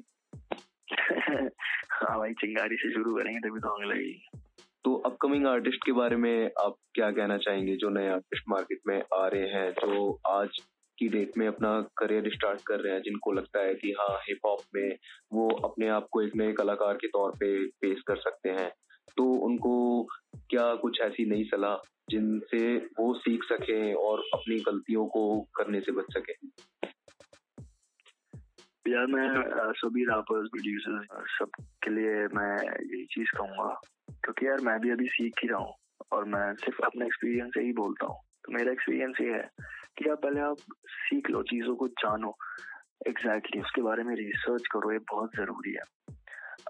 हाँ 0.93 2.19
भाई 2.19 2.33
चिंगारी 2.33 2.77
से 2.77 2.93
शुरू 2.93 3.15
करेंगे, 3.15 3.39
तभी 3.39 3.61
तो 3.61 3.69
आग 3.69 3.91
लगेगी। 3.91 4.41
तो 4.85 4.95
अपकमिंग 4.95 5.47
आर्टिस्ट 5.47 5.85
के 5.87 5.93
बारे 5.93 6.17
में 6.17 6.51
आप 6.61 6.75
क्या 6.95 7.11
कहना 7.11 7.37
चाहेंगे? 7.37 7.77
जो 7.77 7.89
नए 7.89 8.09
आर्टिस्ट 8.09 8.45
मार्केट 8.49 8.79
में 8.87 9.03
आ 9.15 9.27
रहे 9.27 9.49
हैं, 9.49 9.71
जो 9.71 10.21
आज 10.27 10.49
की 10.99 11.09
डेट 11.09 11.31
में 11.39 11.47
अपना 11.49 11.81
करियर 11.97 12.31
स्टार्ट 12.35 12.61
कर 12.67 12.81
रहे 12.81 12.93
हैं, 12.95 13.03
जिनको 13.03 13.33
लगता 13.33 13.61
है 13.61 13.75
कि 13.75 13.91
हाँ 13.91 14.17
हिप 14.29 14.39
हॉप 14.47 14.61
में 14.75 14.97
वो 15.33 15.49
अपने 15.49 15.89
आप 15.89 16.07
को 16.13 16.23
एक 16.23 16.37
नए 16.37 16.53
कलाकार 16.53 16.95
के 16.95 17.07
तौर 17.07 17.31
पे 17.31 17.67
पेश 17.67 18.03
कर 18.07 18.17
सकते 18.17 18.49
हैं 18.49 18.71
तो 19.17 19.25
उनको 19.25 20.03
क्या 20.51 20.75
कुछ 20.75 21.01
ऐसी 21.01 21.31
नई 21.31 21.45
सलाह 21.45 21.77
जिनसे 22.11 22.77
वो 22.77 23.15
सीख 23.15 23.45
सके 23.45 23.95
और 23.95 24.23
अपनी 24.35 24.61
गलतियों 24.61 25.07
को 25.07 25.41
करने 25.41 25.81
से 25.81 25.93
बच 25.93 26.05
सके? 26.11 26.33
यार 28.89 29.07
मैं 29.07 29.29
सभी 29.73 30.05
रैपर्स 30.05 30.49
प्रोड्यूसर्स 30.49 31.39
सब 31.39 31.65
के 31.85 31.91
लिए 31.91 32.27
मैं 32.27 32.57
यही 32.65 33.05
चीज़ 33.05 33.37
कहूँगा। 33.37 33.81
क्योंकि 34.11 34.47
यार 34.47 34.61
मैं 34.61 34.81
भी 34.81 34.91
अभी 34.91 35.07
सीख 35.07 35.33
ही 35.43 35.49
रहा 35.49 35.59
हूँ 35.59 35.75
और 36.13 36.25
मैं 36.25 36.55
सिर्फ़ 36.55 36.83
अपने 36.83 37.07
एक्सपीरियंस 37.07 37.51
से 37.55 37.61
ही 37.61 37.73
बोलता 37.73 38.07
हूँ। 38.07 38.17
तो 38.45 38.53
मेरा 38.53 38.73
एक्सपीरियंस 38.73 39.17
ये 39.21 39.33
है 39.33 39.51
कि 39.99 40.09
आप 40.09 40.23
पहले 40.23 40.41
आप 40.41 40.57
सीख 40.87 41.31
लो 41.31 41.43
चीज़ों 41.43 41.77
को 41.77 41.89
जानो। 41.89 42.37
एग्जैक्टली 43.07 43.33
exactly, 43.33 43.65
उसके 43.65 43.83
बारे 43.83 44.03
में 44.03 44.17
रिसर्च 44.17 44.63
करो 44.73 44.93
ये 44.93 44.99
बहुत 44.99 45.31
ज़रूरी 45.37 45.73
है। 45.73 46.15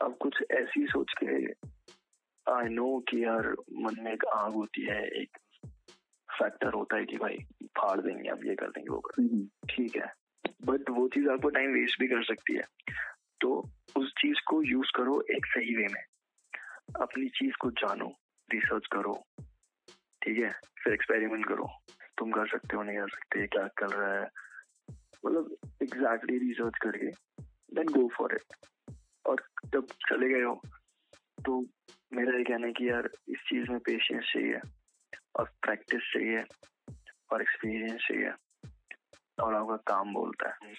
अब 0.03 0.17
कुछ 0.21 0.43
ऐसी 0.51 0.87
सोच 0.87 1.15
के 1.25 1.47
आई 2.53 2.69
नो 2.69 3.05
कि 3.09 3.25
यार 3.25 3.49
मन 3.73 3.97
में 4.01 4.13
एक 4.13 4.25
आग 4.25 4.53
होती 4.53 4.83
है 4.83 5.09
एक 5.09 5.39
फैक्टर 6.39 6.73
होता 6.73 6.97
है 6.97 7.05
कि 7.05 7.17
भाई 7.17 7.39
फाड़ 7.65 8.01
देंगे 8.01 8.29
अब 8.29 8.41
ये 8.47 8.55
कर 8.55 8.67
देंगे 8.67 8.91
वो 8.91 9.01
कर 9.01 9.23
देंगे। 9.23 9.37
हम्म। 9.37 9.49
ठीक 9.71 9.97
है। 9.97 10.24
बट 10.63 10.91
वो 10.91 11.09
चीज़ 11.09 11.29
आपको 11.29 11.49
टाइम 11.49 11.71
वेस्ट 11.71 12.01
भी 12.01 12.09
कर 12.09 12.25
सकती 12.25 12.55
है। 12.55 12.63
तो 13.41 13.71
उस 13.97 14.13
चीज़ 14.13 14.45
को 14.47 14.63
यूज़ 14.63 14.93
करो 14.97 15.21
एक 15.21 15.47
सही 15.47 15.77
वे 15.77 15.87
में। 15.93 16.05
अपनी 17.01 17.29
चीज़ 17.29 17.55
को 17.61 17.71
जानो 17.71 18.13
रिसर्च 18.53 18.87
करो। 18.93 19.27
ठीक 20.23 20.39
है? 20.39 20.53
फिर 20.53 20.93
एक्सपेरिमेंट 20.93 21.47
करो। 21.47 21.69
तुम 22.19 22.31
कर 22.31 22.49
सकते 22.49 22.77
हो, 22.77 22.83
नहीं 22.83 22.99
कर 22.99 23.09
सकते, 23.09 23.47
क्या 23.47 23.69
कर 23.69 23.87
रहा 23.87 24.21
है? 24.21 24.29
मतलब 25.27 25.57
एग्जैक्टली 25.83 26.39
रिसर्च 26.39 26.73
करके 26.83 27.07
देन 27.75 27.87
गो 27.87 28.09
फॉर 28.09 28.35
इट 28.35 28.67
और 29.27 29.37
जब 29.67 29.87
चले 29.87 30.29
गए 30.29 30.43
हो 30.43 30.61
तो 31.47 31.67
मेरा 32.13 32.39
ये 32.39 32.45
कहना 32.45 32.67
है 32.67 32.73
कि 32.73 32.89
यार, 32.91 33.11
इस 33.29 33.39
चीज़ 33.39 33.71
में 33.71 33.81
पेशेंस 33.81 34.25
चाहिए, 34.35 34.57
और 35.39 35.45
प्रैक्टिस 35.63 36.01
चाहिए, 36.01 36.45
और 37.33 37.43
एक्सपीरियंस 37.43 38.01
चाहिए। 38.01 38.31
और 39.43 39.55
आपका 39.55 39.77
काम 39.77 40.15
बोलता 40.15 40.49
है। 40.49 40.73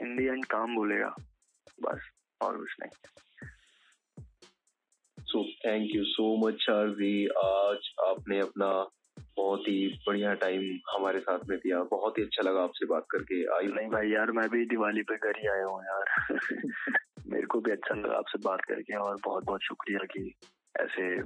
इन 0.00 0.16
दी 0.16 0.26
एंड 0.26 0.44
काम 0.44 0.74
बोलेगा 0.76 1.14
बस 1.82 2.10
और 2.40 2.56
कुछ 2.56 2.76
नहीं। 2.80 2.90
So 5.24 5.44
thank 5.44 5.90
you 5.94 6.04
so 6.04 6.46
much 6.46 6.54
शारजी 6.54 7.26
आज 7.26 7.94
आपने 8.08 8.40
अपना 8.40 8.90
बहुत 9.36 9.60
ही 9.60 10.00
बढ़िया 10.06 10.34
टाइम 10.34 10.62
हमारे 10.96 11.20
साथ 11.20 11.38
में 11.48 11.58
दिया। 11.58 11.82
बहुत 11.82 12.18
ही 12.18 12.22
अच्छा 12.22 12.42
लगा 12.42 12.62
आपसे 12.62 12.86
बात 12.86 13.06
करके। 13.10 13.56
आयु 13.56 13.74
नहीं 13.74 13.88
भाई 13.88 14.10
यार 14.10 14.30
मैं 14.30 14.48
भी 14.48 14.66
दिवाली 14.66 15.02
पे 15.02 15.16
घर 15.16 15.38
ही 15.38 15.48
आया 15.48 15.64
हूँ 15.64 15.82
यार। 15.84 16.04
मेरे 17.26 17.46
को 17.46 17.60
भी 17.60 17.70
अच्छा 17.70 17.94
लगा 17.94 18.16
आपसे 18.16 18.38
बात 18.44 18.60
करके 18.60 18.96
और 18.96 19.16
बहुत 19.24 19.44
बहुत 19.44 19.60
शुक्रिया 19.62 19.98
कि 20.04 20.34
ऐसे 20.80 21.22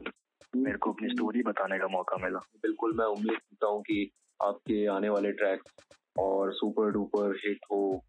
मेरे 0.57 0.79
को 0.79 0.93
अपनी 0.93 1.09
स्टोरी 1.09 1.43
बताने 1.43 1.79
का 1.79 1.89
मौका 1.89 2.17
मिला। 2.17 2.39
बिल्कुल 2.39 2.97
मैं 2.97 3.07
उम्मीद 3.07 3.39
करता 3.39 3.67
हूँ 3.67 3.83
कि 3.83 4.11
आपके 4.43 4.87
आने 4.87 5.09
वाले 5.09 5.33
ट्रैक 5.33 5.63
और 6.19 6.53
सुपर 6.53 6.91
डुपर 6.91 7.37
हिट 7.37 7.59
हो। 7.73 8.05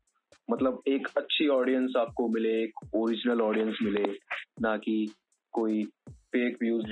मतलब 0.52 0.82
एक 0.88 1.08
अच्छी 1.18 1.48
ऑडियंस 1.48 1.94
आपको 1.98 2.28
मिले 2.28 2.64
एक 2.64 2.72
ओरिजिनल 2.96 3.42
ऑडियंस 3.42 3.78
मिले 3.84 4.14
ना 4.62 4.78
कि 4.78 5.14
कोई 5.54 5.84
फेक 6.10 6.58
व्यूज़ 6.62 6.86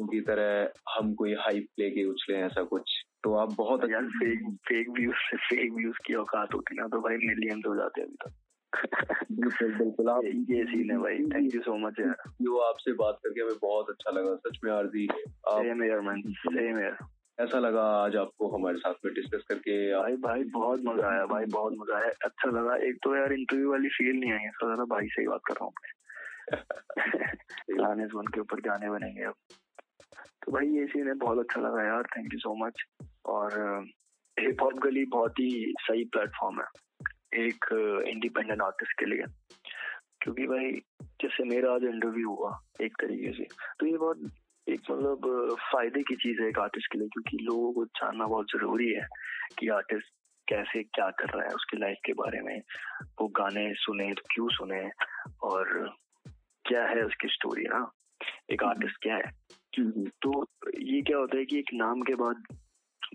की 0.00 0.20
तरह 0.20 0.70
हम 0.94 1.14
कोई 1.14 1.34
हाइप 1.34 1.66
लेके 1.78 2.04
उछले 2.04 2.36
ऐसा 2.36 2.62
कुछ। 2.62 2.82
तो 3.24 3.34
आप 3.34 3.52
बहुत 3.52 3.90
यार 3.90 4.06
फेक 4.06 4.56
फेक 4.68 4.90
व्यूज़ 4.90 5.16
से 5.16 5.36
फेक 5.36 5.72
व्यूज़ 5.72 5.96
की 6.06 6.14
औकात 6.14 6.54
होती 6.54 6.76
ना 6.76 6.88
तो 6.88 7.00
भाई 7.00 7.16
मिलियन 7.16 7.62
हो 7.66 7.76
जाते 7.76 8.02
अभी 8.02 8.14
तक 8.14 8.32
बिल्कुल 9.32 9.74
बिल्कुल। 9.74 10.08
आप 10.08 10.24
ये 10.24 10.64
सीन 10.64 10.90
है 10.90 10.98
भाई। 10.98 11.18
थैंक 11.18 11.54
यू 11.54 11.60
सो 11.60 11.76
मच 11.76 11.94
यार। 12.00 12.14
यो 12.42 12.56
आपसे 12.56 12.92
बात 12.92 13.18
करके 13.24 13.40
हमें 13.40 13.54
बहुत 13.62 13.90
अच्छा 13.90 14.10
लगा 14.10 14.34
सच 14.36 14.58
में 14.64 14.72
आरजी 14.72 15.08
सेम 15.48 15.84
यार 15.84 16.00
मैन 16.00 16.22
सेम 16.26 16.78
यार 16.78 16.98
ऐसा 17.38 17.58
लगा 17.58 17.82
आज 18.04 18.16
आपको 18.16 18.48
हमारे 18.48 18.78
साथ 18.78 18.94
में 19.04 19.12
डिस्कस 19.14 19.42
करके। 19.48 19.72
भाई 19.94 20.16
भाई 20.16 20.44
बहुत 20.52 20.80
मज़ा 20.84 21.08
आया 21.08 21.24
भाई 21.26 21.44
बहुत 21.44 21.72
मज़ा 21.78 21.96
आया। 21.96 22.10
अच्छा 22.24 22.50
लगा। 22.50 22.76
एक 22.88 22.98
तो 23.04 23.14
यार 23.16 23.32
इंटरव्यू 23.32 23.70
वाली 23.70 23.88
फील 23.88 24.20
नहीं 24.20 24.32
आई 24.32 24.46
इसका 24.46 24.66
ज़्यादा 24.66 24.84
भाई 24.84 25.06
से 25.06 25.22
ही 25.22 25.28
बात 25.28 25.40
कर 25.46 25.54
रहा 25.54 25.64
हूँ 25.64 25.72
गाने 27.78 28.06
सुन 28.06 28.26
के 28.26 28.40
ऊपर 28.40 28.60
गाने 28.60 28.90
बनेंगे 28.90 29.24
अब। 29.24 29.34
तो 30.44 30.52
भाई 30.52 30.66
ये 30.68 30.86
सीन 30.86 31.08
है 31.08 31.14
बहुत 31.14 31.38
अच्छा 31.38 31.60
लगा 31.60 31.82
यार 31.86 32.02
थैंक 32.16 32.32
यू 32.34 32.38
सो 32.38 32.54
मच 32.64 32.82
और 33.26 33.58
हिप 34.36 34.62
हॉप 34.62 34.78
गली 34.84 35.04
बहुत 35.04 35.38
ही 35.38 35.74
सही 35.80 36.04
प्लेटफॉर्म 36.16 36.60
है 36.60 36.66
एक 37.46 37.64
इंडिपेंडेंट 38.08 38.62
आर्टिस्ट 38.62 38.98
के 38.98 39.06
लिए। 39.06 39.24
क्योंकि 40.22 40.46
भाई 40.46 40.70
जैसे 41.22 41.44
मेरा 41.44 41.72
आज 41.74 41.84
इंटरव्यू 41.84 42.34
हुआ 42.34 42.58
एक 42.82 42.96
तरीके 43.00 43.32
से 43.32 43.46
तो 43.80 43.86
ये 43.86 43.96
बहुत 43.98 44.30
एक 44.68 44.80
मतलब 44.90 45.56
फ़ायदे 45.72 46.02
की 46.02 46.14
चीज़ 46.16 46.42
है 46.42 46.48
एक 46.48 46.58
आर्टिस्ट 46.58 46.92
के 46.92 46.98
लिए 46.98 47.08
क्योंकि 47.08 47.36
लोगों 47.44 47.72
को 47.72 47.84
जानना 47.84 48.26
बहुत 48.26 48.46
ज़रूरी 48.46 48.92
है 48.92 49.06
कि 49.58 49.68
आर्टिस्ट 49.68 50.12
कैसे 50.48 50.82
क्या 50.82 51.08
कर 51.10 51.30
रहा 51.30 51.42
है 51.42 51.54
उसकी 51.54 51.76
लाइफ 51.76 51.98
के 52.06 52.12
बारे 52.12 52.40
में। 52.40 52.58
वो 53.20 53.26
गाने 53.28 53.72
सुने 53.74 54.12
तो 54.14 54.22
क्यों 54.34 54.48
सुने 54.48 54.82
और 55.42 55.94
क्या 56.64 56.84
है 56.86 57.02
उसकी 57.02 57.28
स्टोरी 57.28 57.64
ना? 57.64 57.90
एक 58.50 58.62
आर्टिस्ट 58.62 59.02
क्या 59.02 59.16
है? 59.16 59.30
तो 60.22 60.46
ये 60.80 61.00
क्या 61.02 61.16
होता 61.18 61.36
है 61.38 61.44
कि 61.44 61.58
एक 61.58 61.70
नाम 61.74 62.02
के 62.02 62.14
बाद 62.14 62.42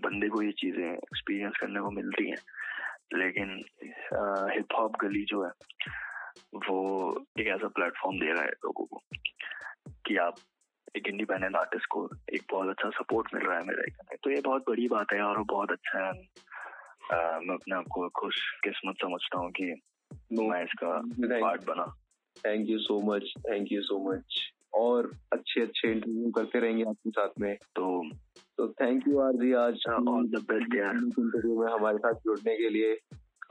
बंदे 0.02 0.28
को 0.28 0.42
ये 0.42 0.52
चीज़ें 0.52 0.84
एक्सपीरियंस 0.92 1.56
करने 1.60 1.80
को 1.80 1.90
मिलती 1.90 2.28
हैं। 2.30 2.38
लेकिन 3.14 3.50
हिप 4.54 4.74
हॉप 4.78 4.96
गली 5.00 5.24
जो 5.24 5.44
है 5.44 5.50
वो 6.68 6.78
एक 7.40 7.46
ऐसा 7.46 7.68
प्लेटफॉर्म 7.68 8.18
दे 8.20 8.32
रहा 8.32 8.42
है 8.42 8.50
लोगों 8.64 8.84
को 8.84 9.02
कि 10.06 10.16
आप 10.16 10.34
एक 10.96 11.08
इंडिपेंडेंट 11.08 11.56
आर्टिस्ट 11.56 11.86
को 11.86 12.08
एक 12.34 12.42
बहुत 12.50 12.68
अच्छा 12.68 12.90
सपोर्ट 12.90 13.34
मिल 13.34 13.46
रहा 13.46 13.58
है 13.58 13.64
मेरे 13.64 14.16
तो 14.16 14.30
ये 14.30 14.40
बहुत 14.40 14.62
बड़ी 14.68 14.88
बात 14.88 15.12
है 15.12 15.22
और 15.22 15.42
बहुत 15.42 15.70
अच्छा 15.70 16.06
है। 16.06 16.12
मैं 17.40 17.54
अपने 17.54 17.76
आप 17.76 17.84
को 17.90 18.08
खुश 18.08 18.36
किस्मत 18.64 18.94
समझता 19.02 19.38
हूँ 19.38 19.50
कि 19.50 19.64
मैं 20.32 20.62
इसका 20.64 20.98
पार्ट 21.40 21.64
बना। 21.66 21.86
Thank 22.46 22.68
you 22.70 22.78
so 22.78 23.00
much 23.00 23.32
thank 23.38 23.72
you 23.72 23.82
so 23.82 23.98
much 24.10 24.38
और 24.74 25.10
अच्छे 25.32 25.60
अच्छे 25.60 25.90
इंटरव्यू 25.92 26.30
करते 26.30 26.60
रहेंगे 26.60 26.84
आपके 26.84 27.10
साथ 27.10 27.40
में। 27.40 27.56
तो 27.56 28.10
तो 28.58 28.68
थैंक 28.72 29.08
यू 29.08 29.18
आर 29.20 29.32
जी 29.32 29.52
आज 29.52 29.84
ऑल 29.88 30.28
द 30.28 30.44
बेस्ट 30.50 30.74
यार। 30.76 30.96
इंटरव्यू 30.96 31.60
में 31.60 31.72
हमारे 31.72 31.98
साथ 31.98 32.12
जुड़ने 32.12 32.56
के 32.56 32.68
लिए 32.68 32.96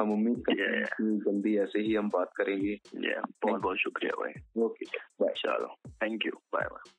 हम 0.01 0.11
उम्मीद 0.11 0.43
करते 0.45 0.75
हैं 0.75 0.83
कि 0.83 1.17
जल्दी 1.25 1.57
ऐसे 1.57 1.79
ही 1.79 1.95
हम 1.95 2.09
बात 2.09 2.31
करेंगे। 2.35 2.75
Yeah, 2.75 3.29
बहुत 3.45 3.61
बहुत 3.61 3.77
शुक्रिया 3.77 4.21
भाई। 4.21 4.63
ओके 4.63 4.85
बाय 5.21 5.33
चलो 5.37 5.75
थैंक 5.89 6.25
यू 6.25 6.31
बाय 6.53 6.67
बाय 6.71 6.91